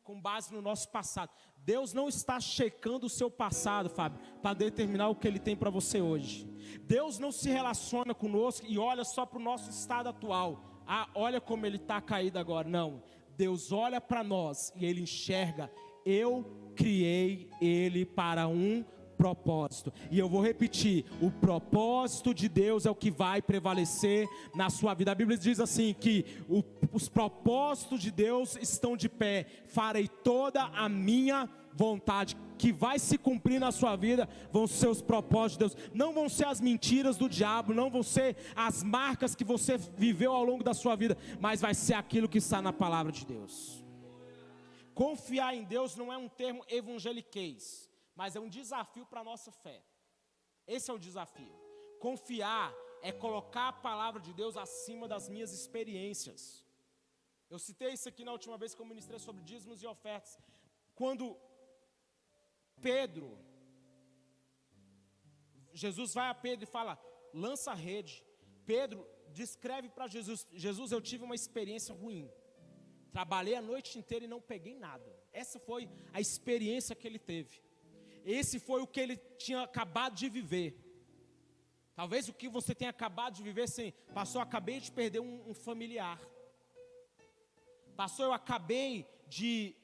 com 0.04 0.20
base 0.20 0.52
no 0.52 0.60
nosso 0.60 0.88
passado. 0.90 1.30
Deus 1.64 1.92
não 1.92 2.08
está 2.08 2.38
checando 2.38 3.06
o 3.06 3.10
seu 3.10 3.30
passado, 3.30 3.88
Fábio, 3.88 4.20
para 4.42 4.54
determinar 4.54 5.08
o 5.08 5.14
que 5.14 5.26
Ele 5.26 5.38
tem 5.38 5.56
para 5.56 5.70
você 5.70 6.00
hoje. 6.00 6.44
Deus 6.82 7.18
não 7.18 7.32
se 7.32 7.48
relaciona 7.48 8.14
conosco 8.14 8.66
e 8.68 8.78
olha 8.78 9.04
só 9.04 9.24
para 9.24 9.38
o 9.38 9.42
nosso 9.42 9.70
estado 9.70 10.08
atual. 10.08 10.82
Ah, 10.86 11.08
olha 11.14 11.40
como 11.40 11.64
ele 11.64 11.76
está 11.76 12.00
caído 12.00 12.38
agora. 12.38 12.68
Não. 12.68 13.02
Deus 13.36 13.72
olha 13.72 14.00
para 14.00 14.22
nós 14.22 14.72
e 14.76 14.84
Ele 14.84 15.02
enxerga. 15.02 15.70
Eu 16.04 16.72
criei 16.76 17.48
Ele 17.60 18.04
para 18.04 18.48
um 18.48 18.84
propósito. 19.16 19.92
E 20.10 20.18
eu 20.18 20.28
vou 20.28 20.42
repetir: 20.42 21.04
o 21.20 21.30
propósito 21.30 22.34
de 22.34 22.48
Deus 22.48 22.86
é 22.86 22.90
o 22.90 22.94
que 22.94 23.10
vai 23.10 23.40
prevalecer 23.40 24.28
na 24.54 24.70
sua 24.70 24.94
vida. 24.94 25.12
A 25.12 25.14
Bíblia 25.14 25.38
diz 25.38 25.60
assim: 25.60 25.94
que 25.98 26.24
o, 26.48 26.62
os 26.92 27.08
propósitos 27.08 28.00
de 28.00 28.10
Deus 28.10 28.56
estão 28.60 28.96
de 28.96 29.08
pé, 29.08 29.46
farei 29.66 30.08
toda 30.08 30.62
a 30.62 30.88
minha 30.88 31.48
vontade 31.74 32.36
que 32.58 32.72
vai 32.72 32.98
se 32.98 33.18
cumprir 33.18 33.58
na 33.58 33.72
sua 33.72 33.96
vida 33.96 34.28
vão 34.52 34.68
ser 34.68 34.86
os 34.86 35.02
propósitos 35.02 35.72
de 35.72 35.76
Deus, 35.76 35.90
não 35.92 36.12
vão 36.12 36.28
ser 36.28 36.46
as 36.46 36.60
mentiras 36.60 37.16
do 37.16 37.28
diabo, 37.28 37.74
não 37.74 37.90
vão 37.90 38.04
ser 38.04 38.36
as 38.54 38.84
marcas 38.84 39.34
que 39.34 39.42
você 39.42 39.76
viveu 39.76 40.32
ao 40.32 40.44
longo 40.44 40.62
da 40.62 40.72
sua 40.72 40.94
vida, 40.94 41.18
mas 41.40 41.60
vai 41.60 41.74
ser 41.74 41.94
aquilo 41.94 42.28
que 42.28 42.38
está 42.38 42.62
na 42.62 42.72
palavra 42.72 43.10
de 43.10 43.26
Deus. 43.26 43.82
Confiar 44.94 45.56
em 45.56 45.64
Deus 45.64 45.96
não 45.96 46.12
é 46.12 46.16
um 46.16 46.28
termo 46.28 46.62
evangeliquez, 46.68 47.90
mas 48.14 48.36
é 48.36 48.40
um 48.40 48.48
desafio 48.48 49.06
para 49.06 49.20
a 49.20 49.24
nossa 49.24 49.50
fé. 49.50 49.82
Esse 50.66 50.90
é 50.90 50.94
o 50.94 50.98
desafio. 50.98 51.54
Confiar 51.98 52.74
é 53.02 53.12
colocar 53.12 53.68
a 53.68 53.72
palavra 53.72 54.20
de 54.20 54.32
Deus 54.32 54.56
acima 54.56 55.08
das 55.08 55.28
minhas 55.28 55.52
experiências. 55.52 56.64
Eu 57.50 57.58
citei 57.58 57.92
isso 57.92 58.08
aqui 58.08 58.24
na 58.24 58.32
última 58.32 58.56
vez 58.56 58.74
que 58.74 58.80
eu 58.80 58.86
ministrei 58.86 59.18
sobre 59.18 59.42
dízimos 59.42 59.82
e 59.82 59.86
ofertas. 59.86 60.38
Quando 60.94 61.36
Pedro, 62.80 63.38
Jesus 65.72 66.14
vai 66.14 66.28
a 66.28 66.34
Pedro 66.34 66.64
e 66.64 66.74
fala: 66.78 66.98
lança 67.32 67.72
a 67.72 67.74
rede. 67.74 68.24
Pedro 68.64 69.06
descreve 69.30 69.88
para 69.88 70.06
Jesus: 70.06 70.46
Jesus, 70.52 70.92
eu 70.92 71.00
tive 71.00 71.24
uma 71.24 71.34
experiência 71.34 71.94
ruim. 71.94 72.30
Trabalhei 73.10 73.54
a 73.54 73.62
noite 73.62 73.98
inteira 73.98 74.24
e 74.24 74.28
não 74.28 74.40
peguei 74.40 74.74
nada. 74.74 75.10
Essa 75.32 75.58
foi 75.58 75.88
a 76.12 76.20
experiência 76.20 76.96
que 76.96 77.06
ele 77.06 77.18
teve. 77.18 77.62
Esse 78.24 78.58
foi 78.58 78.80
o 78.82 78.86
que 78.86 79.00
ele 79.00 79.16
tinha 79.38 79.62
acabado 79.62 80.14
de 80.14 80.28
viver. 80.28 80.78
Talvez 81.94 82.28
o 82.28 82.32
que 82.32 82.48
você 82.48 82.74
tenha 82.74 82.90
acabado 82.90 83.34
de 83.34 83.42
viver, 83.42 83.68
sim. 83.68 83.92
Passou, 84.14 84.40
acabei 84.40 84.80
de 84.80 84.90
perder 84.90 85.20
um, 85.20 85.50
um 85.50 85.54
familiar. 85.54 86.18
Passou, 87.96 88.26
eu 88.26 88.32
acabei 88.32 89.06
de 89.28 89.76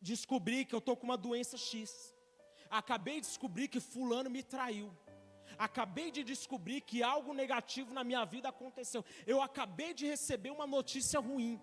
descobrir 0.00 0.64
que 0.64 0.74
eu 0.74 0.78
estou 0.78 0.96
com 0.96 1.04
uma 1.04 1.16
doença 1.16 1.56
X. 1.56 2.14
Acabei 2.70 3.20
de 3.20 3.26
descobrir 3.26 3.68
que 3.68 3.80
fulano 3.80 4.30
me 4.30 4.42
traiu. 4.42 4.92
Acabei 5.58 6.10
de 6.10 6.22
descobrir 6.24 6.80
que 6.80 7.02
algo 7.02 7.32
negativo 7.32 7.92
na 7.92 8.02
minha 8.02 8.24
vida 8.24 8.48
aconteceu. 8.48 9.04
Eu 9.26 9.40
acabei 9.40 9.94
de 9.94 10.06
receber 10.06 10.50
uma 10.50 10.66
notícia 10.66 11.20
ruim. 11.20 11.60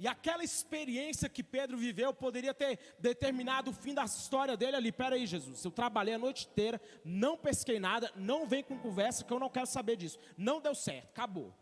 E 0.00 0.08
aquela 0.08 0.42
experiência 0.42 1.28
que 1.28 1.42
Pedro 1.42 1.76
viveu 1.76 2.14
poderia 2.14 2.54
ter 2.54 2.78
determinado 2.98 3.70
o 3.70 3.74
fim 3.74 3.92
da 3.92 4.02
história 4.02 4.56
dele 4.56 4.74
ali. 4.74 4.90
Pera 4.90 5.14
aí, 5.14 5.26
Jesus, 5.26 5.62
eu 5.62 5.70
trabalhei 5.70 6.14
a 6.14 6.18
noite 6.18 6.48
inteira, 6.50 6.80
não 7.04 7.36
pesquei 7.36 7.78
nada, 7.78 8.10
não 8.16 8.46
vem 8.46 8.64
com 8.64 8.78
conversa 8.78 9.22
que 9.22 9.30
eu 9.30 9.38
não 9.38 9.50
quero 9.50 9.66
saber 9.66 9.96
disso. 9.96 10.18
Não 10.38 10.58
deu 10.58 10.74
certo, 10.74 11.10
acabou. 11.10 11.54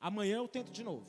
Amanhã 0.00 0.38
eu 0.38 0.48
tento 0.48 0.72
de 0.72 0.82
novo. 0.82 1.06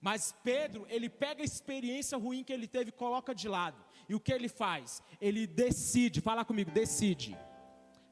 Mas 0.00 0.34
Pedro, 0.42 0.86
ele 0.88 1.10
pega 1.10 1.42
a 1.42 1.44
experiência 1.44 2.16
ruim 2.16 2.42
que 2.42 2.52
ele 2.54 2.66
teve 2.66 2.88
e 2.88 2.92
coloca 2.92 3.34
de 3.34 3.46
lado. 3.46 3.76
E 4.08 4.14
o 4.14 4.20
que 4.20 4.32
ele 4.32 4.48
faz? 4.48 5.02
Ele 5.20 5.46
decide, 5.46 6.22
fala 6.22 6.46
comigo, 6.46 6.70
decide. 6.70 7.36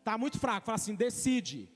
Tá 0.04 0.18
muito 0.18 0.38
fraco, 0.38 0.66
fala 0.66 0.76
assim, 0.76 0.94
decide. 0.94 1.70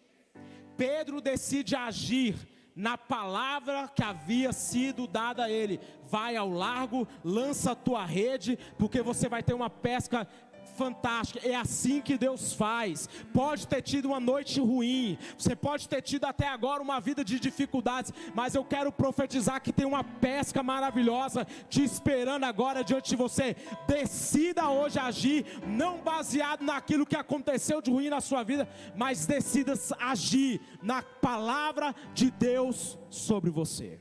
Pedro 0.76 1.22
decide 1.22 1.74
agir 1.74 2.36
na 2.74 2.98
palavra 2.98 3.88
que 3.88 4.02
havia 4.02 4.52
sido 4.52 5.06
dada 5.06 5.44
a 5.44 5.50
ele: 5.50 5.80
vai 6.04 6.36
ao 6.36 6.50
largo, 6.50 7.06
lança 7.24 7.72
a 7.72 7.76
tua 7.76 8.04
rede, 8.04 8.58
porque 8.78 9.02
você 9.02 9.28
vai 9.28 9.42
ter 9.42 9.54
uma 9.54 9.70
pesca 9.70 10.26
fantástica. 10.74 11.46
É 11.46 11.54
assim 11.54 12.00
que 12.00 12.18
Deus 12.18 12.52
faz. 12.52 13.08
Pode 13.32 13.66
ter 13.66 13.82
tido 13.82 14.06
uma 14.06 14.20
noite 14.20 14.60
ruim, 14.60 15.18
você 15.38 15.56
pode 15.56 15.88
ter 15.88 16.02
tido 16.02 16.24
até 16.24 16.46
agora 16.46 16.82
uma 16.82 17.00
vida 17.00 17.24
de 17.24 17.38
dificuldades, 17.38 18.12
mas 18.34 18.54
eu 18.54 18.64
quero 18.64 18.92
profetizar 18.92 19.60
que 19.60 19.72
tem 19.72 19.86
uma 19.86 20.04
pesca 20.04 20.62
maravilhosa 20.62 21.46
te 21.68 21.82
esperando 21.82 22.44
agora 22.44 22.84
diante 22.84 23.10
de 23.10 23.16
você. 23.16 23.56
Decida 23.86 24.68
hoje 24.68 24.98
agir, 24.98 25.46
não 25.66 26.02
baseado 26.02 26.62
naquilo 26.62 27.06
que 27.06 27.16
aconteceu 27.16 27.80
de 27.80 27.90
ruim 27.90 28.08
na 28.08 28.20
sua 28.20 28.42
vida, 28.42 28.68
mas 28.96 29.26
decida 29.26 29.74
agir 29.98 30.60
na 30.82 31.02
palavra 31.02 31.94
de 32.12 32.30
Deus 32.30 32.98
sobre 33.08 33.50
você. 33.50 34.00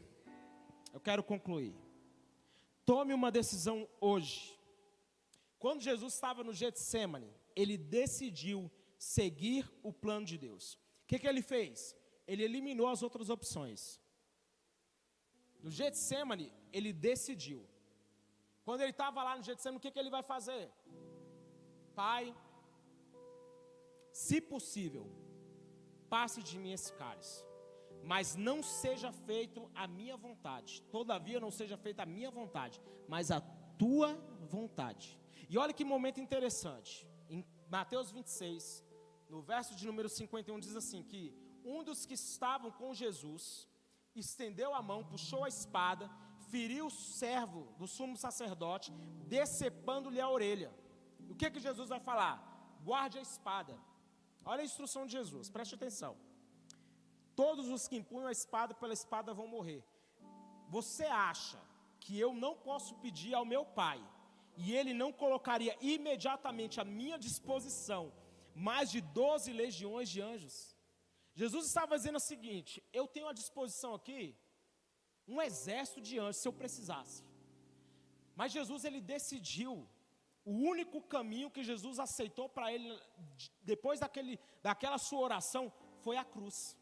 Eu 0.94 1.00
quero 1.00 1.24
concluir. 1.24 1.76
Tome 2.86 3.14
uma 3.14 3.32
decisão 3.32 3.88
hoje 4.02 4.53
quando 5.64 5.82
Jesus 5.82 6.14
estava 6.14 6.43
no 6.43 6.53
Getsemane, 6.61 7.34
ele 7.55 7.78
decidiu 7.78 8.70
seguir 8.97 9.64
o 9.82 9.93
plano 9.93 10.26
de 10.26 10.38
Deus. 10.38 10.74
O 10.74 10.80
que, 11.07 11.18
que 11.20 11.26
ele 11.26 11.41
fez? 11.41 11.95
Ele 12.28 12.43
eliminou 12.43 12.88
as 12.89 13.01
outras 13.01 13.30
opções. 13.30 13.82
No 15.61 15.72
Getsemane, 15.72 16.51
ele 16.74 16.91
decidiu. 16.91 17.66
Quando 18.66 18.82
ele 18.82 18.89
estava 18.89 19.24
lá 19.24 19.38
no 19.38 19.43
Getsemane, 19.49 19.78
o 19.78 19.80
que, 19.80 19.89
que 19.89 20.01
ele 20.03 20.09
vai 20.09 20.22
fazer? 20.22 20.70
Pai, 21.95 22.36
se 24.11 24.41
possível, 24.41 25.09
passe 26.09 26.43
de 26.43 26.59
mim 26.59 26.74
esse 26.74 26.91
cálice, 26.91 27.41
mas 28.03 28.36
não 28.36 28.61
seja 28.61 29.14
feito 29.14 29.72
a 29.74 29.88
minha 29.88 30.18
vontade. 30.18 30.82
Todavia, 30.91 31.39
não 31.39 31.51
seja 31.51 31.78
feita 31.78 32.03
a 32.03 32.11
minha 32.18 32.30
vontade, 32.30 32.82
mas 33.07 33.32
a 33.32 33.39
tua 33.80 34.14
vontade. 34.41 35.23
E 35.54 35.58
olha 35.64 35.74
que 35.78 35.86
momento 35.86 36.20
interessante. 36.20 36.91
Em 37.30 37.45
Mateus 37.70 38.10
26, 38.10 38.84
no 39.30 39.39
verso 39.49 39.76
de 39.80 39.86
número 39.89 40.10
51, 40.10 40.60
diz 40.60 40.76
assim: 40.76 41.01
que 41.12 41.22
um 41.64 41.84
dos 41.88 41.99
que 42.08 42.16
estavam 42.16 42.72
com 42.80 42.91
Jesus 43.01 43.43
estendeu 44.16 44.74
a 44.74 44.82
mão, 44.82 44.99
puxou 45.12 45.43
a 45.43 45.51
espada, 45.56 46.06
feriu 46.49 46.88
o 46.88 46.95
servo 47.20 47.62
do 47.78 47.88
sumo 47.95 48.18
sacerdote, 48.18 48.91
decepando-lhe 49.36 50.20
a 50.20 50.28
orelha. 50.38 50.72
O 51.30 51.36
que 51.36 51.51
que 51.51 51.66
Jesus 51.68 51.88
vai 51.93 51.99
falar? 51.99 52.36
Guarde 52.89 53.20
a 53.20 53.22
espada. 53.22 53.76
Olha 54.43 54.62
a 54.64 54.70
instrução 54.72 55.06
de 55.06 55.12
Jesus, 55.12 55.51
preste 55.51 55.76
atenção. 55.76 56.18
Todos 57.36 57.70
os 57.76 57.88
que 57.88 57.99
empunham 58.01 58.28
a 58.28 58.38
espada 58.39 58.74
pela 58.74 58.97
espada 58.99 59.36
vão 59.36 59.47
morrer. 59.56 59.86
Você 60.78 61.06
acha 61.06 61.62
que 61.99 62.20
eu 62.20 62.34
não 62.34 62.56
posso 62.58 62.95
pedir 63.06 63.36
ao 63.36 63.45
meu 63.54 63.64
pai 63.64 64.04
e 64.56 64.76
ele 64.76 64.93
não 64.93 65.12
colocaria 65.12 65.76
imediatamente 65.82 66.80
à 66.80 66.86
minha 66.86 67.18
disposição 67.18 68.14
mais 68.56 68.91
de 68.91 69.01
12 69.01 69.51
legiões 69.51 70.10
de 70.10 70.22
anjos. 70.22 70.76
Jesus 71.36 71.66
estava 71.66 71.97
dizendo 71.97 72.18
o 72.18 72.28
seguinte: 72.32 72.84
eu 72.93 73.08
tenho 73.08 73.28
à 73.28 73.34
disposição 73.34 73.93
aqui 73.95 74.36
um 75.28 75.41
exército 75.41 76.01
de 76.01 76.20
anjos 76.20 76.41
se 76.41 76.47
eu 76.47 76.54
precisasse. 76.54 77.24
Mas 78.36 78.51
Jesus 78.51 78.84
ele 78.84 79.01
decidiu 79.01 79.88
o 80.45 80.51
único 80.51 81.01
caminho 81.01 81.49
que 81.49 81.64
Jesus 81.64 81.99
aceitou 81.99 82.49
para 82.49 82.72
ele 82.74 82.99
depois 83.62 83.99
daquele, 83.99 84.39
daquela 84.62 84.97
sua 84.97 85.20
oração 85.20 85.72
foi 86.01 86.18
a 86.18 86.26
cruz. 86.26 86.78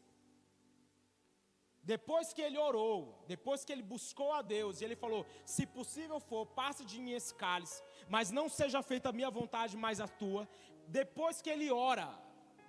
Depois 1.82 2.32
que 2.32 2.40
ele 2.40 2.58
orou, 2.58 3.24
depois 3.26 3.64
que 3.64 3.72
ele 3.72 3.82
buscou 3.82 4.32
a 4.32 4.40
Deus, 4.40 4.80
e 4.80 4.84
ele 4.84 4.94
falou: 4.94 5.26
Se 5.44 5.66
possível 5.66 6.20
for, 6.20 6.46
passe 6.46 6.84
de 6.84 7.00
mim 7.00 7.12
esse 7.12 7.34
cálice, 7.34 7.82
mas 8.08 8.30
não 8.30 8.48
seja 8.48 8.82
feita 8.82 9.08
a 9.08 9.12
minha 9.12 9.30
vontade, 9.30 9.76
mas 9.76 10.00
a 10.00 10.06
tua. 10.06 10.48
Depois 10.86 11.42
que 11.42 11.50
ele 11.50 11.70
ora, 11.72 12.08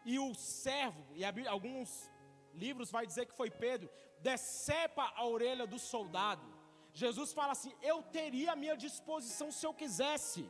e 0.04 0.18
o 0.18 0.34
servo, 0.34 1.06
e 1.16 1.24
alguns 1.48 2.10
livros 2.54 2.90
vai 2.90 3.06
dizer 3.06 3.26
que 3.28 3.36
foi 3.36 3.52
Pedro, 3.52 3.90
decepa 4.20 5.12
a 5.16 5.26
orelha 5.28 5.68
do 5.68 5.78
soldado. 5.78 6.46
Jesus 6.94 7.34
fala 7.34 7.52
assim: 7.52 7.74
Eu 7.82 8.02
teria 8.02 8.54
a 8.54 8.56
minha 8.56 8.76
disposição 8.76 9.52
se 9.52 9.66
eu 9.66 9.74
quisesse. 9.74 10.50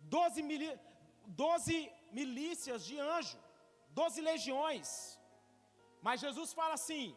Doze, 0.00 0.42
mili 0.42 0.70
doze 1.26 1.92
milícias 2.10 2.84
de 2.84 2.98
anjo, 2.98 3.38
doze 3.90 4.20
legiões. 4.20 5.19
Mas 6.02 6.20
Jesus 6.20 6.52
fala 6.52 6.74
assim: 6.74 7.14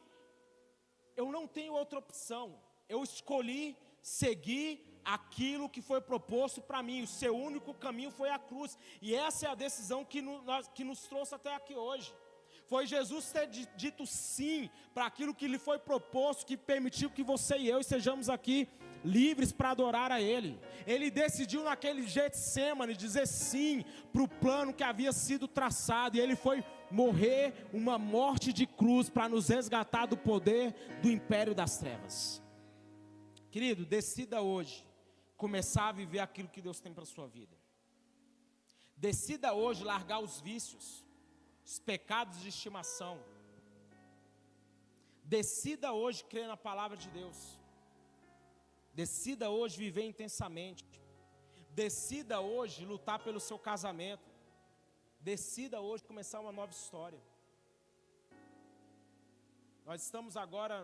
eu 1.16 1.32
não 1.32 1.48
tenho 1.48 1.74
outra 1.74 2.00
opção, 2.00 2.60
eu 2.90 3.04
escolhi 3.04 3.78
seguir 4.02 4.70
aquilo 5.06 5.70
que 5.70 5.82
foi 5.82 6.02
proposto 6.02 6.62
para 6.62 6.82
mim, 6.82 7.04
o 7.04 7.08
seu 7.08 7.36
único 7.36 7.74
caminho 7.74 8.12
foi 8.12 8.30
a 8.30 8.40
cruz, 8.40 8.78
e 9.02 9.14
essa 9.14 9.46
é 9.46 9.50
a 9.50 9.56
decisão 9.56 10.04
que 10.06 10.22
nos, 10.22 10.68
que 10.74 10.84
nos 10.84 11.02
trouxe 11.08 11.36
até 11.36 11.54
aqui 11.54 11.76
hoje. 11.76 12.14
Foi 12.66 12.88
Jesus 12.88 13.30
ter 13.30 13.48
dito 13.76 14.06
sim 14.06 14.70
para 14.94 15.06
aquilo 15.06 15.36
que 15.36 15.48
lhe 15.48 15.60
foi 15.60 15.78
proposto, 15.78 16.46
que 16.46 16.56
permitiu 16.56 17.10
que 17.10 17.22
você 17.22 17.58
e 17.58 17.68
eu 17.68 17.80
estejamos 17.80 18.30
aqui 18.30 18.70
livres 19.04 19.52
para 19.52 19.72
adorar 19.72 20.12
a 20.12 20.22
Ele. 20.22 20.58
Ele 20.88 21.12
decidiu 21.12 21.64
naquele 21.64 22.08
Getsemane 22.08 22.96
dizer 22.96 23.28
sim 23.28 23.84
para 24.14 24.24
o 24.24 24.28
plano 24.28 24.74
que 24.74 24.84
havia 24.84 25.12
sido 25.12 25.48
traçado, 25.48 26.16
e 26.16 26.22
ele 26.22 26.36
foi 26.36 26.64
morrer 26.94 27.68
uma 27.74 27.98
morte 27.98 28.54
de 28.54 28.68
cruz 28.68 29.10
para 29.10 29.28
nos 29.28 29.48
resgatar 29.48 30.06
do 30.06 30.16
poder 30.16 30.74
do 31.02 31.10
império 31.10 31.56
das 31.56 31.78
trevas. 31.80 32.42
Querido, 33.50 33.84
decida 33.84 34.42
hoje 34.42 34.86
começar 35.36 35.90
a 35.90 35.92
viver 35.92 36.20
aquilo 36.20 36.48
que 36.48 36.62
Deus 36.62 36.80
tem 36.80 36.94
para 36.94 37.04
a 37.04 37.14
sua 37.16 37.28
vida. 37.28 37.58
Decida 38.96 39.54
hoje 39.54 39.84
largar 39.84 40.20
os 40.20 40.40
vícios, 40.40 41.04
os 41.66 41.80
pecados 41.80 42.40
de 42.42 42.50
estimação. 42.50 43.20
Decida 45.24 45.94
hoje 45.94 46.24
crer 46.24 46.48
na 46.48 46.56
palavra 46.56 46.96
de 46.96 47.10
Deus. 47.10 47.60
Decida 48.94 49.50
hoje 49.50 49.78
viver 49.78 50.06
intensamente. 50.06 50.86
Decida 51.72 52.40
hoje 52.40 52.86
lutar 52.86 53.20
pelo 53.20 53.40
seu 53.40 53.58
casamento. 53.58 54.33
Decida 55.30 55.80
hoje 55.80 56.04
começar 56.04 56.42
uma 56.42 56.52
nova 56.52 56.74
história. 56.74 57.22
Nós 59.86 60.02
estamos 60.04 60.36
agora 60.36 60.78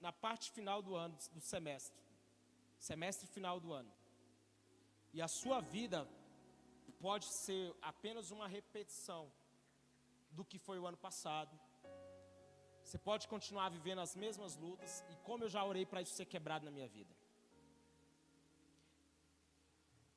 na 0.00 0.12
parte 0.24 0.50
final 0.50 0.82
do 0.82 0.96
ano, 0.96 1.16
do 1.32 1.40
semestre. 1.40 2.02
Semestre 2.80 3.28
final 3.28 3.60
do 3.60 3.72
ano. 3.72 3.92
E 5.14 5.22
a 5.22 5.28
sua 5.28 5.60
vida 5.60 6.00
pode 6.98 7.26
ser 7.26 7.72
apenas 7.80 8.32
uma 8.32 8.48
repetição 8.48 9.30
do 10.32 10.44
que 10.44 10.58
foi 10.58 10.80
o 10.80 10.86
ano 10.88 10.96
passado. 10.96 11.56
Você 12.82 12.98
pode 12.98 13.28
continuar 13.28 13.68
vivendo 13.68 14.00
as 14.00 14.16
mesmas 14.16 14.56
lutas 14.56 15.04
e 15.12 15.16
como 15.28 15.44
eu 15.44 15.48
já 15.48 15.64
orei 15.64 15.86
para 15.86 16.02
isso 16.02 16.14
ser 16.14 16.26
quebrado 16.26 16.64
na 16.64 16.72
minha 16.72 16.88
vida. 16.88 17.14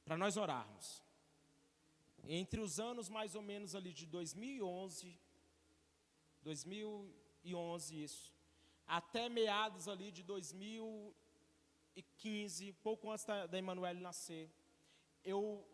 Para 0.03 0.17
nós 0.17 0.37
orarmos. 0.37 1.03
Entre 2.27 2.59
os 2.59 2.79
anos 2.79 3.09
mais 3.09 3.33
ou 3.35 3.41
menos 3.41 3.73
ali 3.75 3.91
de 3.91 4.05
2011, 4.05 5.19
2011 6.41 8.03
isso, 8.03 8.31
até 8.87 9.27
meados 9.27 9.87
ali 9.87 10.11
de 10.11 10.21
2015, 10.23 12.73
pouco 12.81 13.11
antes 13.11 13.25
da, 13.25 13.47
da 13.47 13.57
Emanuele 13.57 13.99
nascer, 13.99 14.49
eu 15.23 15.67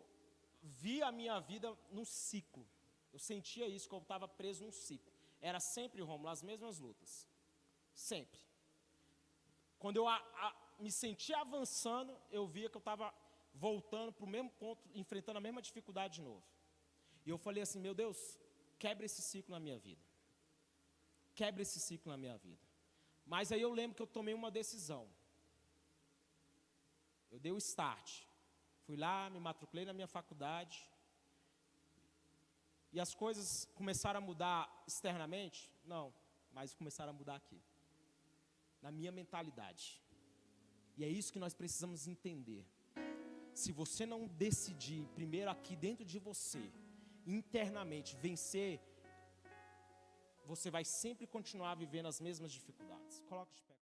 vi 0.62 1.02
a 1.02 1.12
minha 1.12 1.39
vida 1.39 1.76
num 1.91 2.06
ciclo. 2.06 2.66
Eu 3.12 3.20
sentia 3.20 3.68
isso, 3.68 3.89
que 3.89 3.95
eu 3.95 4.00
estava 4.00 4.28
preso 4.28 4.64
num 4.64 4.72
ciclo. 4.72 5.12
Era 5.41 5.60
sempre, 5.60 6.02
Romulo, 6.02 6.30
as 6.30 6.43
mesmas 6.43 6.80
lutas. 6.80 7.28
Sempre. 7.93 8.39
Quando 9.78 9.97
eu 9.97 10.08
a, 10.08 10.16
a, 10.16 10.56
me 10.80 10.91
sentia 10.91 11.39
avançando, 11.39 12.16
eu 12.32 12.45
via 12.45 12.70
que 12.70 12.78
eu 12.78 12.80
estava 12.80 13.14
voltando 13.54 14.12
para 14.12 14.26
o 14.26 14.30
mesmo 14.30 14.50
ponto, 14.52 14.89
enfrentando 14.93 15.38
a 15.38 15.41
mesma 15.41 15.62
dificuldade 15.62 16.16
de 16.16 16.22
novo. 16.22 16.43
E 17.26 17.30
eu 17.30 17.38
falei 17.38 17.64
assim: 17.64 17.80
meu 17.80 17.93
Deus, 17.93 18.39
quebra 18.78 19.06
esse 19.06 19.22
ciclo 19.22 19.54
na 19.54 19.60
minha 19.60 19.78
vida. 19.78 20.02
Quebra 21.36 21.62
esse 21.62 21.80
ciclo 21.80 22.12
na 22.12 22.18
minha 22.18 22.38
vida. 22.38 22.62
Mas 23.26 23.52
aí 23.52 23.62
eu 23.62 23.72
lembro 23.72 23.95
que 23.95 24.02
eu 24.02 24.08
tomei 24.08 24.34
uma 24.34 24.50
decisão. 24.50 25.08
Eu 27.32 27.39
dei 27.39 27.52
o 27.52 27.58
start. 27.58 28.24
Fui 28.86 28.97
lá, 28.97 29.30
me 29.30 29.39
matriculei 29.39 29.86
na 29.86 29.93
minha 29.93 30.08
faculdade. 30.08 30.84
E 32.91 33.00
as 33.00 33.14
coisas 33.14 33.66
começaram 33.76 34.18
a 34.18 34.22
mudar 34.22 34.84
externamente? 34.88 35.70
Não, 35.86 36.12
mas 36.52 36.74
começaram 36.74 37.12
a 37.12 37.14
mudar 37.14 37.36
aqui. 37.36 37.62
Na 38.82 38.91
minha 38.91 39.12
mentalidade. 39.12 40.02
E 40.97 41.04
é 41.04 41.08
isso 41.08 41.32
que 41.32 41.39
nós 41.39 41.54
precisamos 41.54 42.08
entender. 42.08 42.66
Se 43.62 43.72
você 43.80 44.03
não 44.05 44.22
decidir 44.45 45.01
primeiro 45.20 45.49
aqui 45.55 45.76
dentro 45.76 46.05
de 46.12 46.18
você, 46.28 46.64
internamente, 47.38 48.16
vencer, 48.26 48.80
você 50.51 50.72
vai 50.76 50.86
sempre 50.86 51.28
continuar 51.28 51.74
vivendo 51.76 52.07
as 52.07 52.22
mesmas 52.28 52.53
dificuldades. 52.57 53.20
Coloque 53.32 53.53
de 53.57 53.64
pé. 53.64 53.79